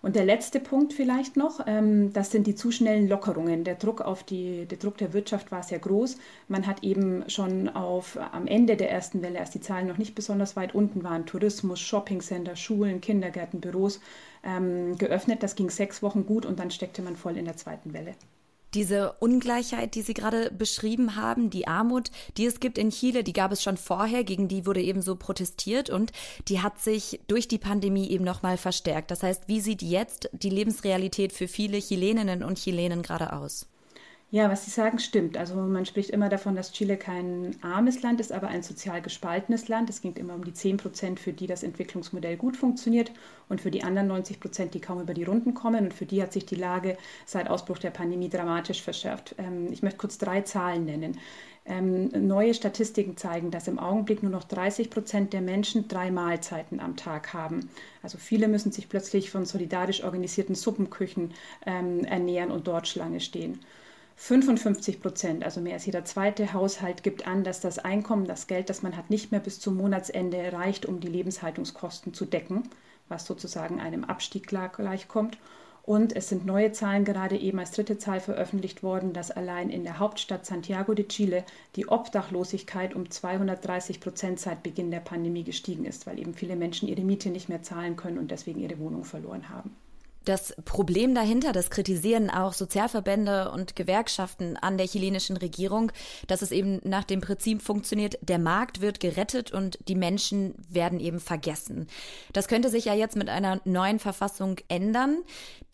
Und 0.06 0.16
der 0.16 0.24
letzte 0.24 0.60
Punkt 0.60 0.94
vielleicht 0.94 1.36
noch, 1.36 1.62
ähm, 1.66 2.14
das 2.14 2.30
sind 2.30 2.46
die 2.46 2.54
zu 2.54 2.70
schnellen 2.70 3.10
Lockerungen. 3.10 3.64
Der 3.64 3.74
Druck 3.74 4.02
auf 4.02 4.22
die, 4.22 4.68
der 4.68 4.78
Druck 4.78 5.00
der 5.00 5.14
Wirtschaft 5.14 5.52
war 5.52 5.64
sehr 5.64 5.80
groß. 5.80 6.18
Man 6.48 6.68
hat 6.68 6.84
eben 6.84 7.28
schon 7.28 7.70
auf, 7.70 8.16
am 8.32 8.46
Ende 8.46 8.78
der 8.78 8.92
ersten 8.92 9.24
Welle, 9.24 9.40
als 9.40 9.50
die 9.50 9.62
Zahlen 9.62 9.88
noch 9.88 9.98
nicht 9.98 10.14
besonders 10.14 10.56
weit 10.56 10.76
unten 10.76 11.04
waren, 11.04 11.26
Tourismus, 11.26 11.80
Shoppingcenter, 11.80 12.56
Schulen, 12.56 13.02
Kindergärten, 13.02 13.62
Büros 13.62 14.00
ähm, 14.44 14.96
geöffnet. 15.00 15.42
Das 15.42 15.56
ging 15.56 15.72
sechs 15.72 16.04
Wochen 16.04 16.28
gut 16.28 16.46
und 16.46 16.60
dann 16.60 16.70
steckte 16.70 17.02
man 17.02 17.16
voll 17.16 17.36
in 17.36 17.46
der 17.46 17.58
zweiten 17.58 17.92
Welle. 17.94 18.14
Diese 18.76 19.14
Ungleichheit, 19.20 19.96
die 19.96 20.02
Sie 20.02 20.14
gerade 20.14 20.52
beschrieben 20.52 21.16
haben, 21.16 21.50
die 21.50 21.66
Armut, 21.66 22.12
die 22.36 22.46
es 22.46 22.60
gibt 22.60 22.78
in 22.78 22.90
Chile, 22.90 23.24
die 23.24 23.32
gab 23.32 23.54
es 23.54 23.64
schon 23.64 23.78
vorher, 23.78 24.26
gegen 24.26 24.50
die 24.50 24.66
wurde 24.66 24.82
eben 24.82 25.02
so 25.02 25.16
protestiert 25.16 25.90
und 25.90 26.12
die 26.50 26.62
hat 26.62 26.82
sich 26.82 27.22
durch 27.28 27.48
die 27.48 27.58
Pandemie 27.58 28.10
eben 28.10 28.26
nochmal 28.26 28.58
verstärkt. 28.58 29.12
Das 29.12 29.24
heißt, 29.24 29.48
wie 29.48 29.62
sieht 29.62 29.82
jetzt 29.82 30.30
die 30.34 30.50
Lebensrealität 30.50 31.32
für 31.32 31.48
viele 31.48 31.80
Chileninnen 31.80 32.44
und 32.44 32.60
Chilenen 32.60 33.02
gerade 33.02 33.32
aus? 33.32 33.66
Ja, 34.36 34.52
was 34.52 34.66
Sie 34.66 34.72
sagen, 34.72 35.00
stimmt. 35.00 35.38
Also 35.38 35.56
man 35.56 35.86
spricht 35.86 36.10
immer 36.10 36.28
davon, 36.28 36.58
dass 36.58 36.74
Chile 36.74 36.98
kein 36.98 37.56
armes 37.62 38.02
Land 38.02 38.20
ist, 38.20 38.34
aber 38.34 38.50
ein 38.50 38.64
sozial 38.64 39.02
gespaltenes 39.02 39.70
Land. 39.70 39.90
Es 39.90 40.02
ging 40.02 40.14
immer 40.18 40.34
um 40.34 40.44
die 40.44 40.52
10 40.52 40.76
Prozent, 40.76 41.22
für 41.22 41.32
die 41.32 41.48
das 41.48 41.64
Entwicklungsmodell 41.64 42.36
gut 42.36 42.58
funktioniert 42.58 43.14
und 43.48 43.62
für 43.62 43.72
die 43.72 43.86
anderen 43.86 44.10
90 44.10 44.42
Prozent, 44.42 44.74
die 44.74 44.82
kaum 44.82 45.00
über 45.00 45.14
die 45.14 45.24
Runden 45.24 45.54
kommen. 45.54 45.86
Und 45.86 45.94
für 45.94 46.06
die 46.06 46.22
hat 46.22 46.34
sich 46.34 46.46
die 46.46 46.56
Lage 46.56 46.98
seit 47.26 47.50
Ausbruch 47.50 47.78
der 47.78 47.92
Pandemie 47.92 48.28
dramatisch 48.28 48.82
verschärft. 48.82 49.36
Ähm, 49.38 49.72
ich 49.72 49.84
möchte 49.84 50.00
kurz 50.00 50.18
drei 50.18 50.42
Zahlen 50.42 50.84
nennen. 50.84 51.18
Ähm, 51.66 52.10
neue 52.28 52.54
Statistiken 52.54 53.16
zeigen, 53.16 53.52
dass 53.52 53.70
im 53.70 53.80
Augenblick 53.80 54.22
nur 54.22 54.34
noch 54.34 54.44
30 54.44 54.90
Prozent 54.90 55.32
der 55.32 55.40
Menschen 55.40 55.88
drei 55.88 56.12
Mahlzeiten 56.12 56.82
am 56.82 56.98
Tag 56.98 57.34
haben. 57.34 57.70
Also 58.04 58.18
viele 58.18 58.50
müssen 58.50 58.74
sich 58.74 58.90
plötzlich 58.90 59.32
von 59.32 59.46
solidarisch 59.46 60.04
organisierten 60.04 60.56
Suppenküchen 60.56 61.34
ähm, 61.66 62.04
ernähren 62.04 62.52
und 62.52 62.68
dort 62.68 62.90
Schlange 62.90 63.22
stehen. 63.22 63.62
55 64.18 65.02
Prozent, 65.02 65.44
also 65.44 65.60
mehr 65.60 65.74
als 65.74 65.86
jeder 65.86 66.06
zweite 66.06 66.54
Haushalt, 66.54 67.04
gibt 67.04 67.28
an, 67.28 67.44
dass 67.44 67.60
das 67.60 67.80
Einkommen, 67.80 68.26
das 68.26 68.48
Geld, 68.48 68.70
das 68.70 68.82
man 68.82 68.96
hat, 68.96 69.10
nicht 69.10 69.32
mehr 69.32 69.42
bis 69.42 69.60
zum 69.60 69.76
Monatsende 69.76 70.54
reicht, 70.54 70.86
um 70.86 71.00
die 71.00 71.10
Lebenshaltungskosten 71.10 72.14
zu 72.14 72.26
decken, 72.26 72.64
was 73.10 73.26
sozusagen 73.26 73.80
einem 73.82 74.06
Abstieg 74.06 74.48
gleichkommt. 74.48 75.38
Und 75.84 76.16
es 76.16 76.30
sind 76.30 76.48
neue 76.48 76.72
Zahlen 76.72 77.06
gerade 77.06 77.38
eben 77.38 77.60
als 77.60 77.72
dritte 77.72 78.00
Zahl 78.00 78.20
veröffentlicht 78.20 78.82
worden, 78.82 79.14
dass 79.14 79.30
allein 79.30 79.70
in 79.70 79.84
der 79.84 80.00
Hauptstadt 80.00 80.44
Santiago 80.44 80.96
de 80.96 81.08
Chile 81.08 81.44
die 81.76 81.88
Obdachlosigkeit 81.88 82.96
um 82.96 83.12
230 83.12 84.00
Prozent 84.00 84.40
seit 84.40 84.64
Beginn 84.64 84.90
der 84.90 85.02
Pandemie 85.02 85.44
gestiegen 85.44 85.86
ist, 85.86 86.08
weil 86.08 86.18
eben 86.18 86.34
viele 86.34 86.56
Menschen 86.56 86.88
ihre 86.88 87.04
Miete 87.04 87.30
nicht 87.30 87.50
mehr 87.50 87.62
zahlen 87.62 87.98
können 87.98 88.18
und 88.18 88.32
deswegen 88.32 88.62
ihre 88.62 88.80
Wohnung 88.80 89.04
verloren 89.04 89.50
haben. 89.50 89.76
Das 90.26 90.56
Problem 90.66 91.14
dahinter, 91.14 91.52
das 91.52 91.70
kritisieren 91.70 92.32
auch 92.32 92.54
Sozialverbände 92.54 93.52
und 93.52 93.76
Gewerkschaften 93.76 94.58
an 94.58 94.78
der 94.78 94.88
chilenischen 94.88 95.38
Regierung, 95.38 95.92
dass 96.28 96.42
es 96.42 96.52
eben 96.52 96.82
nach 96.84 97.04
dem 97.04 97.22
Prinzip 97.22 97.62
funktioniert, 97.62 98.18
der 98.22 98.40
Markt 98.40 98.82
wird 98.82 99.00
gerettet 99.00 99.52
und 99.52 99.78
die 99.88 99.94
Menschen 99.94 100.56
werden 100.68 101.00
eben 101.00 101.20
vergessen. 101.20 101.88
Das 102.34 102.48
könnte 102.48 102.70
sich 102.70 102.86
ja 102.86 102.96
jetzt 102.96 103.16
mit 103.16 103.30
einer 103.30 103.62
neuen 103.66 104.00
Verfassung 104.00 104.58
ändern. 104.68 105.18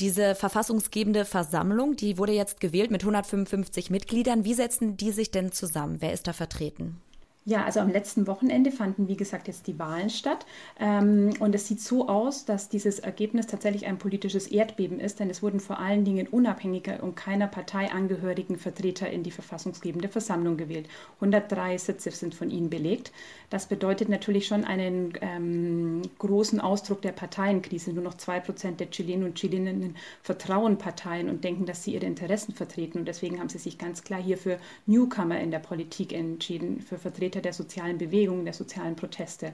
Diese 0.02 0.36
verfassungsgebende 0.36 1.24
Versammlung, 1.24 1.96
die 1.96 2.18
wurde 2.18 2.34
jetzt 2.34 2.60
gewählt 2.60 2.92
mit 2.92 3.04
155 3.04 3.90
Mitgliedern. 3.90 4.44
Wie 4.44 4.54
setzen 4.54 4.98
die 4.98 5.14
sich 5.14 5.32
denn 5.32 5.54
zusammen? 5.54 5.98
Wer 6.02 6.12
ist 6.12 6.28
da 6.28 6.34
vertreten? 6.34 7.02
Ja, 7.44 7.66
also 7.66 7.80
am 7.80 7.90
letzten 7.90 8.28
Wochenende 8.28 8.72
fanden, 8.72 9.08
wie 9.08 9.18
gesagt, 9.18 9.48
jetzt 9.48 9.66
die 9.66 9.80
Wahlen 9.80 10.12
statt. 10.12 10.46
Ähm, 10.80 11.32
und 11.40 11.56
es 11.56 11.68
sieht 11.68 11.82
so 11.82 12.08
aus, 12.08 12.46
dass 12.46 12.70
dieses 12.70 13.00
Ergebnis 13.00 13.48
tatsächlich 13.48 13.88
ein 13.88 13.98
politisches 13.98 14.46
Erdbeben 14.46 15.00
ist, 15.00 15.20
denn 15.20 15.28
es 15.28 15.42
wurden 15.42 15.60
vor 15.60 15.80
allen 15.80 16.06
Dingen 16.06 16.28
unabhängige 16.28 17.02
und 17.02 17.16
keiner 17.16 17.48
Partei 17.48 17.92
angehörigen 17.92 18.58
Vertreter 18.58 19.10
in 19.10 19.24
die 19.24 19.32
verfassungsgebende 19.32 20.08
Versammlung 20.08 20.56
gewählt. 20.56 20.88
103 21.16 21.80
Sitze 21.80 22.12
sind 22.12 22.36
von 22.36 22.52
ihnen 22.52 22.70
belegt. 22.70 23.12
Das 23.50 23.66
bedeutet 23.66 24.08
natürlich 24.08 24.46
schon 24.46 24.64
einen 24.64 25.14
ähm, 25.22 26.04
großen 26.20 26.62
Ausdruck 26.62 27.02
der 27.02 27.12
Parteienkrise. 27.12 27.92
Nur 27.92 28.04
noch 28.04 28.18
zwei 28.18 28.40
Prozent 28.40 28.80
der 28.80 28.92
Chilenen 28.92 29.26
und 29.26 29.36
Chileninnen 29.36 29.96
vertrauen 30.22 30.78
Parteien 30.78 31.28
und 31.28 31.44
denken, 31.44 31.66
dass 31.66 31.84
sie 31.84 31.96
ihre 31.96 32.06
Interessen 32.06 32.54
vertreten. 32.54 33.00
Und 33.00 33.08
deswegen 33.08 33.40
haben 33.40 33.50
sie 33.50 33.58
sich 33.58 33.80
ganz 33.80 34.04
klar 34.04 34.22
hier 34.22 34.38
für 34.38 34.60
Newcomer 34.86 35.40
in 35.40 35.50
der 35.50 35.58
Politik 35.58 36.14
entschieden, 36.14 36.82
für 36.82 37.00
Vertreter 37.00 37.31
Vertreter 37.32 37.42
der 37.42 37.54
sozialen 37.54 37.98
Bewegungen, 37.98 38.44
der 38.46 38.54
sozialen 38.54 38.96
Proteste. 38.96 39.54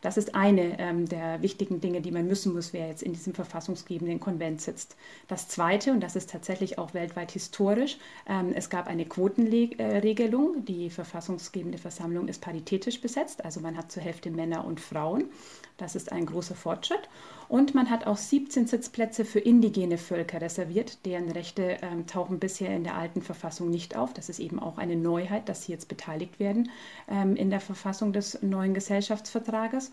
Das 0.00 0.16
ist 0.16 0.34
eine 0.34 0.80
ähm, 0.80 1.08
der 1.08 1.42
wichtigen 1.42 1.80
Dinge, 1.80 2.00
die 2.00 2.10
man 2.10 2.26
müssen 2.26 2.52
muss, 2.54 2.72
wer 2.72 2.88
jetzt 2.88 3.04
in 3.04 3.12
diesem 3.12 3.34
verfassungsgebenden 3.34 4.18
Konvent 4.18 4.60
sitzt. 4.60 4.96
Das 5.28 5.46
Zweite, 5.46 5.92
und 5.92 6.00
das 6.00 6.16
ist 6.16 6.30
tatsächlich 6.30 6.76
auch 6.78 6.92
weltweit 6.92 7.30
historisch, 7.30 7.98
ähm, 8.26 8.52
es 8.52 8.68
gab 8.68 8.88
eine 8.88 9.04
Quotenregelung. 9.04 10.64
Die 10.64 10.90
verfassungsgebende 10.90 11.78
Versammlung 11.78 12.26
ist 12.26 12.40
paritätisch 12.40 13.00
besetzt, 13.00 13.44
also 13.44 13.60
man 13.60 13.76
hat 13.76 13.92
zur 13.92 14.02
Hälfte 14.02 14.30
Männer 14.30 14.64
und 14.64 14.80
Frauen. 14.80 15.26
Das 15.82 15.96
ist 15.96 16.12
ein 16.12 16.26
großer 16.26 16.54
Fortschritt. 16.54 17.08
Und 17.48 17.74
man 17.74 17.90
hat 17.90 18.06
auch 18.06 18.16
17 18.16 18.68
Sitzplätze 18.68 19.24
für 19.24 19.40
indigene 19.40 19.98
Völker 19.98 20.40
reserviert. 20.40 21.04
Deren 21.04 21.28
Rechte 21.28 21.78
ähm, 21.82 22.06
tauchen 22.06 22.38
bisher 22.38 22.74
in 22.74 22.84
der 22.84 22.96
alten 22.96 23.20
Verfassung 23.20 23.68
nicht 23.68 23.96
auf. 23.96 24.14
Das 24.14 24.28
ist 24.28 24.38
eben 24.38 24.60
auch 24.60 24.78
eine 24.78 24.94
Neuheit, 24.94 25.48
dass 25.48 25.64
sie 25.64 25.72
jetzt 25.72 25.88
beteiligt 25.88 26.38
werden 26.38 26.70
ähm, 27.08 27.34
in 27.34 27.50
der 27.50 27.60
Verfassung 27.60 28.12
des 28.12 28.40
neuen 28.42 28.74
Gesellschaftsvertrages. 28.74 29.90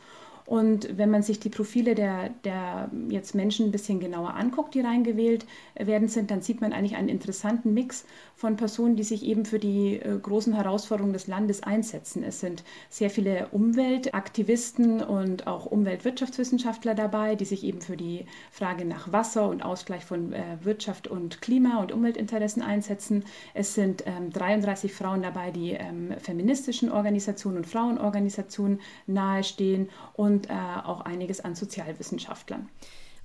Und 0.50 0.98
wenn 0.98 1.12
man 1.12 1.22
sich 1.22 1.40
die 1.40 1.50
Profile 1.50 1.94
der, 1.94 2.30
der 2.44 2.90
jetzt 3.10 3.36
Menschen 3.36 3.68
ein 3.68 3.72
bisschen 3.72 4.00
genauer 4.00 4.34
anguckt, 4.34 4.74
die 4.74 4.82
reingewählt 4.82 5.46
werden 5.76 6.08
sind, 6.08 6.32
dann 6.32 6.42
sieht 6.42 6.60
man 6.60 6.74
eigentlich 6.74 6.96
einen 6.96 7.08
interessanten 7.08 7.72
Mix 7.76 8.04
von 8.34 8.56
Personen, 8.56 8.96
die 8.96 9.04
sich 9.04 9.24
eben 9.24 9.46
für 9.46 9.60
die 9.60 9.98
äh, 9.98 10.18
großen 10.18 10.56
Herausforderungen 10.56 11.14
des 11.14 11.28
Landes 11.28 11.62
einsetzen. 11.62 12.24
Es 12.24 12.40
sind 12.40 12.64
sehr 12.90 13.12
viele 13.12 13.50
Umweltaktivisten 13.52 15.04
und 15.04 15.46
auch 15.46 15.68
Umweltwirtschaftswissenschaftler 15.68 16.96
dabei, 16.96 17.36
die 17.36 17.46
sich 17.46 17.64
eben 17.64 17.82
für 17.82 17.96
die 17.96 18.26
Frage 18.50 18.86
nach 18.86 19.12
Wasser 19.12 19.50
und 19.50 19.62
Ausgleich 19.64 20.04
von 20.04 20.34
äh, 20.34 20.42
Wirtschaft 20.64 21.08
und 21.08 21.44
Klima 21.44 21.80
und 21.80 21.92
Umweltinteressen 21.92 22.64
einsetzen. 22.64 23.24
Es 23.54 23.76
sind 23.76 24.04
ähm, 24.08 24.32
33 24.32 24.94
Frauen 24.94 25.22
dabei, 25.22 25.52
die 25.52 25.74
ähm, 25.74 26.16
feministischen 26.18 26.92
Organisationen 26.92 27.58
und 27.58 27.68
Frauenorganisationen 27.68 28.80
nahestehen 29.06 29.90
und 30.14 30.39
und 30.40 30.50
äh, 30.50 30.54
auch 30.84 31.02
einiges 31.02 31.42
an 31.42 31.56
Sozialwissenschaftlern. 31.56 32.70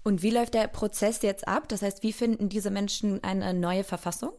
Und 0.02 0.22
wie 0.22 0.30
läuft 0.30 0.54
der 0.54 0.68
Prozess 0.68 1.22
jetzt 1.22 1.48
ab? 1.48 1.68
Das 1.68 1.82
heißt, 1.82 2.02
wie 2.02 2.12
finden 2.12 2.48
diese 2.48 2.70
Menschen 2.70 3.22
eine 3.24 3.54
neue 3.54 3.84
Verfassung? 3.84 4.32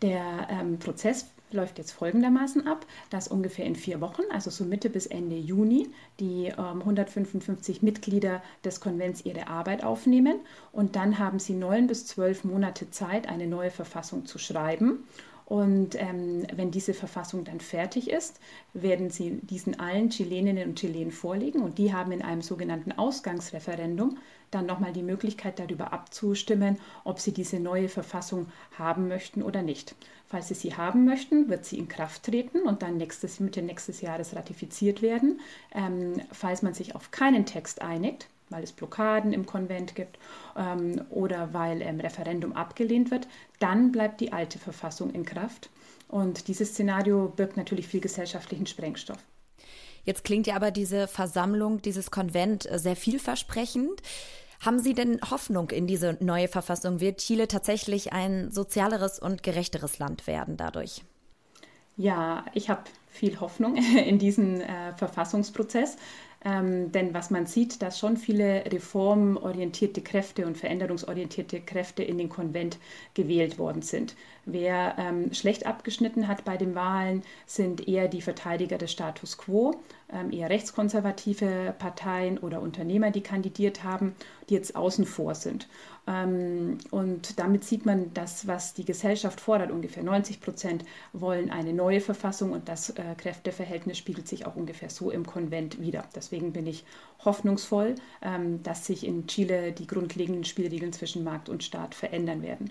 Der 0.00 0.48
ähm, 0.50 0.78
Prozess 0.78 1.26
läuft 1.50 1.76
jetzt 1.76 1.92
folgendermaßen 1.92 2.66
ab, 2.66 2.86
dass 3.10 3.28
ungefähr 3.28 3.66
in 3.66 3.76
vier 3.76 4.00
Wochen, 4.00 4.22
also 4.32 4.48
so 4.48 4.64
Mitte 4.64 4.88
bis 4.88 5.06
Ende 5.06 5.36
Juni, 5.36 5.90
die 6.18 6.46
ähm, 6.46 6.80
155 6.80 7.82
Mitglieder 7.82 8.42
des 8.64 8.80
Konvents 8.80 9.26
ihre 9.26 9.48
Arbeit 9.48 9.84
aufnehmen 9.84 10.40
und 10.72 10.96
dann 10.96 11.18
haben 11.18 11.38
sie 11.38 11.52
neun 11.52 11.86
bis 11.88 12.06
zwölf 12.06 12.42
Monate 12.42 12.90
Zeit, 12.90 13.28
eine 13.28 13.46
neue 13.46 13.70
Verfassung 13.70 14.24
zu 14.24 14.38
schreiben. 14.38 15.04
Und 15.44 16.00
ähm, 16.00 16.46
wenn 16.54 16.70
diese 16.70 16.94
Verfassung 16.94 17.44
dann 17.44 17.60
fertig 17.60 18.10
ist, 18.10 18.40
werden 18.72 19.10
sie 19.10 19.40
diesen 19.42 19.78
allen 19.78 20.10
Chileninnen 20.10 20.70
und 20.70 20.78
Chilenen 20.78 21.12
vorlegen 21.12 21.62
und 21.62 21.78
die 21.78 21.92
haben 21.92 22.12
in 22.12 22.22
einem 22.22 22.42
sogenannten 22.42 22.92
Ausgangsreferendum 22.92 24.18
dann 24.50 24.66
nochmal 24.66 24.92
die 24.92 25.02
Möglichkeit 25.02 25.58
darüber 25.58 25.92
abzustimmen, 25.92 26.78
ob 27.04 27.18
sie 27.18 27.32
diese 27.32 27.58
neue 27.58 27.88
Verfassung 27.88 28.46
haben 28.78 29.08
möchten 29.08 29.42
oder 29.42 29.62
nicht. 29.62 29.94
Falls 30.26 30.48
sie 30.48 30.54
sie 30.54 30.74
haben 30.74 31.04
möchten, 31.04 31.48
wird 31.48 31.64
sie 31.64 31.78
in 31.78 31.88
Kraft 31.88 32.22
treten 32.24 32.62
und 32.62 32.82
dann 32.82 32.96
nächstes, 32.96 33.40
Mitte 33.40 33.62
nächstes 33.62 34.00
Jahres 34.00 34.34
ratifiziert 34.36 35.02
werden. 35.02 35.40
Ähm, 35.74 36.20
falls 36.30 36.62
man 36.62 36.74
sich 36.74 36.94
auf 36.94 37.10
keinen 37.10 37.46
Text 37.46 37.82
einigt, 37.82 38.28
weil 38.52 38.62
es 38.62 38.72
Blockaden 38.72 39.32
im 39.32 39.46
Konvent 39.46 39.94
gibt 39.94 40.18
ähm, 40.56 41.00
oder 41.10 41.52
weil 41.52 41.82
im 41.82 42.00
Referendum 42.00 42.52
abgelehnt 42.52 43.10
wird, 43.10 43.26
dann 43.58 43.92
bleibt 43.92 44.20
die 44.20 44.32
alte 44.32 44.58
Verfassung 44.58 45.10
in 45.10 45.24
Kraft. 45.24 45.70
Und 46.08 46.48
dieses 46.48 46.70
Szenario 46.70 47.32
birgt 47.34 47.56
natürlich 47.56 47.88
viel 47.88 48.00
gesellschaftlichen 48.00 48.66
Sprengstoff. 48.66 49.18
Jetzt 50.04 50.24
klingt 50.24 50.46
ja 50.46 50.56
aber 50.56 50.70
diese 50.70 51.08
Versammlung, 51.08 51.80
dieses 51.80 52.10
Konvent 52.10 52.68
sehr 52.72 52.96
vielversprechend. 52.96 54.02
Haben 54.60 54.78
Sie 54.78 54.94
denn 54.94 55.20
Hoffnung 55.28 55.70
in 55.70 55.86
diese 55.86 56.16
neue 56.20 56.48
Verfassung? 56.48 57.00
Wird 57.00 57.18
Chile 57.18 57.48
tatsächlich 57.48 58.12
ein 58.12 58.50
sozialeres 58.50 59.18
und 59.18 59.42
gerechteres 59.42 59.98
Land 59.98 60.26
werden 60.26 60.56
dadurch? 60.56 61.02
Ja, 61.96 62.44
ich 62.54 62.70
habe 62.70 62.82
viel 63.08 63.40
Hoffnung 63.40 63.76
in 64.06 64.18
diesen 64.18 64.60
äh, 64.60 64.92
Verfassungsprozess. 64.96 65.96
Ähm, 66.44 66.90
denn 66.90 67.14
was 67.14 67.30
man 67.30 67.46
sieht, 67.46 67.82
dass 67.82 67.98
schon 67.98 68.16
viele 68.16 68.64
reformorientierte 68.66 70.00
Kräfte 70.00 70.46
und 70.46 70.58
veränderungsorientierte 70.58 71.60
Kräfte 71.60 72.02
in 72.02 72.18
den 72.18 72.28
Konvent 72.28 72.78
gewählt 73.14 73.58
worden 73.58 73.82
sind. 73.82 74.16
Wer 74.44 74.96
ähm, 74.98 75.32
schlecht 75.32 75.66
abgeschnitten 75.66 76.26
hat 76.26 76.44
bei 76.44 76.56
den 76.56 76.74
Wahlen, 76.74 77.22
sind 77.46 77.86
eher 77.86 78.08
die 78.08 78.22
Verteidiger 78.22 78.76
des 78.76 78.90
Status 78.90 79.38
quo, 79.38 79.80
eher 80.30 80.50
rechtskonservative 80.50 81.74
Parteien 81.78 82.38
oder 82.38 82.60
Unternehmer, 82.60 83.10
die 83.10 83.22
kandidiert 83.22 83.82
haben, 83.82 84.14
die 84.48 84.54
jetzt 84.54 84.76
außen 84.76 85.06
vor 85.06 85.34
sind. 85.34 85.68
Ähm, 86.06 86.78
und 86.90 87.38
damit 87.38 87.64
sieht 87.64 87.86
man 87.86 88.12
das, 88.12 88.46
was 88.46 88.74
die 88.74 88.84
Gesellschaft 88.84 89.40
fordert. 89.40 89.70
Ungefähr 89.70 90.02
90 90.02 90.40
Prozent 90.40 90.84
wollen 91.12 91.50
eine 91.50 91.72
neue 91.72 92.00
Verfassung 92.00 92.52
und 92.52 92.68
das 92.68 92.90
äh, 92.90 93.14
Kräfteverhältnis 93.16 93.98
spiegelt 93.98 94.26
sich 94.26 94.46
auch 94.46 94.56
ungefähr 94.56 94.90
so 94.90 95.10
im 95.10 95.24
Konvent 95.24 95.80
wieder. 95.80 96.04
Deswegen 96.14 96.52
bin 96.52 96.66
ich 96.66 96.84
hoffnungsvoll, 97.24 97.94
ähm, 98.20 98.62
dass 98.62 98.86
sich 98.86 99.06
in 99.06 99.26
Chile 99.28 99.72
die 99.72 99.86
grundlegenden 99.86 100.44
Spielregeln 100.44 100.92
zwischen 100.92 101.24
Markt 101.24 101.48
und 101.48 101.62
Staat 101.62 101.94
verändern 101.94 102.42
werden. 102.42 102.70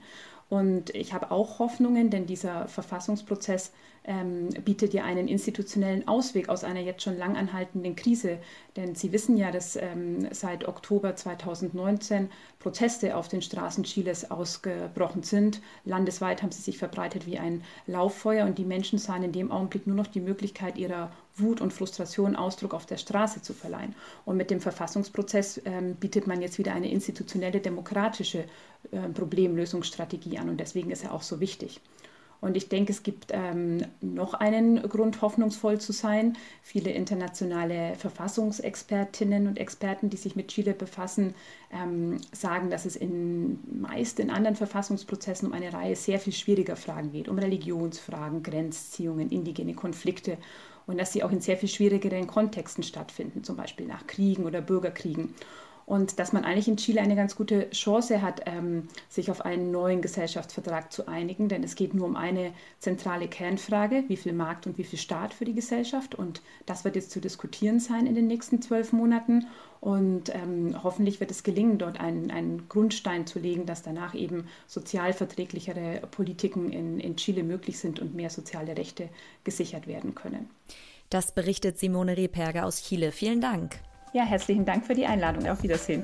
Und 0.51 0.93
ich 0.93 1.13
habe 1.13 1.31
auch 1.31 1.59
Hoffnungen, 1.59 2.09
denn 2.09 2.25
dieser 2.25 2.67
Verfassungsprozess 2.67 3.71
ähm, 4.03 4.49
bietet 4.65 4.93
ja 4.93 5.05
einen 5.05 5.29
institutionellen 5.29 6.09
Ausweg 6.09 6.49
aus 6.49 6.65
einer 6.65 6.81
jetzt 6.81 7.03
schon 7.03 7.17
lang 7.17 7.37
anhaltenden 7.37 7.95
Krise. 7.95 8.37
Denn 8.75 8.93
Sie 8.93 9.13
wissen 9.13 9.37
ja, 9.37 9.51
dass 9.51 9.77
ähm, 9.77 10.27
seit 10.31 10.67
Oktober 10.67 11.15
2019 11.15 12.29
Proteste 12.59 13.15
auf 13.15 13.29
den 13.29 13.41
Straßen 13.41 13.85
Chiles 13.85 14.29
ausgebrochen 14.29 15.23
sind. 15.23 15.61
Landesweit 15.85 16.43
haben 16.43 16.51
sie 16.51 16.61
sich 16.61 16.77
verbreitet 16.77 17.27
wie 17.27 17.39
ein 17.39 17.63
Lauffeuer 17.87 18.45
und 18.45 18.57
die 18.57 18.65
Menschen 18.65 18.99
sahen 18.99 19.23
in 19.23 19.31
dem 19.31 19.53
Augenblick 19.53 19.87
nur 19.87 19.95
noch 19.95 20.07
die 20.07 20.19
Möglichkeit 20.19 20.77
ihrer 20.77 21.13
Wut 21.41 21.61
und 21.61 21.73
Frustration 21.73 22.35
Ausdruck 22.35 22.73
auf 22.73 22.85
der 22.85 22.97
Straße 22.97 23.41
zu 23.41 23.53
verleihen. 23.53 23.95
Und 24.25 24.37
mit 24.37 24.51
dem 24.51 24.61
Verfassungsprozess 24.61 25.61
ähm, 25.65 25.95
bietet 25.95 26.27
man 26.27 26.41
jetzt 26.41 26.57
wieder 26.57 26.73
eine 26.73 26.91
institutionelle 26.91 27.59
demokratische 27.59 28.45
äh, 28.91 29.09
Problemlösungsstrategie 29.13 30.37
an 30.37 30.49
und 30.49 30.59
deswegen 30.59 30.91
ist 30.91 31.03
er 31.03 31.13
auch 31.13 31.23
so 31.23 31.39
wichtig. 31.39 31.81
Und 32.41 32.57
ich 32.57 32.69
denke, 32.69 32.91
es 32.91 33.03
gibt 33.03 33.27
ähm, 33.29 33.85
noch 34.01 34.33
einen 34.33 34.81
Grund, 34.81 35.21
hoffnungsvoll 35.21 35.79
zu 35.79 35.93
sein. 35.93 36.35
Viele 36.63 36.89
internationale 36.89 37.93
Verfassungsexpertinnen 37.95 39.47
und 39.47 39.59
Experten, 39.59 40.09
die 40.09 40.17
sich 40.17 40.35
mit 40.35 40.47
Chile 40.47 40.73
befassen, 40.73 41.35
ähm, 41.71 42.17
sagen, 42.31 42.71
dass 42.71 42.85
es 42.85 42.95
in, 42.95 43.59
meist 43.79 44.19
in 44.19 44.31
anderen 44.31 44.55
Verfassungsprozessen 44.55 45.47
um 45.47 45.53
eine 45.53 45.71
Reihe 45.71 45.95
sehr 45.95 46.19
viel 46.19 46.33
schwieriger 46.33 46.75
Fragen 46.75 47.11
geht, 47.11 47.29
um 47.29 47.37
Religionsfragen, 47.37 48.41
Grenzziehungen, 48.41 49.29
indigene 49.29 49.75
Konflikte 49.75 50.37
und 50.91 50.97
dass 50.97 51.13
sie 51.13 51.23
auch 51.23 51.31
in 51.31 51.39
sehr 51.39 51.57
viel 51.57 51.69
schwierigeren 51.69 52.27
Kontexten 52.27 52.83
stattfinden, 52.83 53.43
zum 53.43 53.55
Beispiel 53.55 53.87
nach 53.87 54.05
Kriegen 54.05 54.45
oder 54.45 54.61
Bürgerkriegen 54.61 55.33
und 55.85 56.19
dass 56.19 56.33
man 56.33 56.43
eigentlich 56.43 56.67
in 56.67 56.77
Chile 56.77 57.01
eine 57.01 57.15
ganz 57.15 57.35
gute 57.35 57.69
Chance 57.71 58.21
hat, 58.21 58.41
ähm, 58.45 58.87
sich 59.09 59.31
auf 59.31 59.45
einen 59.45 59.71
neuen 59.71 60.01
Gesellschaftsvertrag 60.01 60.91
zu 60.91 61.07
einigen, 61.07 61.49
denn 61.49 61.63
es 61.63 61.75
geht 61.75 61.93
nur 61.93 62.05
um 62.05 62.15
eine 62.15 62.53
zentrale 62.79 63.27
Kernfrage, 63.27 64.03
wie 64.07 64.17
viel 64.17 64.33
Markt 64.33 64.67
und 64.67 64.77
wie 64.77 64.83
viel 64.83 64.99
Staat 64.99 65.33
für 65.33 65.45
die 65.45 65.53
Gesellschaft 65.53 66.15
und 66.15 66.41
das 66.65 66.83
wird 66.83 66.95
jetzt 66.95 67.11
zu 67.11 67.19
diskutieren 67.19 67.79
sein 67.79 68.05
in 68.05 68.15
den 68.15 68.27
nächsten 68.27 68.61
zwölf 68.61 68.93
Monaten 68.93 69.47
und 69.81 70.33
ähm, 70.33 70.75
hoffentlich 70.83 71.19
wird 71.19 71.31
es 71.31 71.41
gelingen, 71.41 71.79
dort 71.79 71.99
einen, 71.99 72.29
einen, 72.29 72.69
Grundstein 72.69 73.25
zu 73.25 73.39
legen, 73.39 73.65
dass 73.65 73.81
danach 73.81 74.13
eben 74.13 74.47
sozialverträglichere 74.67 76.07
Politiken 76.11 76.71
in, 76.71 76.99
in 76.99 77.15
Chile 77.17 77.43
möglich 77.43 77.79
sind 77.79 77.99
und 77.99 78.13
mehr 78.13 78.29
soziale 78.29 78.77
Rechte 78.77 79.09
gesichert 79.43 79.87
werden 79.87 80.13
können. 80.13 80.49
Das 81.09 81.33
berichtet 81.33 81.79
Simone 81.79 82.15
Rehperger 82.15 82.65
aus 82.65 82.83
Chile. 82.83 83.11
Vielen 83.11 83.41
Dank. 83.41 83.79
Ja, 84.13 84.23
herzlichen 84.23 84.65
Dank 84.65 84.85
für 84.85 84.93
die 84.93 85.05
Einladung. 85.05 85.47
Auf 85.47 85.63
Wiedersehen. 85.63 86.03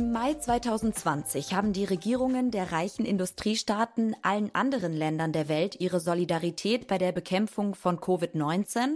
Im 0.00 0.12
Mai 0.12 0.32
2020 0.32 1.52
haben 1.52 1.74
die 1.74 1.84
Regierungen 1.84 2.50
der 2.50 2.72
reichen 2.72 3.04
Industriestaaten 3.04 4.16
allen 4.22 4.48
anderen 4.54 4.94
Ländern 4.94 5.30
der 5.34 5.46
Welt 5.50 5.78
ihre 5.78 6.00
Solidarität 6.00 6.86
bei 6.86 6.96
der 6.96 7.12
Bekämpfung 7.12 7.74
von 7.74 7.98
Covid-19 7.98 8.94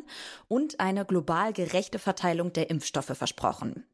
und 0.49 0.81
eine 0.81 1.05
global 1.05 1.53
gerechte 1.53 1.99
Verteilung 1.99 2.55
der 2.55 2.71
Impfstoffe 2.71 3.13
versprochen. 3.15 3.85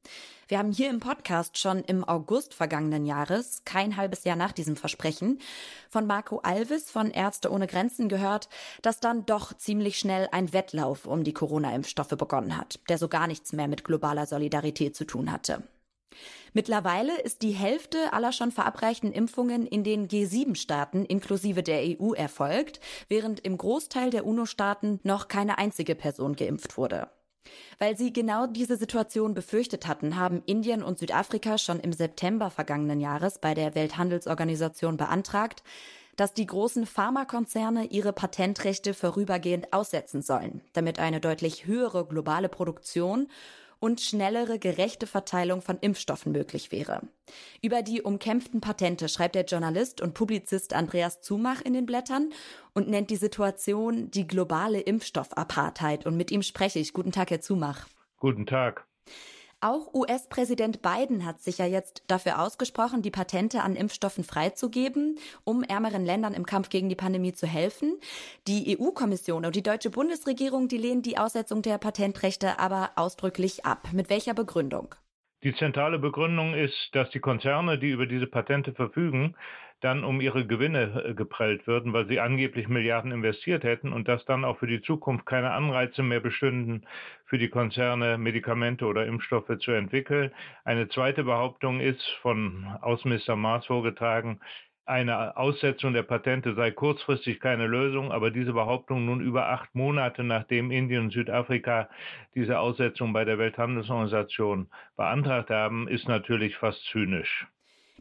Wir 0.47 0.59
haben 0.59 0.71
hier 0.71 0.89
im 0.89 1.01
Podcast 1.01 1.59
schon 1.59 1.83
im 1.83 2.05
August 2.05 2.55
vergangenen 2.55 3.05
Jahres, 3.05 3.63
kein 3.65 3.97
halbes 3.97 4.23
Jahr 4.23 4.37
nach 4.37 4.53
diesem 4.53 4.77
Versprechen, 4.77 5.41
von 5.89 6.07
Marco 6.07 6.39
Alves 6.45 6.93
von 6.93 7.11
Ärzte 7.11 7.51
ohne 7.51 7.67
Grenzen 7.67 8.09
gehört, 8.09 8.49
dass 8.83 9.01
dann 9.01 9.27
doch 9.27 9.53
ziemlich 9.55 9.99
schnell 9.99 10.29
ein 10.31 10.53
Wettlauf 10.53 11.07
um 11.07 11.25
die 11.25 11.35
Corona-Impfstoffe 11.35 12.17
begonnen 12.17 12.57
hat, 12.57 12.79
der 12.89 12.99
so 12.99 13.09
gar 13.09 13.27
nichts 13.27 13.53
mehr 13.53 13.67
mit 13.67 13.83
globaler 13.83 14.27
Solidarität 14.27 14.95
zu 14.95 15.05
tun 15.05 15.33
hatte. 15.33 15.65
Mittlerweile 16.53 17.21
ist 17.21 17.43
die 17.43 17.53
Hälfte 17.53 18.13
aller 18.13 18.33
schon 18.33 18.51
verabreichten 18.51 19.13
Impfungen 19.13 19.67
in 19.67 19.85
den 19.85 20.09
G7-Staaten 20.09 21.05
inklusive 21.05 21.63
der 21.63 21.83
EU 21.83 22.13
erfolgt, 22.13 22.81
während 23.09 23.41
im 23.41 23.57
Großteil 23.57 24.11
der 24.11 24.27
UNO-Staaten 24.27 25.01
noch 25.03 25.29
keine 25.29 25.59
einzige 25.59 25.95
Person 25.95 26.35
geimpft 26.35 26.77
wurde. 26.77 27.09
Weil 27.79 27.97
sie 27.97 28.13
genau 28.13 28.47
diese 28.47 28.77
Situation 28.77 29.35
befürchtet 29.35 29.87
hatten, 29.87 30.17
haben 30.17 30.43
Indien 30.47 30.83
und 30.83 30.99
Südafrika 30.99 31.57
schon 31.57 31.81
im 31.81 31.93
September 31.93 32.51
vergangenen 32.51 33.01
Jahres 33.01 33.39
bei 33.39 33.55
der 33.55 33.75
Welthandelsorganisation 33.75 34.97
beantragt, 34.97 35.63
dass 36.17 36.35
die 36.35 36.47
großen 36.47 36.85
Pharmakonzerne 36.85 37.87
ihre 37.87 38.13
Patentrechte 38.13 38.93
vorübergehend 38.93 39.73
aussetzen 39.73 40.21
sollen, 40.21 40.61
damit 40.75 40.99
eine 40.99 41.21
deutlich 41.21 41.67
höhere 41.67 42.05
globale 42.07 42.51
Produktion 42.51 43.29
und 43.81 44.01
schnellere, 44.01 44.59
gerechte 44.59 45.07
Verteilung 45.07 45.63
von 45.63 45.79
Impfstoffen 45.81 46.33
möglich 46.33 46.71
wäre. 46.71 47.01
Über 47.63 47.83
die 47.83 48.03
umkämpften 48.03 48.61
Patente 48.61 49.09
schreibt 49.09 49.35
der 49.35 49.47
Journalist 49.47 50.01
und 50.01 50.15
Publizist 50.15 50.75
Andreas 50.75 51.23
Zumach 51.23 51.63
in 51.63 51.73
den 51.73 51.87
Blättern 51.87 52.33
und 52.75 52.89
nennt 52.89 53.11
die 53.11 53.17
Situation 53.17 54.11
die 54.11 54.27
globale 54.27 54.81
Impfstoffapartheid. 54.81 56.07
Und 56.07 56.17
mit 56.17 56.31
ihm 56.31 56.43
spreche 56.43 56.79
ich. 56.79 56.93
Guten 56.93 57.13
Tag, 57.13 57.31
Herr 57.31 57.41
Zumach. 57.41 57.89
Guten 58.19 58.47
Tag. 58.47 58.87
Auch 59.63 59.93
US-Präsident 59.93 60.81
Biden 60.81 61.27
hat 61.27 61.43
sich 61.43 61.59
ja 61.59 61.67
jetzt 61.67 62.05
dafür 62.07 62.41
ausgesprochen, 62.41 63.03
die 63.03 63.11
Patente 63.11 63.61
an 63.63 63.77
Impfstoffen 63.77 64.25
freizugeben, 64.25 65.19
um 65.45 65.63
ärmeren 65.63 66.03
Ländern 66.03 66.33
im 66.33 66.47
Kampf 66.47 66.71
gegen 66.71 66.89
die 66.89 66.95
Pandemie 66.95 67.35
zu 67.35 67.47
helfen. 67.47 67.99
Die 68.49 68.79
EU-Kommission 68.79 69.45
und 69.45 69.55
die 69.55 69.63
deutsche 69.63 69.91
Bundesregierung, 69.91 70.69
die 70.69 70.79
lehnen 70.79 71.03
die 71.03 71.19
Aussetzung 71.19 71.61
der 71.61 71.77
Patentrechte 71.77 72.59
aber 72.59 72.93
ausdrücklich 72.97 73.67
ab. 73.67 73.89
Mit 73.93 74.09
welcher 74.09 74.33
Begründung? 74.33 74.95
Die 75.43 75.55
zentrale 75.55 75.99
Begründung 75.99 76.55
ist, 76.55 76.89
dass 76.93 77.11
die 77.11 77.21
Konzerne, 77.21 77.79
die 77.79 77.91
über 77.91 78.07
diese 78.07 78.27
Patente 78.27 78.73
verfügen, 78.73 79.37
dann 79.81 80.05
um 80.05 80.21
ihre 80.21 80.47
Gewinne 80.47 81.05
äh, 81.05 81.15
geprellt 81.15 81.67
würden, 81.67 81.93
weil 81.93 82.07
sie 82.07 82.21
angeblich 82.21 82.69
Milliarden 82.69 83.13
investiert 83.13 83.65
hätten 83.65 83.93
und 83.93 84.09
dass 84.09 84.25
dann 84.25 84.45
auch 84.45 84.59
für 84.59 84.67
die 84.67 84.83
Zukunft 84.83 85.27
keine 85.27 85.51
Anreize 85.53 86.03
mehr 86.03 86.21
bestünden, 86.21 86.87
für 87.25 87.39
die 87.39 87.49
Konzerne 87.49 88.19
Medikamente 88.19 88.87
oder 88.87 89.07
Impfstoffe 89.07 89.59
zu 89.59 89.73
entwickeln. 89.73 90.31
Eine 90.65 90.89
zweite 90.89 91.25
Behauptung 91.25 91.81
ist 91.81 92.07
von 92.23 92.67
Außenminister 92.83 93.37
Maas 93.37 93.67
vorgetragen, 93.67 94.41
eine 94.91 95.37
Aussetzung 95.37 95.93
der 95.93 96.03
Patente 96.03 96.55
sei 96.57 96.73
kurzfristig 96.73 97.39
keine 97.39 97.69
Lösung, 97.69 98.11
aber 98.11 98.33
diese 98.33 98.53
Behauptung 98.53 99.05
nun 99.07 99.21
über 99.21 99.49
acht 99.49 99.73
Monate, 99.73 100.25
nachdem 100.25 100.73
Indien 100.73 101.05
und 101.05 101.13
Südafrika 101.13 101.89
diese 102.35 102.59
Aussetzung 102.59 103.13
bei 103.13 103.25
der 103.25 103.39
Welthandelsorganisation 103.39 104.69
beantragt 104.97 105.51
haben, 105.51 105.87
ist 105.87 106.09
natürlich 106.09 106.57
fast 106.57 106.85
zynisch. 106.87 107.47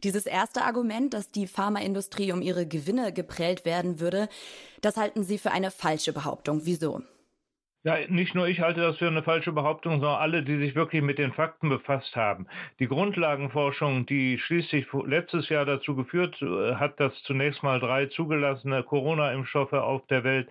Dieses 0.04 0.26
erste 0.26 0.64
Argument, 0.64 1.14
dass 1.14 1.32
die 1.32 1.48
Pharmaindustrie 1.48 2.32
um 2.32 2.42
ihre 2.42 2.66
Gewinne 2.66 3.12
geprellt 3.14 3.66
werden 3.66 4.00
würde, 4.00 4.30
das 4.82 4.98
halten 4.98 5.24
Sie 5.24 5.38
für 5.38 5.52
eine 5.52 5.72
falsche 5.72 6.14
Behauptung. 6.14 6.62
Wieso? 6.66 7.02
Ja, 7.84 7.96
nicht 8.10 8.36
nur 8.36 8.46
ich 8.46 8.60
halte 8.60 8.82
das 8.82 8.98
für 8.98 9.08
eine 9.08 9.24
falsche 9.24 9.54
Behauptung, 9.54 10.02
sondern 10.02 10.20
alle, 10.20 10.44
die 10.44 10.58
sich 10.58 10.76
wirklich 10.76 11.02
mit 11.02 11.18
den 11.18 11.32
Fakten 11.32 11.70
befasst 11.70 12.14
haben. 12.14 12.46
Die 12.80 12.88
Grundlagenforschung, 12.88 14.06
die 14.06 14.38
schließlich 14.38 14.86
letztes 15.06 15.48
Jahr 15.48 15.64
dazu 15.64 15.96
geführt 15.96 16.42
äh, 16.42 16.76
hat, 16.76 17.00
dass 17.00 17.14
zunächst 17.24 17.64
mal 17.64 17.80
drei 17.80 18.08
zugelassene 18.08 18.84
Corona-Impfstoffe 18.84 19.72
auf 19.72 20.06
der 20.08 20.26
Welt 20.26 20.50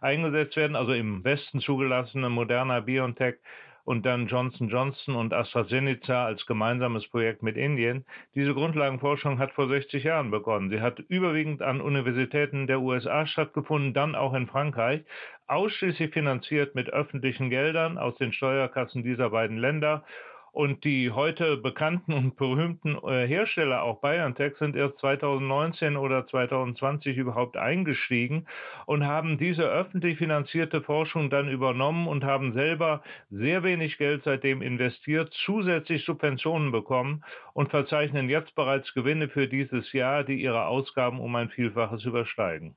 eingesetzt 0.00 0.56
werden, 0.56 0.74
also 0.74 0.94
im 0.94 1.22
Westen 1.22 1.60
zugelassene 1.60 2.30
Moderna, 2.30 2.80
BioNTech 2.80 3.36
und 3.84 4.06
dann 4.06 4.26
Johnson 4.26 4.68
Johnson 4.68 5.16
und 5.16 5.32
AstraZeneca 5.32 6.24
als 6.24 6.46
gemeinsames 6.46 7.08
Projekt 7.08 7.42
mit 7.42 7.56
Indien. 7.56 8.04
Diese 8.34 8.54
Grundlagenforschung 8.54 9.38
hat 9.38 9.52
vor 9.52 9.68
60 9.68 10.04
Jahren 10.04 10.30
begonnen. 10.30 10.70
Sie 10.70 10.80
hat 10.80 10.98
überwiegend 10.98 11.62
an 11.62 11.80
Universitäten 11.80 12.66
der 12.66 12.80
USA 12.80 13.26
stattgefunden, 13.26 13.94
dann 13.94 14.14
auch 14.14 14.34
in 14.34 14.46
Frankreich, 14.46 15.02
ausschließlich 15.46 16.12
finanziert 16.12 16.74
mit 16.74 16.90
öffentlichen 16.90 17.50
Geldern 17.50 17.98
aus 17.98 18.14
den 18.16 18.32
Steuerkassen 18.32 19.02
dieser 19.02 19.30
beiden 19.30 19.56
Länder 19.56 20.04
und 20.52 20.84
die 20.84 21.10
heute 21.10 21.56
bekannten 21.56 22.12
und 22.12 22.36
berühmten 22.36 22.96
äh, 23.06 23.26
Hersteller, 23.26 23.82
auch 23.82 24.00
BioNTech, 24.00 24.56
sind 24.58 24.76
erst 24.76 24.98
2019 24.98 25.96
oder 25.96 26.26
2020 26.26 27.16
überhaupt 27.16 27.56
eingestiegen 27.56 28.46
und 28.86 29.06
haben 29.06 29.38
diese 29.38 29.62
öffentlich 29.62 30.18
finanzierte 30.18 30.82
Forschung 30.82 31.30
dann 31.30 31.48
übernommen 31.48 32.08
und 32.08 32.24
haben 32.24 32.52
selber 32.52 33.02
sehr 33.30 33.62
wenig 33.62 33.98
Geld 33.98 34.22
seitdem 34.24 34.62
investiert, 34.62 35.32
zusätzlich 35.44 36.04
Subventionen 36.04 36.72
bekommen 36.72 37.24
und 37.52 37.70
verzeichnen 37.70 38.28
jetzt 38.28 38.54
bereits 38.54 38.92
Gewinne 38.94 39.28
für 39.28 39.46
dieses 39.46 39.92
Jahr, 39.92 40.24
die 40.24 40.42
ihre 40.42 40.66
Ausgaben 40.66 41.20
um 41.20 41.34
ein 41.36 41.50
Vielfaches 41.50 42.04
übersteigen. 42.04 42.74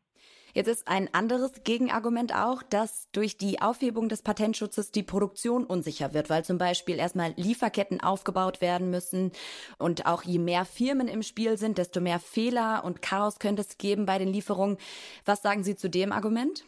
Jetzt 0.55 0.67
ist 0.67 0.87
ein 0.87 1.11
anderes 1.13 1.63
Gegenargument 1.63 2.35
auch, 2.35 2.61
dass 2.61 3.07
durch 3.11 3.37
die 3.37 3.59
Aufhebung 3.59 4.07
des 4.07 4.21
Patentschutzes 4.21 4.91
die 4.91 5.01
Produktion 5.01 5.63
unsicher 5.63 6.13
wird, 6.13 6.29
weil 6.29 6.45
zum 6.45 6.59
Beispiel 6.59 6.99
erstmal 6.99 7.33
Lieferketten 7.37 8.01
aufgebaut 8.01 8.61
werden 8.61 8.91
müssen 8.91 9.31
und 9.79 10.05
auch 10.05 10.21
je 10.21 10.37
mehr 10.37 10.65
Firmen 10.65 11.07
im 11.07 11.23
Spiel 11.23 11.57
sind, 11.57 11.79
desto 11.79 12.01
mehr 12.01 12.19
Fehler 12.19 12.83
und 12.85 13.01
Chaos 13.01 13.39
könnte 13.39 13.63
es 13.63 13.79
geben 13.79 14.05
bei 14.05 14.19
den 14.19 14.27
Lieferungen. 14.27 14.77
Was 15.25 15.41
sagen 15.41 15.63
Sie 15.63 15.75
zu 15.75 15.89
dem 15.89 16.11
Argument? 16.11 16.63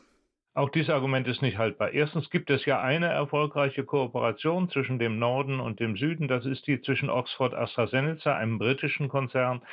Auch 0.58 0.70
dieses 0.70 0.90
Argument 0.90 1.28
ist 1.28 1.42
nicht 1.42 1.58
haltbar. 1.58 1.92
Erstens 1.92 2.30
gibt 2.30 2.50
es 2.50 2.64
ja 2.64 2.80
eine 2.80 3.08
erfolgreiche 3.08 3.84
Kooperation 3.84 4.70
zwischen 4.70 5.00
dem 5.00 5.20
Norden 5.20 5.60
und 5.60 5.82
dem 5.82 5.98
Süden. 5.98 6.30
Das 6.30 6.46
ist 6.46 6.66
die 6.66 6.82
zwischen 6.82 7.10
Oxford 7.10 7.54
AstraZeneca, 7.54 8.34
einem 8.34 8.58
britischen 8.58 9.10
Konzern, 9.10 9.64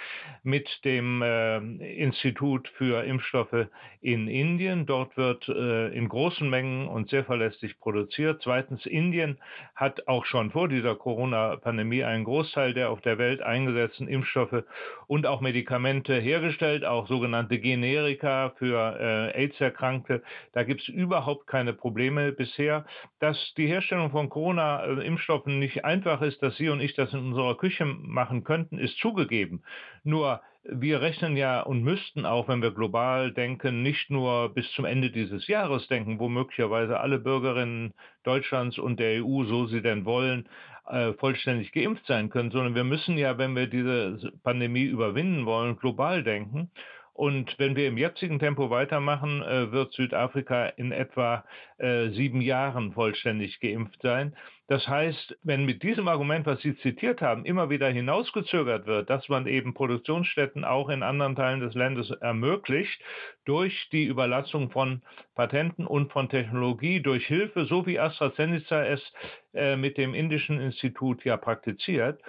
mit 0.42 0.84
dem 0.84 1.22
äh, 1.22 1.58
Institut 1.58 2.66
für 2.76 3.04
Impfstoffe 3.04 3.68
in 4.00 4.26
Indien. 4.26 4.84
Dort 4.84 5.16
wird 5.16 5.48
äh, 5.48 5.86
in 5.96 6.08
großen 6.08 6.50
Mengen 6.50 6.88
und 6.88 7.10
sehr 7.10 7.24
verlässlich 7.24 7.78
produziert. 7.78 8.40
Zweitens, 8.42 8.84
Indien 8.84 9.38
hat 9.76 10.08
auch 10.08 10.24
schon 10.24 10.50
vor 10.50 10.68
dieser 10.68 10.96
Corona-Pandemie 10.96 12.02
einen 12.02 12.24
Großteil 12.24 12.74
der 12.74 12.90
auf 12.90 13.00
der 13.02 13.18
Welt 13.18 13.40
eingesetzten 13.40 14.08
Impfstoffe 14.08 14.64
und 15.06 15.26
auch 15.28 15.42
Medikamente 15.42 16.14
hergestellt, 16.14 16.84
auch 16.84 17.06
sogenannte 17.06 17.60
Generika 17.60 18.52
für 18.58 18.98
äh, 18.98 19.44
AIDS-Erkrankte. 19.44 20.24
Da 20.52 20.64
gibt 20.72 20.88
es 20.88 20.88
überhaupt 20.88 21.46
keine 21.46 21.74
Probleme 21.74 22.32
bisher. 22.32 22.86
Dass 23.20 23.36
die 23.58 23.66
Herstellung 23.66 24.10
von 24.10 24.30
Corona-Impfstoffen 24.30 25.58
nicht 25.58 25.84
einfach 25.84 26.22
ist, 26.22 26.42
dass 26.42 26.56
Sie 26.56 26.70
und 26.70 26.80
ich 26.80 26.94
das 26.94 27.12
in 27.12 27.18
unserer 27.18 27.58
Küche 27.58 27.84
machen 27.84 28.42
könnten, 28.42 28.78
ist 28.78 28.96
zugegeben. 28.96 29.62
Nur 30.02 30.40
wir 30.64 31.02
rechnen 31.02 31.36
ja 31.36 31.60
und 31.60 31.82
müssten 31.82 32.24
auch, 32.24 32.48
wenn 32.48 32.62
wir 32.62 32.70
global 32.70 33.32
denken, 33.32 33.82
nicht 33.82 34.10
nur 34.10 34.54
bis 34.54 34.70
zum 34.72 34.86
Ende 34.86 35.10
dieses 35.10 35.46
Jahres 35.46 35.88
denken, 35.88 36.18
wo 36.18 36.30
möglicherweise 36.30 37.00
alle 37.00 37.18
Bürgerinnen 37.18 37.92
Deutschlands 38.22 38.78
und 38.78 38.98
der 38.98 39.22
EU, 39.22 39.44
so 39.44 39.66
sie 39.66 39.82
denn 39.82 40.06
wollen, 40.06 40.48
äh, 40.86 41.12
vollständig 41.14 41.72
geimpft 41.72 42.06
sein 42.06 42.30
können, 42.30 42.50
sondern 42.50 42.74
wir 42.74 42.84
müssen 42.84 43.18
ja, 43.18 43.36
wenn 43.36 43.54
wir 43.54 43.66
diese 43.66 44.32
Pandemie 44.42 44.84
überwinden 44.84 45.44
wollen, 45.44 45.76
global 45.76 46.22
denken. 46.22 46.70
Und 47.14 47.58
wenn 47.58 47.76
wir 47.76 47.88
im 47.88 47.98
jetzigen 47.98 48.38
Tempo 48.38 48.70
weitermachen, 48.70 49.42
äh, 49.42 49.70
wird 49.70 49.92
Südafrika 49.92 50.66
in 50.66 50.92
etwa 50.92 51.44
äh, 51.76 52.08
sieben 52.10 52.40
Jahren 52.40 52.92
vollständig 52.92 53.60
geimpft 53.60 54.00
sein. 54.02 54.34
Das 54.68 54.88
heißt, 54.88 55.36
wenn 55.42 55.66
mit 55.66 55.82
diesem 55.82 56.08
Argument, 56.08 56.46
was 56.46 56.62
Sie 56.62 56.74
zitiert 56.78 57.20
haben, 57.20 57.44
immer 57.44 57.68
wieder 57.68 57.90
hinausgezögert 57.90 58.86
wird, 58.86 59.10
dass 59.10 59.28
man 59.28 59.46
eben 59.46 59.74
Produktionsstätten 59.74 60.64
auch 60.64 60.88
in 60.88 61.02
anderen 61.02 61.36
Teilen 61.36 61.60
des 61.60 61.74
Landes 61.74 62.10
ermöglicht, 62.10 62.98
durch 63.44 63.88
die 63.92 64.04
Überlassung 64.04 64.70
von 64.70 65.02
Patenten 65.34 65.86
und 65.86 66.10
von 66.12 66.30
Technologie, 66.30 67.00
durch 67.00 67.26
Hilfe, 67.26 67.66
so 67.66 67.84
wie 67.86 67.98
AstraZeneca 67.98 68.86
es 68.86 69.12
äh, 69.52 69.76
mit 69.76 69.98
dem 69.98 70.14
indischen 70.14 70.58
Institut 70.58 71.22
ja 71.24 71.36
praktiziert, 71.36 72.22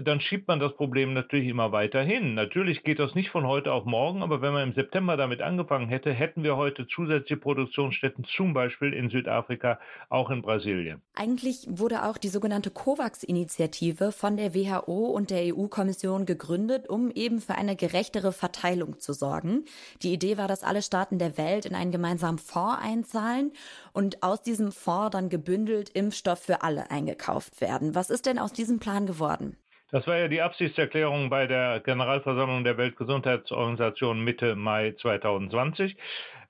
dann 0.00 0.20
schiebt 0.20 0.46
man 0.46 0.60
das 0.60 0.74
Problem 0.76 1.12
natürlich 1.12 1.48
immer 1.48 1.72
weiter 1.72 2.02
hin. 2.02 2.34
Natürlich 2.34 2.84
geht 2.84 2.98
das 2.98 3.14
nicht 3.14 3.30
von 3.30 3.46
heute 3.46 3.72
auf 3.72 3.84
morgen, 3.84 4.22
aber 4.22 4.40
wenn 4.40 4.52
man 4.52 4.68
im 4.68 4.74
September 4.74 5.16
damit 5.16 5.42
angefangen 5.42 5.88
hätte, 5.88 6.12
hätten 6.12 6.44
wir 6.44 6.56
heute 6.56 6.86
zusätzliche 6.86 7.36
Produktionsstätten, 7.36 8.24
zum 8.24 8.54
Beispiel 8.54 8.92
in 8.92 9.10
Südafrika, 9.10 9.80
auch 10.08 10.30
in 10.30 10.42
Brasilien. 10.42 11.02
Eigentlich 11.14 11.66
wurde 11.68 12.04
auch 12.04 12.16
die 12.16 12.28
sogenannte 12.28 12.70
COVAX-Initiative 12.70 14.12
von 14.12 14.36
der 14.36 14.54
WHO 14.54 15.06
und 15.06 15.30
der 15.30 15.54
EU-Kommission 15.54 16.26
gegründet, 16.26 16.88
um 16.88 17.10
eben 17.10 17.40
für 17.40 17.56
eine 17.56 17.74
gerechtere 17.74 18.32
Verteilung 18.32 19.00
zu 19.00 19.12
sorgen. 19.12 19.64
Die 20.02 20.12
Idee 20.12 20.38
war, 20.38 20.46
dass 20.46 20.62
alle 20.62 20.82
Staaten 20.82 21.18
der 21.18 21.36
Welt 21.38 21.66
in 21.66 21.74
einen 21.74 21.90
gemeinsamen 21.90 22.38
Fonds 22.38 22.78
einzahlen 22.82 23.52
und 23.92 24.22
aus 24.22 24.42
diesem 24.42 24.70
Fonds 24.70 25.10
dann 25.10 25.28
gebündelt 25.28 25.90
Impfstoff 25.90 26.38
für 26.38 26.62
alle 26.62 26.90
eingekauft 26.90 27.60
werden. 27.60 27.94
Was 27.94 28.10
ist 28.10 28.26
denn 28.26 28.38
aus 28.38 28.52
diesem 28.52 28.78
Plan 28.78 29.06
geworden? 29.06 29.56
Das 29.90 30.06
war 30.06 30.18
ja 30.18 30.28
die 30.28 30.42
Absichtserklärung 30.42 31.30
bei 31.30 31.46
der 31.46 31.80
Generalversammlung 31.80 32.62
der 32.62 32.76
Weltgesundheitsorganisation 32.76 34.22
Mitte 34.22 34.54
Mai 34.54 34.92
2020. 35.00 35.96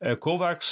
Äh, 0.00 0.16
COVAX 0.16 0.64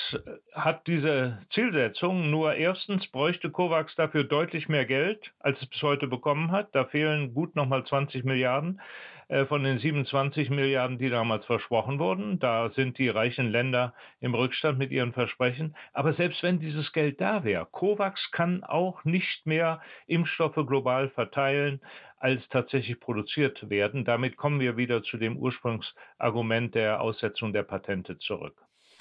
hat 0.52 0.84
diese 0.88 1.38
Zielsetzung, 1.52 2.28
nur 2.28 2.54
erstens 2.54 3.06
bräuchte 3.06 3.50
COVAX 3.50 3.94
dafür 3.94 4.24
deutlich 4.24 4.68
mehr 4.68 4.84
Geld, 4.84 5.32
als 5.38 5.62
es 5.62 5.68
bis 5.68 5.80
heute 5.82 6.08
bekommen 6.08 6.50
hat. 6.50 6.74
Da 6.74 6.86
fehlen 6.86 7.34
gut 7.34 7.54
nochmal 7.54 7.84
20 7.84 8.24
Milliarden 8.24 8.80
äh, 9.28 9.44
von 9.46 9.64
den 9.64 9.78
27 9.78 10.50
Milliarden, 10.50 10.98
die 10.98 11.10
damals 11.10 11.44
versprochen 11.46 11.98
wurden. 11.98 12.38
Da 12.38 12.70
sind 12.70 12.98
die 12.98 13.08
reichen 13.08 13.50
Länder 13.50 13.94
im 14.20 14.34
Rückstand 14.34 14.78
mit 14.78 14.92
ihren 14.92 15.12
Versprechen. 15.12 15.76
Aber 15.92 16.12
selbst 16.14 16.42
wenn 16.42 16.60
dieses 16.60 16.92
Geld 16.92 17.20
da 17.20 17.42
wäre, 17.42 17.66
COVAX 17.66 18.30
kann 18.30 18.62
auch 18.62 19.04
nicht 19.04 19.46
mehr 19.46 19.80
Impfstoffe 20.06 20.66
global 20.66 21.10
verteilen 21.10 21.80
als 22.26 22.48
tatsächlich 22.48 22.98
produziert 22.98 23.70
werden. 23.70 24.04
Damit 24.04 24.36
kommen 24.36 24.58
wir 24.58 24.76
wieder 24.76 25.04
zu 25.04 25.16
dem 25.16 25.36
Ursprungsargument 25.36 26.74
der 26.74 27.00
Aussetzung 27.00 27.52
der 27.52 27.62
Patente 27.62 28.18
zurück. 28.18 28.56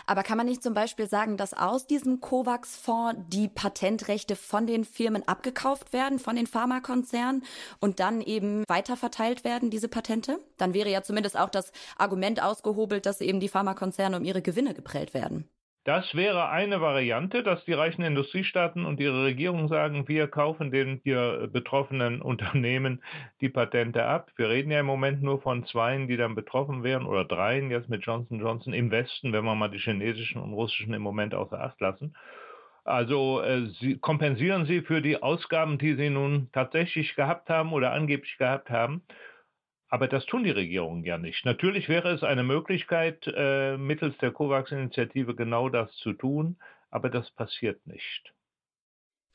Aber 0.05 0.21
kann 0.21 0.37
man 0.37 0.45
nicht 0.45 0.61
zum 0.61 0.75
Beispiel 0.75 1.07
sagen, 1.07 1.35
dass 1.35 1.55
aus 1.55 1.87
diesem 1.87 2.21
COVAX-Fonds 2.21 3.21
die 3.29 3.47
Patentrechte 3.47 4.35
von 4.35 4.67
den 4.67 4.85
Firmen 4.85 5.27
abgekauft 5.27 5.91
werden, 5.91 6.19
von 6.19 6.35
den 6.35 6.45
Pharmakonzernen 6.45 7.43
und 7.79 7.99
dann 7.99 8.21
eben 8.21 8.63
weiterverteilt 8.67 9.43
werden, 9.43 9.71
diese 9.71 9.87
Patente? 9.87 10.37
Dann 10.57 10.75
wäre 10.75 10.91
ja 10.91 11.01
zumindest 11.01 11.35
auch 11.35 11.49
das 11.49 11.71
Argument 11.97 12.43
ausgehobelt, 12.43 13.07
dass 13.07 13.21
eben 13.21 13.39
die 13.39 13.49
Pharmakonzerne 13.49 14.17
um 14.17 14.23
ihre 14.23 14.43
Gewinne 14.43 14.75
geprellt 14.75 15.15
werden. 15.15 15.49
Das 15.85 16.15
wäre 16.15 16.49
eine 16.49 16.81
Variante, 16.81 17.43
dass 17.43 17.63
die 17.65 17.73
reichen 17.73 18.01
Industriestaaten 18.01 18.85
und 18.85 18.99
ihre 18.99 19.23
Regierung 19.23 19.67
sagen, 19.67 20.07
wir 20.07 20.27
kaufen 20.27 20.71
den 20.71 20.99
hier 21.03 21.47
betroffenen 21.53 22.21
Unternehmen 22.23 23.03
die 23.39 23.49
Patente 23.49 24.03
ab. 24.03 24.31
Wir 24.35 24.49
reden 24.49 24.71
ja 24.71 24.79
im 24.79 24.87
Moment 24.87 25.21
nur 25.21 25.43
von 25.43 25.63
zweien, 25.67 26.07
die 26.07 26.17
dann 26.17 26.33
betroffen 26.33 26.83
wären 26.83 27.05
oder 27.05 27.23
dreien 27.23 27.69
jetzt 27.69 27.87
mit 27.87 28.03
Johnson 28.03 28.39
Johnson 28.39 28.73
im 28.73 28.89
Westen, 28.89 29.31
wenn 29.31 29.45
wir 29.45 29.53
mal 29.53 29.69
die 29.69 29.77
chinesischen 29.77 30.41
und 30.41 30.53
russischen 30.53 30.91
im 30.95 31.03
Moment 31.03 31.35
außer 31.35 31.61
Acht 31.61 31.79
lassen. 31.79 32.15
Also 32.83 33.43
äh, 33.43 33.67
sie, 33.79 33.99
kompensieren 33.99 34.65
Sie 34.65 34.81
für 34.81 35.03
die 35.03 35.21
Ausgaben, 35.21 35.77
die 35.77 35.93
Sie 35.93 36.09
nun 36.09 36.49
tatsächlich 36.51 37.15
gehabt 37.15 37.47
haben 37.51 37.73
oder 37.73 37.91
angeblich 37.93 38.39
gehabt 38.39 38.71
haben. 38.71 39.03
Aber 39.89 40.07
das 40.07 40.25
tun 40.25 40.43
die 40.43 40.51
Regierungen 40.51 41.03
ja 41.03 41.17
nicht. 41.17 41.45
Natürlich 41.45 41.89
wäre 41.89 42.09
es 42.11 42.23
eine 42.23 42.43
Möglichkeit, 42.43 43.25
äh, 43.27 43.77
mittels 43.77 44.17
der 44.17 44.31
COVAX-Initiative 44.31 45.35
genau 45.35 45.69
das 45.69 45.91
zu 45.97 46.13
tun, 46.13 46.57
aber 46.89 47.09
das 47.09 47.29
passiert 47.31 47.85
nicht. 47.87 48.34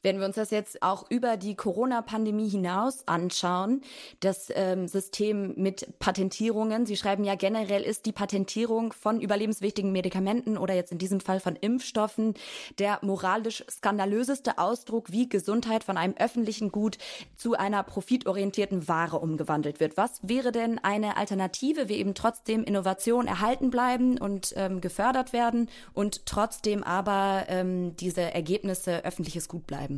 Wenn 0.03 0.19
wir 0.19 0.27
uns 0.27 0.37
das 0.37 0.51
jetzt 0.51 0.83
auch 0.83 1.11
über 1.11 1.37
die 1.37 1.55
Corona-Pandemie 1.55 2.49
hinaus 2.49 3.07
anschauen, 3.07 3.83
das 4.21 4.49
ähm, 4.55 4.89
System 4.89 5.53
mit 5.57 5.99
Patentierungen, 5.99 6.87
Sie 6.87 6.97
schreiben 6.97 7.23
ja 7.25 7.35
generell 7.35 7.83
ist 7.83 8.07
die 8.07 8.13
Patentierung 8.13 8.95
von 8.95 9.21
überlebenswichtigen 9.21 9.93
Medikamenten 9.93 10.57
oder 10.57 10.75
jetzt 10.75 10.91
in 10.91 10.99
diesem 10.99 11.21
Fall 11.21 11.39
von 11.39 11.55
Impfstoffen 11.55 12.35
der 12.79 12.99
moralisch 13.03 13.63
skandalöseste 13.71 14.57
Ausdruck, 14.59 15.13
wie 15.13 15.29
Gesundheit 15.29 15.85
von 15.85 15.99
einem 15.99 16.15
öffentlichen 16.19 16.73
Gut 16.73 16.97
zu 17.37 17.55
einer 17.55 17.83
profitorientierten 17.83 18.89
Ware 18.89 19.19
umgewandelt 19.19 19.81
wird. 19.81 19.99
Was 19.99 20.21
wäre 20.23 20.51
denn 20.51 20.79
eine 20.79 21.19
Alternative, 21.19 21.91
wie 21.91 21.97
eben 21.97 22.15
trotzdem 22.15 22.65
Innovation 22.65 23.27
erhalten 23.27 23.71
bleiben 23.71 24.17
und 24.19 24.55
ähm, 24.57 24.81
gefördert 24.81 25.35
werden 25.35 25.69
und 25.93 26.25
trotzdem 26.25 26.83
aber 26.83 27.45
ähm, 27.49 27.97
diese 27.97 28.23
Ergebnisse 28.23 29.05
öffentliches 29.05 29.49
Gut 29.49 29.67
bleiben? 29.67 29.90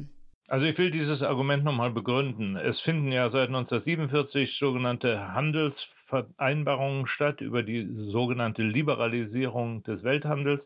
Also 0.52 0.66
ich 0.66 0.76
will 0.76 0.90
dieses 0.90 1.22
Argument 1.22 1.64
nochmal 1.64 1.90
begründen. 1.90 2.56
Es 2.56 2.78
finden 2.82 3.10
ja 3.10 3.30
seit 3.30 3.48
1947 3.48 4.58
sogenannte 4.58 5.32
Handelsvereinbarungen 5.32 7.06
statt 7.06 7.40
über 7.40 7.62
die 7.62 7.88
sogenannte 8.10 8.60
Liberalisierung 8.60 9.82
des 9.84 10.05
Welthandels. 10.05 10.61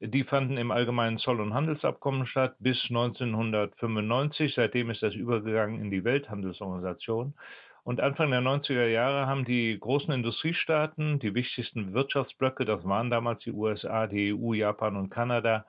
Die 0.00 0.24
fanden 0.24 0.56
im 0.56 0.70
allgemeinen 0.70 1.18
Zoll- 1.18 1.42
und 1.42 1.52
Handelsabkommen 1.52 2.26
statt 2.26 2.56
bis 2.60 2.82
1995. 2.88 4.54
Seitdem 4.54 4.88
ist 4.88 5.02
das 5.02 5.12
übergegangen 5.12 5.82
in 5.82 5.90
die 5.90 6.04
Welthandelsorganisation. 6.04 7.34
Und 7.84 8.00
Anfang 8.00 8.30
der 8.30 8.40
90er 8.40 8.86
Jahre 8.86 9.26
haben 9.26 9.44
die 9.44 9.78
großen 9.78 10.14
Industriestaaten, 10.14 11.18
die 11.18 11.34
wichtigsten 11.34 11.92
Wirtschaftsblöcke, 11.92 12.64
das 12.64 12.86
waren 12.86 13.10
damals 13.10 13.44
die 13.44 13.52
USA, 13.52 14.06
die 14.06 14.32
EU, 14.32 14.54
Japan 14.54 14.96
und 14.96 15.10
Kanada, 15.10 15.66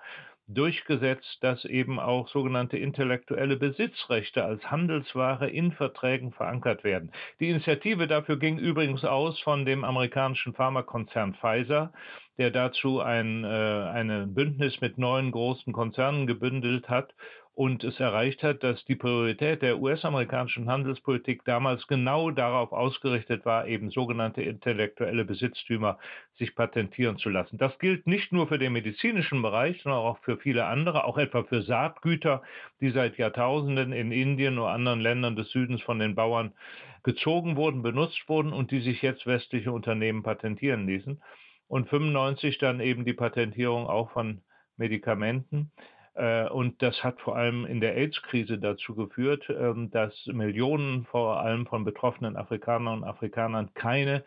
durchgesetzt, 0.48 1.38
dass 1.42 1.66
eben 1.66 2.00
auch 2.00 2.30
sogenannte 2.30 2.78
intellektuelle 2.78 3.58
Besitzrechte 3.58 4.44
als 4.44 4.70
Handelsware 4.72 5.50
in 5.50 5.72
Verträgen 5.74 6.32
verankert 6.32 6.84
werden. 6.84 7.12
Die 7.40 7.50
Initiative 7.50 8.08
dafür 8.08 8.38
ging 8.38 8.58
übrigens 8.58 9.04
aus 9.04 9.40
von 9.42 9.66
dem 9.66 9.84
amerikanischen 9.84 10.54
Pharmakonzern 10.54 11.36
Pfizer, 11.36 11.92
der 12.38 12.52
dazu 12.52 13.02
ein 13.02 13.44
äh, 13.44 13.48
eine 13.48 14.28
Bündnis 14.28 14.80
mit 14.80 14.98
neun 14.98 15.32
großen 15.32 15.74
Konzernen 15.74 16.28
gebündelt 16.28 16.88
hat 16.88 17.14
und 17.58 17.84
es 17.84 18.00
erreicht 18.00 18.44
hat, 18.44 18.62
dass 18.62 18.86
die 18.86 18.96
Priorität 18.96 19.64
der 19.64 19.80
US-amerikanischen 19.80 20.70
Handelspolitik 20.70 21.44
damals 21.44 21.88
genau 21.88 22.30
darauf 22.30 22.72
ausgerichtet 22.72 23.48
war, 23.48 23.68
eben 23.68 23.90
sogenannte 23.90 24.44
intellektuelle 24.44 25.26
Besitztümer 25.26 25.98
sich 26.38 26.54
patentieren 26.54 27.18
zu 27.18 27.30
lassen. 27.30 27.58
Das 27.58 27.80
gilt 27.80 28.06
nicht 28.06 28.32
nur 28.32 28.48
für 28.48 28.60
den 28.60 28.74
medizinischen 28.74 29.42
Bereich, 29.42 29.82
sondern 29.82 30.02
auch 30.02 30.20
für 30.20 30.38
viele 30.38 30.66
andere, 30.68 31.06
auch 31.06 31.18
etwa 31.18 31.46
für 31.46 31.64
Saatgüter, 31.64 32.44
die 32.80 32.92
seit 32.92 33.18
Jahrtausenden 33.18 33.92
in 33.92 34.12
Indien 34.12 34.60
oder 34.60 34.70
anderen 34.70 35.02
Ländern 35.02 35.36
des 35.36 35.50
Südens 35.50 35.82
von 35.82 35.98
den 35.98 36.14
Bauern 36.14 36.54
gezogen 37.02 37.56
wurden, 37.56 37.82
benutzt 37.82 38.30
wurden 38.30 38.54
und 38.54 38.70
die 38.70 38.82
sich 38.82 39.02
jetzt 39.02 39.26
westliche 39.26 39.72
Unternehmen 39.72 40.22
patentieren 40.22 40.86
ließen. 40.86 41.24
Und 41.68 41.90
95 41.90 42.60
dann 42.60 42.82
eben 42.82 43.04
die 43.04 43.14
Patentierung 43.14 43.88
auch 43.88 44.12
von 44.12 44.42
Medikamenten. 44.78 45.72
Äh, 46.18 46.50
und 46.50 46.82
das 46.82 47.04
hat 47.04 47.22
vor 47.22 47.36
allem 47.36 47.66
in 47.66 47.80
der 47.80 47.96
AIDS-Krise 47.96 48.58
dazu 48.58 48.96
geführt, 48.96 49.46
ähm, 49.50 49.92
dass 49.92 50.14
Millionen 50.28 51.06
vor 51.06 51.40
allem 51.40 51.68
von 51.68 51.84
betroffenen 51.86 52.36
Afrikanern 52.36 53.00
und 53.00 53.04
Afrikanern 53.04 53.70
keine 53.76 54.24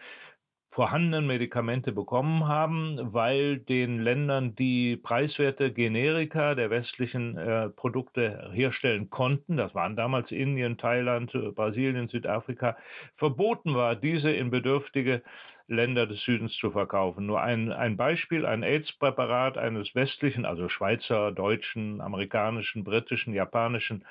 vorhandenen 0.72 1.26
Medikamente 1.26 1.91
bekommen 1.91 2.47
haben, 2.47 3.12
weil 3.12 3.59
den 3.59 3.99
Ländern, 3.99 4.55
die 4.55 4.97
preiswerte 4.97 5.72
Generika 5.72 6.55
der 6.55 6.70
westlichen 6.70 7.36
äh, 7.36 7.70
Produkte 7.70 8.51
herstellen 8.53 9.11
konnten, 9.11 9.57
das 9.57 9.74
waren 9.74 9.97
damals 9.97 10.30
Indien, 10.30 10.78
Thailand, 10.78 11.32
Brasilien, 11.57 12.09
Südafrika, 12.09 12.76
verboten 13.16 13.74
war, 13.74 13.97
diese 13.97 14.30
in 14.30 14.51
bedürftige 14.51 15.22
Länder 15.71 16.07
des 16.07 16.23
Südens 16.25 16.55
zu 16.57 16.73
verkaufen. 16.73 17.27
Nur 17.27 17.41
ein, 17.41 17.73
ein 17.73 17.97
Beispiel, 17.97 18.45
ein 18.45 18.62
AIDS-Präparat 18.62 19.57
eines 19.57 19.95
westlichen, 19.95 20.45
also 20.45 20.68
Schweizer, 20.68 21.33
deutschen, 21.33 22.01
amerikanischen, 22.01 22.85
britischen, 22.85 23.33
japanischen 23.33 24.05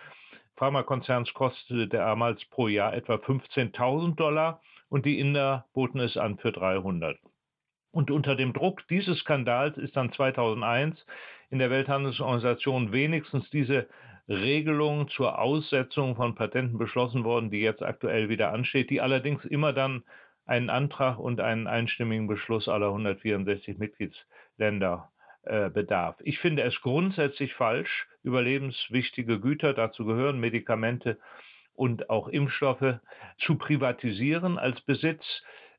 Pharmakonzerns 0.60 1.34
kostete 1.34 1.88
damals 1.88 2.44
pro 2.46 2.68
Jahr 2.68 2.94
etwa 2.94 3.16
15.000 3.16 4.16
Dollar 4.16 4.62
und 4.90 5.06
die 5.06 5.18
Inder 5.18 5.66
boten 5.74 6.02
es 6.02 6.18
an 6.18 6.38
für 6.38 6.52
300. 6.52 7.18
Und 7.92 8.12
unter 8.12 8.36
dem 8.36 8.52
Druck 8.54 8.86
dieses 8.90 9.20
Skandals 9.20 9.78
ist 9.78 9.96
dann 9.96 10.12
2001 10.12 11.06
in 11.50 11.60
der 11.60 11.70
Welthandelsorganisation 11.70 12.92
wenigstens 12.92 13.50
diese 13.50 13.88
Regelung 14.28 15.08
zur 15.08 15.40
Aussetzung 15.40 16.16
von 16.16 16.36
Patenten 16.36 16.78
beschlossen 16.78 17.24
worden, 17.24 17.50
die 17.50 17.62
jetzt 17.62 17.82
aktuell 17.82 18.30
wieder 18.30 18.52
ansteht, 18.52 18.90
die 18.90 19.02
allerdings 19.02 19.44
immer 19.46 19.74
dann 19.74 20.04
einen 20.50 20.72
Antrag 20.72 21.20
und 21.20 21.40
einen 21.42 21.68
einstimmigen 21.68 22.28
Beschluss 22.28 22.68
aller 22.68 22.88
164 22.88 23.78
Mitgliedsländer 23.78 25.12
äh, 25.44 25.70
bedarf. 25.70 26.16
Ich 26.24 26.40
finde 26.40 26.64
es 26.64 26.82
grundsätzlich 26.82 27.54
falsch, 27.54 28.08
überlebenswichtige 28.24 29.40
Güter, 29.40 29.76
dazu 29.76 30.06
gehören 30.06 30.40
Medikamente 30.40 31.20
und 31.76 32.10
auch 32.10 32.28
Impfstoffe, 32.28 32.96
zu 33.38 33.58
privatisieren 33.60 34.58
als 34.58 34.82
Besitz 34.82 35.24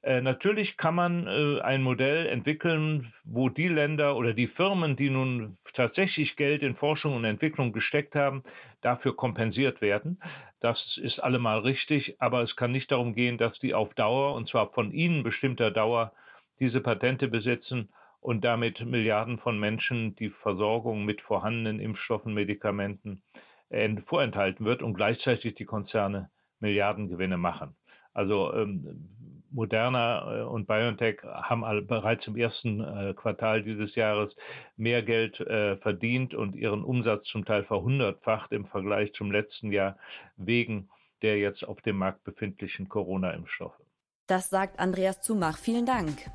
äh, 0.03 0.23
natürlich 0.23 0.77
kann 0.79 0.95
man 0.95 1.27
äh, 1.27 1.61
ein 1.61 1.83
Modell 1.83 2.27
entwickeln, 2.27 3.13
wo 3.25 3.51
die 3.51 3.69
Länder 3.69 4.17
oder 4.17 4.33
die 4.33 4.47
Firmen, 4.47 4.97
die 4.97 5.11
nun 5.11 5.59
tatsächlich 5.75 6.37
Geld 6.37 6.63
in 6.63 6.75
Forschung 6.75 7.17
und 7.17 7.25
Entwicklung 7.25 7.73
gesteckt 7.73 8.15
haben, 8.15 8.43
dafür 8.81 9.15
kompensiert 9.15 9.83
werden. 9.83 10.19
Das 10.61 10.99
ist 11.03 11.21
allemal 11.21 11.61
richtig, 11.61 12.17
aber 12.19 12.43
es 12.43 12.57
kann 12.57 12.73
nicht 12.73 12.91
darum 12.91 13.15
gehen, 13.15 13.37
dass 13.37 13.59
die 13.59 13.75
auf 13.75 13.93
Dauer, 13.95 14.35
und 14.35 14.49
zwar 14.49 14.73
von 14.73 14.91
ihnen 14.93 15.23
bestimmter 15.23 15.71
Dauer, 15.71 16.13
diese 16.61 16.81
Patente 16.81 17.29
besitzen 17.29 17.91
und 18.21 18.45
damit 18.45 18.85
Milliarden 18.85 19.39
von 19.39 19.59
Menschen 19.59 20.15
die 20.17 20.31
Versorgung 20.31 21.05
mit 21.05 21.21
vorhandenen 21.21 21.79
Impfstoffen, 21.79 22.33
Medikamenten 22.33 23.23
äh, 23.69 23.97
vorenthalten 24.07 24.65
wird 24.65 24.83
und 24.83 24.95
gleichzeitig 24.95 25.55
die 25.57 25.65
Konzerne 25.67 26.31
Milliardengewinne 26.61 27.37
machen. 27.37 27.77
Also 28.13 28.53
ähm, 28.55 29.20
Moderna 29.51 30.41
äh, 30.41 30.43
und 30.43 30.67
BioNTech 30.67 31.23
haben 31.23 31.87
bereits 31.87 32.27
im 32.27 32.37
ersten 32.37 32.81
äh, 32.81 33.15
Quartal 33.15 33.63
dieses 33.63 33.95
Jahres 33.95 34.35
mehr 34.77 35.03
Geld 35.03 35.41
äh, 35.41 35.77
verdient 35.79 36.35
und 36.35 36.55
ihren 36.55 36.85
Umsatz 36.85 37.27
zum 37.27 37.45
Teil 37.45 37.65
verhundertfacht 37.65 38.53
im 38.53 38.67
Vergleich 38.67 39.13
zum 39.15 39.31
letzten 39.31 39.73
Jahr 39.73 39.97
wegen 40.37 40.89
der 41.23 41.39
jetzt 41.39 41.65
auf 41.67 41.81
dem 41.83 41.97
Markt 41.97 42.25
befindlichen 42.25 42.89
Corona-Impfstoffe. 42.89 43.79
Das 44.27 44.49
sagt 44.49 44.79
Andreas 44.79 45.21
Zumach. 45.21 45.59
Vielen 45.59 45.85
Dank. 45.85 46.31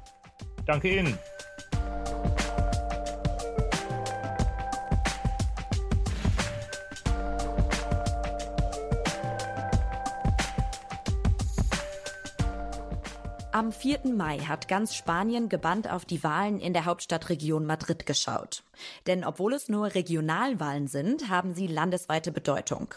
Danke 0.66 0.96
Ihnen. 0.96 1.18
Am 13.56 13.72
4. 13.72 14.14
Mai 14.14 14.40
hat 14.40 14.68
ganz 14.68 14.96
Spanien 14.96 15.48
gebannt 15.48 15.90
auf 15.90 16.04
die 16.04 16.26
Wahlen 16.26 16.60
in 16.60 16.74
der 16.74 16.84
Hauptstadtregion 16.84 17.66
Madrid 17.66 18.06
geschaut. 18.06 18.64
Denn 19.08 19.24
obwohl 19.24 19.54
es 19.54 19.70
nur 19.70 19.94
Regionalwahlen 19.96 20.88
sind, 20.88 21.30
haben 21.30 21.54
sie 21.54 21.68
landesweite 21.68 22.32
Bedeutung. 22.32 22.94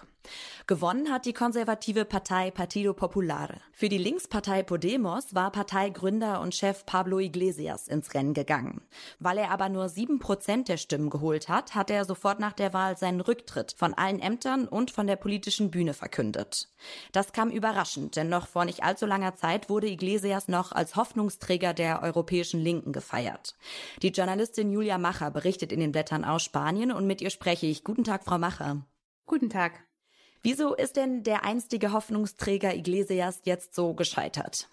Gewonnen 0.67 1.11
hat 1.11 1.25
die 1.25 1.33
konservative 1.33 2.05
Partei 2.05 2.51
Partido 2.51 2.93
Popular. 2.93 3.49
Für 3.73 3.89
die 3.89 3.97
Linkspartei 3.97 4.63
Podemos 4.63 5.35
war 5.35 5.51
Parteigründer 5.51 6.41
und 6.41 6.55
Chef 6.55 6.85
Pablo 6.85 7.19
Iglesias 7.19 7.89
ins 7.89 8.13
Rennen 8.13 8.35
gegangen. 8.35 8.83
Weil 9.19 9.39
er 9.39 9.51
aber 9.51 9.71
nur 9.71 9.89
sieben 9.89 10.19
Prozent 10.19 10.69
der 10.69 10.77
Stimmen 10.77 11.09
geholt 11.09 11.49
hat, 11.49 11.75
hat 11.75 11.91
er 11.91 12.05
sofort 12.05 12.41
nach 12.41 12.53
der 12.53 12.75
Wahl 12.75 12.99
seinen 12.99 13.21
Rücktritt 13.21 13.75
von 13.79 13.95
allen 13.95 14.21
Ämtern 14.21 14.69
und 14.69 14.91
von 14.91 15.07
der 15.07 15.17
politischen 15.17 15.71
Bühne 15.71 15.95
verkündet. 15.95 16.69
Das 17.13 17.33
kam 17.33 17.51
überraschend, 17.51 18.17
denn 18.17 18.29
noch 18.29 18.47
vor 18.47 18.65
nicht 18.65 18.83
allzu 18.83 19.07
langer 19.07 19.37
Zeit 19.37 19.71
wurde 19.71 19.89
Iglesias 19.89 20.49
noch 20.49 20.73
als 20.73 20.97
Hoffnungsträger 20.97 21.73
der 21.73 22.03
europäischen 22.03 22.61
Linken 22.61 22.93
gefeiert. 22.93 23.55
Die 24.03 24.09
Journalistin 24.09 24.71
Julia 24.71 24.99
Macher 24.99 25.31
berichtet 25.31 25.68
in 25.73 25.81
den 25.81 25.93
Blättern 25.93 26.25
aus 26.25 26.43
Spanien 26.43 26.93
und 26.93 27.07
mit 27.07 27.21
ihr 27.21 27.31
spreche 27.31 27.67
ich. 27.67 27.85
Guten 27.85 28.05
Tag, 28.05 28.25
Frau 28.25 28.39
Macher. 28.39 28.87
Guten 29.27 29.51
Tag. 29.51 29.85
Wieso 30.43 30.75
ist 30.75 30.97
denn 30.97 31.23
der 31.23 31.45
einstige 31.45 31.93
Hoffnungsträger 31.93 32.75
Iglesias 32.75 33.41
jetzt 33.45 33.75
so 33.75 33.95
gescheitert? 33.95 34.69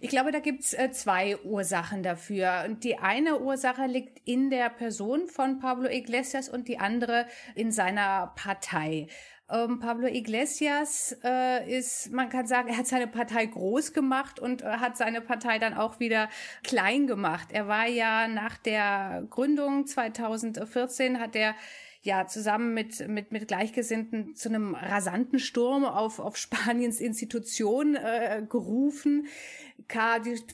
Ich 0.00 0.10
glaube, 0.10 0.32
da 0.32 0.38
gibt's 0.38 0.74
äh, 0.74 0.90
zwei 0.92 1.36
Ursachen 1.38 2.02
dafür. 2.02 2.64
Und 2.66 2.84
die 2.84 2.98
eine 2.98 3.40
Ursache 3.40 3.86
liegt 3.86 4.20
in 4.28 4.50
der 4.50 4.70
Person 4.70 5.26
von 5.26 5.58
Pablo 5.58 5.88
Iglesias 5.88 6.48
und 6.48 6.68
die 6.68 6.78
andere 6.78 7.26
in 7.54 7.72
seiner 7.72 8.32
Partei. 8.36 9.08
Ähm, 9.50 9.78
Pablo 9.78 10.08
Iglesias 10.08 11.16
äh, 11.24 11.78
ist, 11.78 12.12
man 12.12 12.28
kann 12.28 12.46
sagen, 12.46 12.68
er 12.68 12.76
hat 12.76 12.86
seine 12.86 13.06
Partei 13.06 13.46
groß 13.46 13.94
gemacht 13.94 14.38
und 14.38 14.60
äh, 14.62 14.66
hat 14.66 14.98
seine 14.98 15.22
Partei 15.22 15.58
dann 15.58 15.72
auch 15.72 16.00
wieder 16.00 16.28
klein 16.62 17.06
gemacht. 17.06 17.48
Er 17.50 17.66
war 17.66 17.86
ja 17.86 18.28
nach 18.28 18.58
der 18.58 19.24
Gründung 19.30 19.86
2014 19.86 21.18
hat 21.18 21.34
er 21.34 21.54
ja 22.02 22.26
zusammen 22.26 22.74
mit, 22.74 23.06
mit, 23.08 23.32
mit 23.32 23.48
Gleichgesinnten 23.48 24.34
zu 24.34 24.50
einem 24.50 24.74
rasanten 24.74 25.38
Sturm 25.38 25.84
auf, 25.84 26.18
auf 26.18 26.36
Spaniens 26.36 27.00
Institution 27.00 27.96
äh, 27.96 28.42
gerufen. 28.48 29.28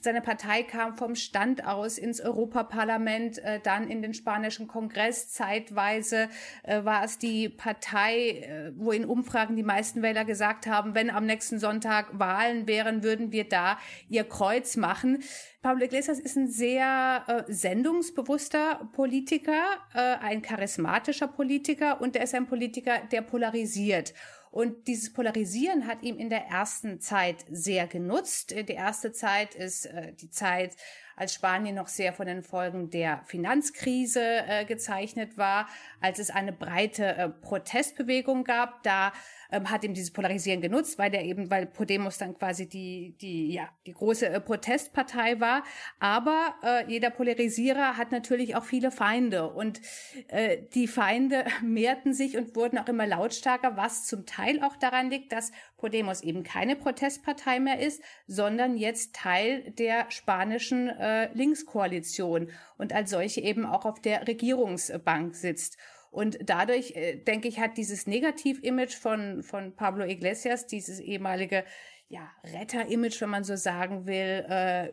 Seine 0.03 0.21
Partei 0.21 0.63
kam 0.63 0.97
vom 0.97 1.17
Stand 1.17 1.67
aus 1.67 1.99
ins 1.99 2.21
Europaparlament, 2.21 3.39
äh, 3.39 3.59
dann 3.59 3.89
in 3.89 4.03
den 4.03 4.15
spanischen 4.15 4.69
Kongress. 4.69 5.33
Zeitweise 5.33 6.29
äh, 6.63 6.85
war 6.85 7.05
es 7.05 7.19
die 7.19 7.49
Partei, 7.49 8.29
äh, 8.29 8.73
wo 8.77 8.93
in 8.93 9.05
Umfragen 9.05 9.57
die 9.57 9.63
meisten 9.63 10.03
Wähler 10.03 10.25
gesagt 10.25 10.67
haben, 10.67 10.95
wenn 10.95 11.11
am 11.11 11.25
nächsten 11.25 11.59
Sonntag 11.59 12.19
Wahlen 12.19 12.69
wären, 12.69 13.03
würden 13.03 13.33
wir 13.33 13.49
da 13.49 13.79
ihr 14.09 14.25
Kreuz 14.25 14.77
machen. 14.77 15.23
Pablo 15.63 15.87
Iglesias 15.87 16.21
ist 16.21 16.37
ein 16.37 16.49
sehr 16.49 17.45
sendungsbewusster 17.49 18.87
Politiker, 18.93 19.63
ein 19.95 20.43
charismatischer 20.43 21.27
Politiker 21.27 22.03
und 22.03 22.17
er 22.17 22.25
ist 22.25 22.35
ein 22.35 22.47
Politiker, 22.47 22.99
der 23.11 23.23
polarisiert. 23.23 24.13
Und 24.55 24.87
dieses 24.87 25.13
Polarisieren 25.13 25.89
hat 25.89 26.05
ihm 26.05 26.17
in 26.17 26.31
der 26.31 26.47
ersten 26.47 27.01
Zeit 27.01 27.45
sehr 27.51 27.89
genutzt. 27.89 28.53
Die 28.53 28.75
erste 28.75 29.11
Zeit 29.11 29.57
ist 29.57 29.87
äh, 29.87 30.13
die 30.13 30.31
Zeit, 30.31 30.77
als 31.17 31.35
Spanien 31.35 31.75
noch 31.75 31.89
sehr 31.89 32.13
von 32.13 32.27
den 32.27 32.45
Folgen 32.45 32.89
der 32.89 33.25
Finanzkrise 33.25 34.23
äh, 34.23 34.65
gezeichnet 34.65 35.37
war, 35.37 35.69
als 36.01 36.21
es 36.21 36.31
eine 36.31 36.53
breite 36.53 37.05
äh, 37.05 37.29
Protestbewegung 37.31 38.45
gab. 38.45 38.85
Da 38.85 39.13
ähm, 39.51 39.71
hat 39.71 39.85
eben 39.85 39.95
dieses 39.95 40.13
Polarisieren 40.13 40.61
genutzt, 40.61 40.99
weil 40.99 41.11
der 41.11 41.25
eben, 41.25 41.51
weil 41.51 41.67
Podemos 41.67 42.19
dann 42.19 42.37
quasi 42.37 42.69
die, 42.69 43.17
die, 43.21 43.53
ja, 43.53 43.69
die 43.87 43.93
große 43.93 44.29
äh, 44.29 44.41
Protestpartei 44.41 45.41
war. 45.41 45.63
Aber 45.99 46.55
äh, 46.63 46.91
jeder 46.91 47.11
Polarisierer 47.11 47.97
hat 47.97 48.13
natürlich 48.13 48.57
auch 48.57 48.65
viele 48.65 48.91
Feinde 48.91 49.51
und 49.51 49.81
äh, 50.29 50.59
die 50.75 50.87
Feinde 50.87 51.45
mehrten 51.63 52.13
sich 52.13 52.37
und 52.37 52.55
wurden 52.57 52.79
auch 52.79 52.89
immer 52.89 53.07
lautstarker, 53.07 53.77
was 53.77 54.07
zum 54.07 54.27
Teil 54.27 54.63
auch 54.63 54.77
daran 54.77 55.11
liegt, 55.11 55.33
dass 55.33 55.53
Podemos 55.77 56.23
eben 56.23 56.45
keine 56.45 56.77
Protestpartei 56.77 57.61
mehr 57.61 57.79
ist, 57.79 58.03
sondern 58.27 58.77
jetzt 58.77 59.15
Teil 59.15 59.71
der 59.73 60.11
spanischen 60.11 60.89
äh, 60.89 61.33
Linkskoalition 61.35 62.51
und 62.79 62.93
als 62.93 63.11
solche 63.11 63.41
eben 63.43 63.67
auch 63.67 63.85
auf 63.85 64.01
der 64.01 64.27
Regierungsbank 64.27 65.35
sitzt. 65.35 65.77
Und 66.15 66.39
dadurch, 66.45 66.93
äh, 66.95 67.17
denke 67.17 67.49
ich, 67.49 67.59
hat 67.59 67.77
dieses 67.77 68.07
Negativ-Image 68.07 68.95
von, 68.95 69.43
von 69.43 69.75
Pablo 69.75 70.05
Iglesias, 70.05 70.69
dieses 70.69 71.01
ehemalige 71.01 71.65
ja, 72.07 72.31
Retter-Image, 72.45 73.21
wenn 73.21 73.31
man 73.31 73.43
so 73.43 73.57
sagen 73.57 74.07
will, 74.07 74.47
äh, 74.49 74.93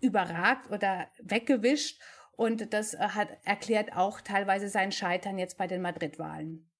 überragt 0.00 0.70
oder 0.70 1.08
weggewischt. 1.20 2.00
Und 2.36 2.72
das 2.72 2.94
äh, 2.94 2.98
hat 2.98 3.28
erklärt 3.42 3.96
auch 3.96 4.20
teilweise 4.20 4.68
sein 4.68 4.92
Scheitern 4.92 5.36
jetzt 5.36 5.58
bei 5.58 5.66
den 5.66 5.82
Madrid-Wahlen. 5.82 6.70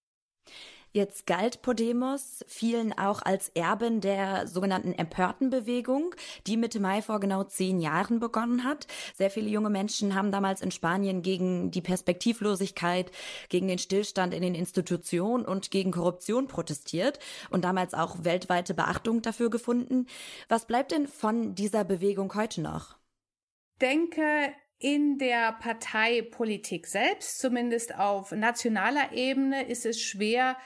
Jetzt 0.93 1.27
galt 1.27 1.63
Podemos 1.63 2.45
vielen 2.47 2.93
auch 2.93 3.23
als 3.23 3.49
Erbin 3.51 4.01
der 4.01 4.47
sogenannten 4.47 4.93
Empörtenbewegung, 4.93 6.15
die 6.47 6.57
Mitte 6.57 6.81
Mai 6.81 7.03
vor 7.03 7.19
genau 7.19 7.45
zehn 7.45 7.81
Jahren 7.81 8.21
begonnen 8.21 8.65
hat. 8.65 8.87
Sehr 9.15 9.31
viele 9.31 9.49
junge 9.49 9.71
Menschen 9.71 10.15
haben 10.15 10.31
damals 10.31 10.61
in 10.61 10.71
Spanien 10.71 11.23
gegen 11.23 11.71
die 11.71 11.81
Perspektivlosigkeit, 11.81 13.11
gegen 13.49 13.69
den 13.69 13.79
Stillstand 13.79 14.35
in 14.35 14.43
den 14.43 14.55
Institutionen 14.55 15.45
und 15.45 15.71
gegen 15.71 15.93
Korruption 15.93 16.47
protestiert 16.47 17.19
und 17.51 17.65
damals 17.65 17.95
auch 17.95 18.25
weltweite 18.25 18.75
Beachtung 18.75 19.23
dafür 19.23 19.51
gefunden. 19.51 20.07
Was 20.49 20.67
bleibt 20.67 20.93
denn 20.93 21.09
von 21.09 21.55
dieser 21.55 21.85
Bewegung 21.85 22.35
heute 22.35 22.61
noch? 22.61 22.97
denke, 23.83 24.55
in 24.79 25.19
der 25.19 25.53
Parteipolitik 25.53 26.87
selbst, 26.87 27.39
zumindest 27.39 27.95
auf 27.95 28.33
nationaler 28.33 29.13
Ebene, 29.13 29.69
ist 29.69 29.87
es 29.87 30.01
schwer, 30.01 30.57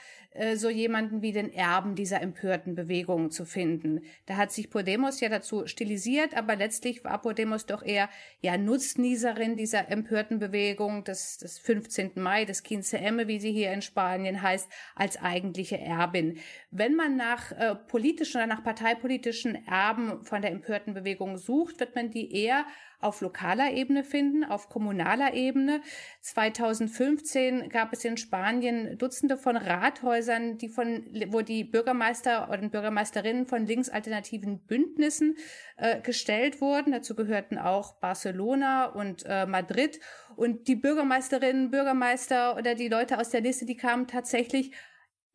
so 0.55 0.69
jemanden 0.69 1.21
wie 1.21 1.31
den 1.31 1.51
Erben 1.51 1.95
dieser 1.95 2.21
empörten 2.21 2.75
Bewegung 2.75 3.31
zu 3.31 3.45
finden. 3.45 4.01
Da 4.25 4.37
hat 4.37 4.51
sich 4.51 4.69
Podemos 4.69 5.19
ja 5.19 5.29
dazu 5.29 5.65
stilisiert, 5.67 6.35
aber 6.35 6.55
letztlich 6.55 7.03
war 7.03 7.21
Podemos 7.21 7.65
doch 7.65 7.83
eher 7.83 8.09
ja 8.41 8.57
Nutznießerin 8.57 9.57
dieser 9.57 9.89
empörten 9.89 10.39
Bewegung 10.39 11.03
des, 11.03 11.37
des 11.37 11.57
15. 11.59 12.11
Mai, 12.15 12.45
des 12.45 12.61
15 12.61 13.03
Emme, 13.03 13.27
wie 13.27 13.39
sie 13.39 13.51
hier 13.51 13.71
in 13.71 13.81
Spanien 13.81 14.41
heißt, 14.41 14.69
als 14.95 15.21
eigentliche 15.21 15.79
Erbin. 15.79 16.37
Wenn 16.71 16.95
man 16.95 17.15
nach 17.15 17.51
äh, 17.51 17.75
politischen 17.75 18.37
oder 18.37 18.47
nach 18.47 18.63
parteipolitischen 18.63 19.67
Erben 19.67 20.23
von 20.23 20.41
der 20.41 20.51
empörten 20.51 20.93
Bewegung 20.93 21.37
sucht, 21.37 21.79
wird 21.79 21.95
man 21.95 22.11
die 22.11 22.33
eher 22.33 22.65
auf 22.99 23.21
lokaler 23.21 23.73
Ebene 23.73 24.03
finden, 24.03 24.43
auf 24.43 24.69
kommunaler 24.69 25.33
Ebene. 25.33 25.81
2015 26.21 27.69
gab 27.69 27.93
es 27.93 28.03
in 28.03 28.17
Spanien 28.17 28.97
Dutzende 28.97 29.37
von 29.37 29.55
Rathäusern, 29.55 30.57
die 30.57 30.69
von, 30.69 31.05
wo 31.27 31.41
die 31.41 31.63
Bürgermeister 31.63 32.49
oder 32.49 32.67
Bürgermeisterinnen 32.67 33.45
von 33.45 33.65
linksalternativen 33.65 34.59
Bündnissen 34.59 35.37
äh, 35.77 36.01
gestellt 36.01 36.59
wurden. 36.59 36.91
Dazu 36.91 37.15
gehörten 37.15 37.57
auch 37.57 37.93
Barcelona 37.93 38.85
und 38.85 39.23
äh, 39.27 39.45
Madrid. 39.45 39.99
Und 40.35 40.67
die 40.67 40.75
Bürgermeisterinnen, 40.75 41.69
Bürgermeister 41.69 42.57
oder 42.57 42.75
die 42.75 42.89
Leute 42.89 43.19
aus 43.19 43.29
der 43.29 43.41
Liste, 43.41 43.65
die 43.65 43.77
kamen 43.77 44.07
tatsächlich 44.07 44.71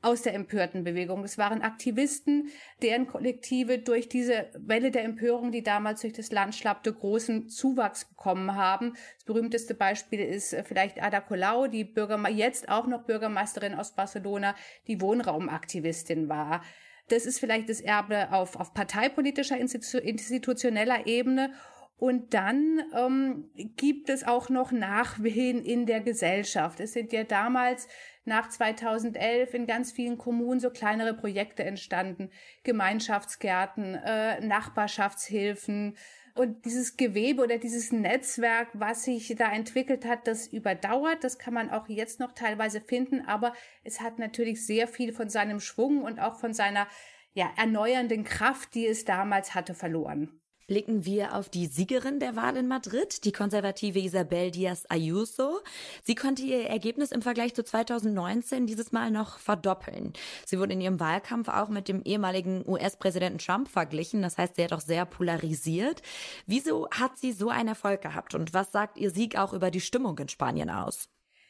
aus 0.03 0.23
der 0.23 0.35
empörten 0.35 0.83
Bewegung. 0.85 1.23
Es 1.23 1.39
waren 1.39 1.63
Aktivisten, 1.63 2.51
deren 2.83 3.07
Kollektive 3.07 3.79
durch 3.79 4.09
diese 4.09 4.51
Welle 4.59 4.91
der 4.91 5.05
Empörung, 5.05 5.53
die 5.53 5.63
damals 5.63 6.01
durch 6.01 6.13
das 6.13 6.33
Land 6.33 6.57
schlappte, 6.57 6.93
großen 6.93 7.49
Zuwachs 7.49 8.05
bekommen 8.05 8.57
haben. 8.57 8.95
Das 9.15 9.25
berühmteste 9.25 9.75
Beispiel 9.75 10.21
ist 10.21 10.53
äh, 10.53 10.65
vielleicht 10.65 11.03
Ada 11.03 11.21
Colau, 11.21 11.69
die 11.69 11.85
Bürgerme 11.85 12.31
jetzt 12.31 12.69
auch 12.69 12.87
noch 12.87 13.05
Bürgermeisterin 13.05 13.75
aus 13.75 13.95
Barcelona, 13.95 14.57
die 14.89 15.01
Wohnraumaktivistin 15.01 16.29
war. 16.29 16.63
Das 17.09 17.25
ist 17.25 17.39
vielleicht 17.39 17.69
das 17.69 17.81
Erbe 17.81 18.33
auf, 18.33 18.57
auf 18.57 18.75
parteipolitischer, 18.75 19.57
institutioneller 19.57 21.07
Ebene. 21.07 21.53
Und 21.97 22.35
dann 22.35 22.83
ähm, 22.97 23.51
gibt 23.55 24.09
es 24.09 24.25
auch 24.25 24.49
noch 24.49 24.73
Nachwehen 24.73 25.65
in 25.65 25.87
der 25.87 26.01
Gesellschaft. 26.01 26.81
Es 26.81 26.95
sind 26.95 27.13
ja 27.13 27.23
damals 27.23 27.87
nach 28.25 28.49
2011 28.49 29.55
in 29.55 29.67
ganz 29.67 29.93
vielen 29.93 30.19
Kommunen 30.19 30.61
so 30.61 30.71
kleinere 30.71 31.15
Projekte 31.15 31.65
entstanden, 31.65 32.31
Gemeinschaftsgärten, 32.63 33.95
äh, 33.95 34.41
Nachbarschaftshilfen. 34.41 35.97
Und 36.35 36.65
dieses 36.65 36.97
Gewebe 36.97 37.43
oder 37.43 37.59
dieses 37.59 37.93
Netzwerk, 37.93 38.69
was 38.73 39.05
sich 39.05 39.35
da 39.37 39.53
entwickelt 39.53 40.07
hat, 40.07 40.27
das 40.27 40.47
überdauert. 40.47 41.25
Das 41.25 41.39
kann 41.39 41.53
man 41.53 41.71
auch 41.71 41.89
jetzt 41.89 42.21
noch 42.21 42.33
teilweise 42.33 42.81
finden, 42.81 43.21
aber 43.27 43.53
es 43.85 44.01
hat 44.01 44.19
natürlich 44.19 44.65
sehr 44.65 44.89
viel 44.89 45.13
von 45.13 45.29
seinem 45.29 45.61
Schwung 45.61 46.03
und 46.03 46.21
auch 46.21 46.39
von 46.39 46.55
seiner 46.55 46.87
ja, 47.35 47.51
erneuernden 47.57 48.25
Kraft, 48.25 48.75
die 48.75 48.87
es 48.87 49.05
damals 49.05 49.55
hatte, 49.55 49.75
verloren. 49.75 50.42
Blicken 50.67 51.05
wir 51.05 51.35
auf 51.35 51.49
die 51.49 51.67
Siegerin 51.67 52.21
der 52.21 52.37
Wahl 52.37 52.57
in 52.57 52.69
Madrid, 52.69 53.25
die 53.25 53.33
konservative 53.33 53.99
Isabel 53.99 54.51
Díaz 54.51 54.85
Ayuso. 54.89 55.61
Sie 56.05 56.15
konnte 56.15 56.43
ihr 56.43 56.67
Ergebnis 56.67 57.11
im 57.11 57.21
Vergleich 57.21 57.55
zu 57.55 57.65
2019 57.65 58.67
dieses 58.67 58.93
Mal 58.93 59.11
noch 59.11 59.39
verdoppeln. 59.39 60.13
Sie 60.47 60.59
wurde 60.59 60.75
in 60.75 60.81
ihrem 60.81 61.01
Wahlkampf 61.01 61.49
auch 61.49 61.69
mit 61.69 61.89
dem 61.89 62.03
ehemaligen 62.03 62.65
US-Präsidenten 62.69 63.39
Trump 63.39 63.69
verglichen. 63.69 64.23
Das 64.23 64.39
heißt, 64.39 64.57
sie 64.57 64.65
hat 64.65 64.73
auch 64.73 64.81
sehr 64.81 65.05
polarisiert. 65.05 66.01
Wieso 66.47 66.89
hat 66.91 67.19
sie 67.19 67.33
so 67.33 67.49
einen 67.49 67.69
Erfolg 67.69 68.01
gehabt 68.01 68.35
und 68.35 68.55
was 68.55 68.71
sagt 68.71 68.99
ihr 68.99 69.11
Sieg 69.11 69.37
auch 69.37 69.53
über 69.53 69.71
die 69.71 69.81
Stimmung 69.81 70.17
in 70.19 70.29
Spanien 70.29 70.71
aus? 70.71 71.09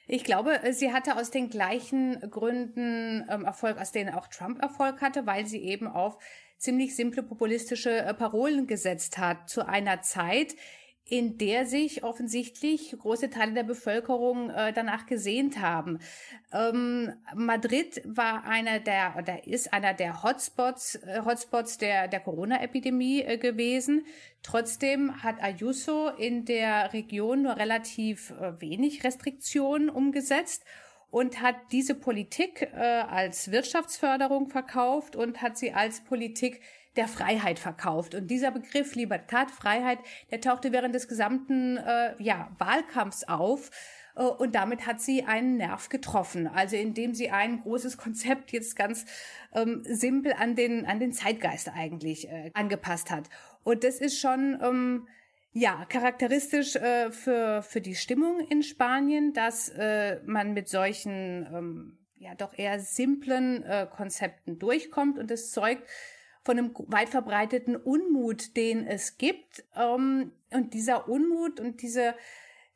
Ich 0.09 0.25
glaube, 0.25 0.61
sie 0.73 0.93
hatte 0.93 1.17
aus 1.17 1.31
den 1.31 1.49
gleichen 1.49 2.19
Gründen 2.31 3.25
ähm, 3.31 3.45
Erfolg, 3.45 3.81
aus 3.81 3.93
denen 3.93 4.15
auch 4.15 4.27
Trump 4.27 4.61
Erfolg 4.61 5.01
hatte, 5.01 5.27
weil 5.27 5.47
sie 5.47 5.63
eben 5.63 5.87
auf 5.87 6.19
ziemlich 6.63 6.95
simple 6.95 7.25
populistische 7.25 7.91
äh, 7.91 8.15
Parolen 8.15 8.69
gesetzt 8.69 9.19
hat 9.19 9.51
zu 9.51 9.67
einer 9.67 10.01
Zeit, 10.03 10.55
in 11.05 11.37
der 11.37 11.67
sich 11.67 12.05
offensichtlich 12.05 12.95
große 12.97 13.31
Teile 13.31 13.53
der 13.53 13.65
Bevölkerung 13.65 14.49
äh, 14.51 14.73
danach 14.73 15.07
gesehnt 15.07 15.61
haben. 15.61 15.99
Ähm, 16.53 17.13
Madrid 17.35 18.01
war 18.05 18.45
einer 18.45 18.79
der 18.79 19.17
oder 19.19 19.45
ist 19.45 19.73
einer 19.73 19.93
der 19.93 20.23
Hotspots 20.23 20.95
äh, 20.95 21.23
Hotspots 21.25 21.79
der 21.79 22.07
der 22.07 22.21
Corona-Epidemie 22.21 23.23
äh, 23.23 23.39
gewesen. 23.39 24.07
Trotzdem 24.45 25.21
hat 25.25 25.43
Ayuso 25.43 26.11
in 26.11 26.45
der 26.45 26.93
Region 26.93 27.43
nur 27.43 27.57
relativ 27.57 28.31
äh, 28.31 28.61
wenig 28.61 29.03
Restriktionen 29.03 29.91
umgesetzt 29.91 30.65
und 31.13 31.43
hat 31.43 31.57
diese 31.73 31.95
Politik 31.95 32.63
äh, 32.75 32.79
als 32.79 33.53
Wirtschaftsförderung 33.53 34.49
verkauft 34.49 35.15
und 35.15 35.43
hat 35.43 35.59
sie 35.59 35.75
als 35.75 36.01
Politik 36.01 36.63
der 36.97 37.07
Freiheit 37.07 37.59
verkauft. 37.59 38.15
Und 38.15 38.29
dieser 38.29 38.51
Begriff 38.51 38.95
Libertad, 38.95 39.51
Freiheit, 39.51 39.99
der 40.31 40.41
tauchte 40.41 40.73
während 40.73 40.95
des 40.95 41.09
gesamten 41.09 41.77
äh, 41.77 42.15
ja, 42.19 42.51
Wahlkampfs 42.59 43.25
auf. 43.25 43.71
Äh, 44.17 44.23
und 44.23 44.55
damit 44.55 44.87
hat 44.87 45.03
sie 45.03 45.25
einen 45.25 45.59
Nerv 45.59 45.91
getroffen. 45.91 46.47
Also 46.47 46.77
indem 46.77 47.13
sie 47.15 47.29
ein 47.29 47.61
großes 47.61 47.99
Konzept 47.99 48.51
jetzt 48.53 48.75
ganz 48.75 49.05
ähm, 49.55 49.83
simpel 49.85 50.33
an 50.33 50.57
den, 50.57 50.87
an 50.87 50.99
den 50.99 51.13
Zeitgeist 51.13 51.69
eigentlich 51.69 52.31
äh, 52.31 52.51
angepasst 52.55 53.11
hat. 53.11 53.29
Und 53.65 53.85
das 53.85 53.97
ist 53.99 54.19
schon 54.19 54.59
ähm, 54.63 55.09
ja, 55.53 55.85
charakteristisch 55.87 56.77
äh, 56.77 57.11
für, 57.11 57.63
für 57.63 57.81
die 57.81 57.95
Stimmung 57.95 58.41
in 58.49 58.63
Spanien, 58.63 59.33
dass 59.33 59.69
äh, 59.69 60.21
man 60.25 60.55
mit 60.55 60.69
solchen 60.69 61.47
ähm, 61.53 61.99
ja 62.17 62.35
doch 62.35 62.57
eher 62.57 62.81
simplen 62.81 63.63
äh, 63.65 63.87
Konzepten 63.91 64.59
durchkommt 64.59 65.19
und 65.19 65.31
es 65.31 65.51
zeugt 65.51 65.87
von 66.45 66.59
einem 66.59 66.75
weit 66.87 67.11
verbreiteten 67.11 67.77
Unmut, 67.77 68.57
den 68.57 68.87
es 68.87 69.19
gibt. 69.19 69.65
Ähm, 69.77 70.33
und 70.51 70.75
dieser 70.75 71.09
Unmut 71.09 71.61
und 71.61 71.83
diese 71.83 72.15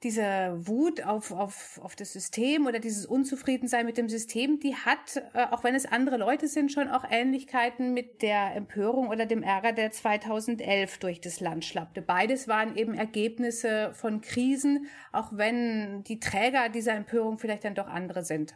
diese 0.03 0.55
Wut 0.67 1.03
auf, 1.03 1.33
auf, 1.33 1.81
auf 1.83 1.97
das 1.97 2.13
System 2.13 2.67
oder 2.67 2.79
dieses 2.79 3.07
Unzufriedensein 3.07 3.87
mit 3.87 3.97
dem 3.97 4.09
System, 4.09 4.61
die 4.61 4.75
hat, 4.75 5.17
äh, 5.33 5.47
auch 5.51 5.65
wenn 5.65 5.75
es 5.75 5.87
andere 5.87 6.19
Leute 6.19 6.49
sind, 6.49 6.71
schon 6.71 6.89
auch 6.89 7.05
Ähnlichkeiten 7.09 7.95
mit 7.95 8.21
der 8.21 8.55
Empörung 8.55 9.09
oder 9.09 9.25
dem 9.25 9.43
Ärger, 9.43 9.73
der 9.73 9.91
2011 9.91 10.99
durch 10.99 11.21
das 11.21 11.41
Land 11.41 11.65
schlappte. 11.65 12.03
Beides 12.03 12.47
waren 12.47 12.77
eben 12.77 12.95
Ergebnisse 12.95 13.93
von 13.95 14.21
Krisen, 14.21 14.87
auch 15.13 15.31
wenn 15.33 16.05
die 16.05 16.21
Träger 16.21 16.69
dieser 16.69 16.93
Empörung 16.93 17.39
vielleicht 17.39 17.65
dann 17.65 17.75
doch 17.75 17.89
andere 17.89 18.23
sind. 18.23 18.55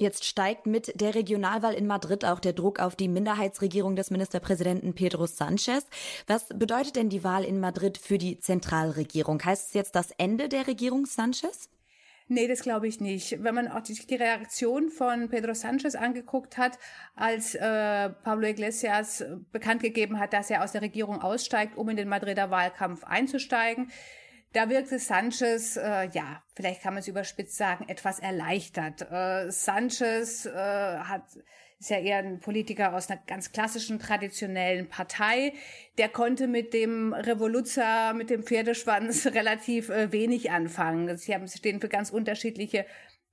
Jetzt 0.00 0.24
steigt 0.24 0.64
mit 0.66 0.98
der 0.98 1.14
Regionalwahl 1.14 1.74
in 1.74 1.86
Madrid 1.86 2.24
auch 2.24 2.40
der 2.40 2.54
Druck 2.54 2.80
auf 2.80 2.96
die 2.96 3.06
Minderheitsregierung 3.06 3.96
des 3.96 4.10
Ministerpräsidenten 4.10 4.94
Pedro 4.94 5.26
Sanchez. 5.26 5.84
Was 6.26 6.48
bedeutet 6.48 6.96
denn 6.96 7.10
die 7.10 7.22
Wahl 7.22 7.44
in 7.44 7.60
Madrid 7.60 7.98
für 7.98 8.16
die 8.16 8.38
Zentralregierung? 8.38 9.44
Heißt 9.44 9.68
es 9.68 9.74
jetzt 9.74 9.94
das 9.94 10.10
Ende 10.12 10.48
der 10.48 10.66
Regierung 10.66 11.04
Sanchez? 11.04 11.68
Nee, 12.28 12.48
das 12.48 12.62
glaube 12.62 12.88
ich 12.88 12.98
nicht. 13.00 13.44
Wenn 13.44 13.54
man 13.54 13.68
auch 13.68 13.82
die, 13.82 14.14
Reaktion 14.14 14.88
von 14.88 15.28
Pedro 15.28 15.52
Sanchez 15.52 15.94
angeguckt 15.94 16.56
hat, 16.56 16.78
als 17.14 17.54
äh, 17.54 18.08
Pablo 18.08 18.46
Iglesias 18.46 19.22
bekannt 19.52 19.82
gegeben 19.82 20.18
hat, 20.18 20.32
dass 20.32 20.48
er 20.48 20.64
aus 20.64 20.72
der 20.72 20.80
Regierung 20.80 21.20
aussteigt, 21.20 21.76
um 21.76 21.90
in 21.90 21.98
den 21.98 22.08
Madrider 22.08 22.50
Wahlkampf 22.50 23.04
einzusteigen, 23.04 23.90
da 24.52 24.68
wirkte 24.68 24.98
Sanchez, 24.98 25.76
äh, 25.76 26.08
ja, 26.12 26.42
vielleicht 26.54 26.82
kann 26.82 26.94
man 26.94 27.00
es 27.00 27.08
überspitzt 27.08 27.56
sagen, 27.56 27.88
etwas 27.88 28.18
erleichtert. 28.18 29.02
Äh, 29.10 29.50
Sanchez 29.50 30.46
äh, 30.46 30.50
hat 30.52 31.24
ist 31.80 31.88
ja 31.88 31.98
eher 31.98 32.18
ein 32.18 32.40
Politiker 32.40 32.94
aus 32.94 33.08
einer 33.08 33.20
ganz 33.26 33.52
klassischen, 33.52 33.98
traditionellen 33.98 34.88
Partei. 34.88 35.54
Der 35.96 36.10
konnte 36.10 36.46
mit 36.46 36.74
dem 36.74 37.14
Revoluzer, 37.14 38.12
mit 38.12 38.28
dem 38.28 38.42
Pferdeschwanz 38.42 39.26
relativ 39.34 39.88
äh, 39.88 40.12
wenig 40.12 40.50
anfangen. 40.50 41.16
Sie 41.16 41.34
haben, 41.34 41.48
stehen 41.48 41.80
für 41.80 41.88
ganz 41.88 42.10
unterschiedliche 42.10 42.84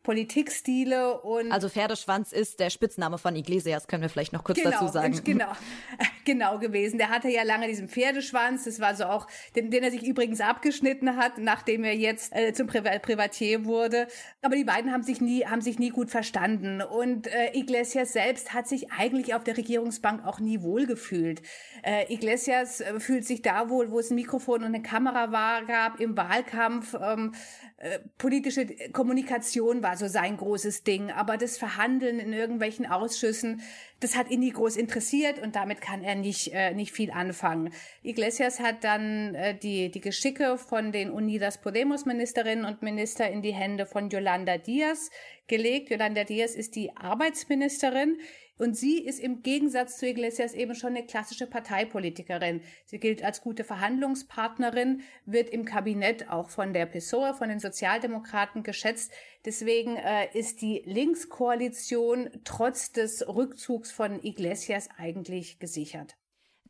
Politikstile 0.08 1.20
und 1.20 1.52
also 1.52 1.68
Pferdeschwanz 1.68 2.32
ist 2.32 2.62
der 2.62 2.70
Spitzname 2.70 3.18
von 3.18 3.36
Iglesias, 3.36 3.88
können 3.88 4.04
wir 4.04 4.10
vielleicht 4.10 4.32
noch 4.32 4.46
kurz 4.46 4.58
genau, 4.58 4.72
dazu 4.72 4.88
sagen. 4.88 5.20
Genau, 5.22 5.52
genau 6.24 6.60
gewesen. 6.60 6.98
Der 6.98 7.10
hatte 7.10 7.28
ja 7.28 7.44
lange 7.44 7.68
diesen 7.68 7.90
Pferdeschwanz, 7.90 8.64
das 8.64 8.80
war 8.80 8.96
so 8.96 9.04
auch, 9.04 9.28
den, 9.58 9.70
den 9.70 9.84
er 9.84 9.92
sich 9.92 10.04
übrigens 10.04 10.40
abgeschnitten 10.40 11.18
hat, 11.18 11.40
nachdem 11.40 11.84
er 11.84 11.94
jetzt 11.94 12.34
äh, 12.34 12.54
zum 12.54 12.68
Pri 12.68 12.80
Privatier 13.00 13.66
wurde. 13.66 14.08
Aber 14.42 14.56
die 14.56 14.64
beiden 14.64 14.94
haben 14.94 15.04
sich 15.04 15.20
nie, 15.20 15.44
haben 15.46 15.60
sich 15.60 15.78
nie 15.78 15.90
gut 15.90 16.10
verstanden 16.10 16.82
und 16.82 17.28
äh, 17.28 17.52
Iglesias 17.52 18.14
selbst 18.14 18.54
hat 18.54 18.66
sich 18.66 18.94
eigentlich 18.94 19.36
auf 19.36 19.44
der 19.44 19.58
Regierungsbank 19.58 20.26
auch 20.26 20.40
nie 20.40 20.62
wohlgefühlt. 20.62 21.42
Äh, 21.84 22.14
Iglesias 22.14 22.80
äh, 22.80 22.98
fühlt 23.02 23.26
sich 23.26 23.42
da 23.42 23.70
wohl, 23.70 23.92
wo 23.92 24.00
es 24.00 24.10
ein 24.10 24.16
Mikrofon 24.16 24.62
und 24.62 24.68
eine 24.68 24.82
Kamera 24.82 25.34
war, 25.34 25.66
gab 25.66 26.00
im 26.00 26.16
Wahlkampf. 26.16 26.96
Ähm, 26.98 27.34
äh, 27.76 28.00
politische 28.18 28.68
Kommunikation 28.94 29.84
war 29.84 29.97
so 29.98 30.08
sein 30.08 30.38
großes 30.38 30.84
Ding, 30.84 31.12
aber 31.12 31.38
das 31.38 31.58
Verhandeln 31.58 32.20
in 32.20 32.32
irgendwelchen 32.34 32.86
Ausschüssen, 32.86 33.62
das 34.00 34.16
hat 34.16 34.30
ihn 34.30 34.40
nie 34.40 34.52
groß 34.52 34.78
interessiert 34.78 35.40
und 35.40 35.56
damit 35.56 35.82
kann 35.82 36.04
er 36.04 36.16
nicht, 36.16 36.54
äh, 36.54 36.74
nicht 36.74 36.92
viel 36.92 37.12
anfangen. 37.12 37.74
Iglesias 38.04 38.60
hat 38.60 38.84
dann 38.84 39.36
äh, 39.36 39.58
die, 39.58 39.90
die 39.90 40.02
Geschicke 40.02 40.58
von 40.58 40.92
den 40.92 41.10
Unidas 41.10 41.60
Podemos 41.60 42.06
Ministerinnen 42.06 42.66
und 42.66 42.84
Minister 42.84 43.30
in 43.30 43.42
die 43.42 43.54
Hände 43.54 43.86
von 43.86 44.10
Yolanda 44.10 44.58
Diaz 44.58 45.10
gelegt. 45.48 45.90
Yolanda 45.90 46.24
Diaz 46.24 46.56
ist 46.56 46.76
die 46.76 46.96
Arbeitsministerin. 46.96 48.18
Und 48.58 48.76
sie 48.76 49.00
ist 49.00 49.20
im 49.20 49.44
Gegensatz 49.44 49.98
zu 49.98 50.08
Iglesias 50.08 50.54
eben 50.54 50.76
schon 50.76 50.96
eine 50.96 51.06
klassische 51.06 51.48
Parteipolitikerin. 51.48 52.62
Sie 52.86 53.00
gilt 53.00 53.24
als 53.24 53.42
gute 53.42 53.64
Verhandlungspartnerin, 53.64 55.02
wird 55.26 55.50
im 55.50 55.66
Kabinett 55.66 56.30
auch 56.30 56.50
von 56.50 56.74
der 56.74 56.86
PSOE, 56.86 57.34
von 57.34 57.50
den 57.50 57.60
Sozialdemokraten 57.60 58.64
geschätzt. 58.64 59.12
Deswegen 59.46 59.98
äh, 59.98 60.28
ist 60.34 60.62
die 60.62 60.82
Linkskoalition 60.86 62.30
trotz 62.44 62.92
des 62.92 63.28
Rückzugs 63.28 63.92
von 63.92 64.24
Iglesias 64.24 64.90
eigentlich 64.98 65.60
gesichert. 65.60 66.16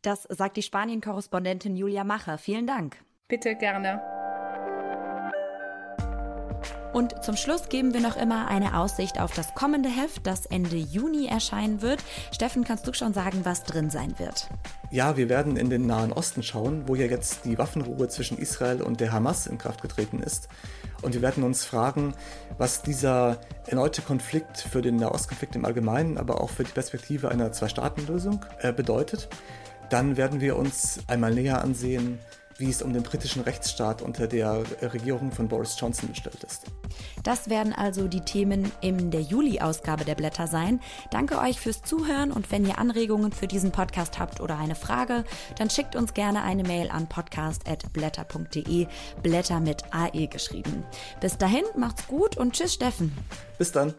Das 0.01 0.23
sagt 0.23 0.57
die 0.57 0.61
Spanien-Korrespondentin 0.63 1.75
Julia 1.75 2.03
Macher. 2.03 2.37
Vielen 2.37 2.67
Dank. 2.67 2.97
Bitte 3.27 3.55
gerne. 3.55 4.16
Und 6.93 7.23
zum 7.23 7.35
Schluss 7.35 7.69
geben 7.69 7.93
wir 7.93 8.01
noch 8.01 8.17
immer 8.17 8.47
eine 8.47 8.77
Aussicht 8.77 9.19
auf 9.19 9.33
das 9.33 9.53
kommende 9.53 9.89
Heft, 9.89 10.25
das 10.25 10.45
Ende 10.45 10.77
Juni 10.77 11.27
erscheinen 11.27 11.81
wird. 11.81 12.03
Steffen, 12.31 12.63
kannst 12.63 12.87
du 12.87 12.93
schon 12.93 13.13
sagen, 13.13 13.41
was 13.43 13.63
drin 13.63 13.89
sein 13.89 14.17
wird? 14.17 14.49
Ja, 14.89 15.17
wir 15.17 15.29
werden 15.29 15.57
in 15.57 15.69
den 15.69 15.85
Nahen 15.85 16.13
Osten 16.13 16.43
schauen, 16.43 16.87
wo 16.87 16.95
ja 16.95 17.05
jetzt 17.05 17.45
die 17.45 17.57
Waffenruhe 17.57 18.07
zwischen 18.07 18.37
Israel 18.37 18.81
und 18.81 18.99
der 18.99 19.11
Hamas 19.11 19.45
in 19.45 19.57
Kraft 19.57 19.81
getreten 19.81 20.21
ist. 20.23 20.47
Und 21.01 21.13
wir 21.13 21.21
werden 21.21 21.43
uns 21.43 21.65
fragen, 21.65 22.15
was 22.57 22.81
dieser 22.81 23.41
erneute 23.67 24.01
Konflikt 24.01 24.57
für 24.57 24.81
den 24.81 24.95
Nahostkonflikt 24.95 25.55
im 25.55 25.65
Allgemeinen, 25.65 26.17
aber 26.17 26.41
auch 26.41 26.49
für 26.49 26.63
die 26.63 26.71
Perspektive 26.71 27.29
einer 27.29 27.51
Zwei-Staaten-Lösung 27.51 28.45
äh, 28.61 28.71
bedeutet. 28.73 29.27
Dann 29.89 30.17
werden 30.17 30.41
wir 30.41 30.57
uns 30.57 30.99
einmal 31.07 31.33
näher 31.33 31.61
ansehen, 31.61 32.19
wie 32.57 32.69
es 32.69 32.81
um 32.81 32.93
den 32.93 33.03
britischen 33.03 33.41
Rechtsstaat 33.41 34.01
unter 34.01 34.27
der 34.27 34.63
Regierung 34.81 35.31
von 35.31 35.47
Boris 35.47 35.75
Johnson 35.79 36.09
bestellt 36.09 36.43
ist. 36.43 36.65
Das 37.23 37.49
werden 37.49 37.73
also 37.73 38.07
die 38.07 38.21
Themen 38.21 38.71
in 38.81 39.11
der 39.11 39.21
Juli-Ausgabe 39.21 40.05
der 40.05 40.15
Blätter 40.15 40.47
sein. 40.47 40.79
Danke 41.11 41.39
euch 41.39 41.59
fürs 41.59 41.81
Zuhören 41.81 42.31
und 42.31 42.51
wenn 42.51 42.65
ihr 42.65 42.77
Anregungen 42.77 43.31
für 43.31 43.47
diesen 43.47 43.71
Podcast 43.71 44.19
habt 44.19 44.41
oder 44.41 44.57
eine 44.57 44.75
Frage, 44.75 45.23
dann 45.57 45.69
schickt 45.69 45.95
uns 45.95 46.13
gerne 46.13 46.43
eine 46.43 46.63
Mail 46.63 46.89
an 46.89 47.07
podcast.blätter.de, 47.07 48.87
Blätter 49.21 49.59
mit 49.59 49.83
AE 49.91 50.27
geschrieben. 50.27 50.83
Bis 51.19 51.37
dahin, 51.37 51.63
macht's 51.75 52.07
gut 52.07 52.37
und 52.37 52.53
tschüss 52.53 52.73
Steffen. 52.73 53.15
Bis 53.57 53.71
dann. 53.71 53.93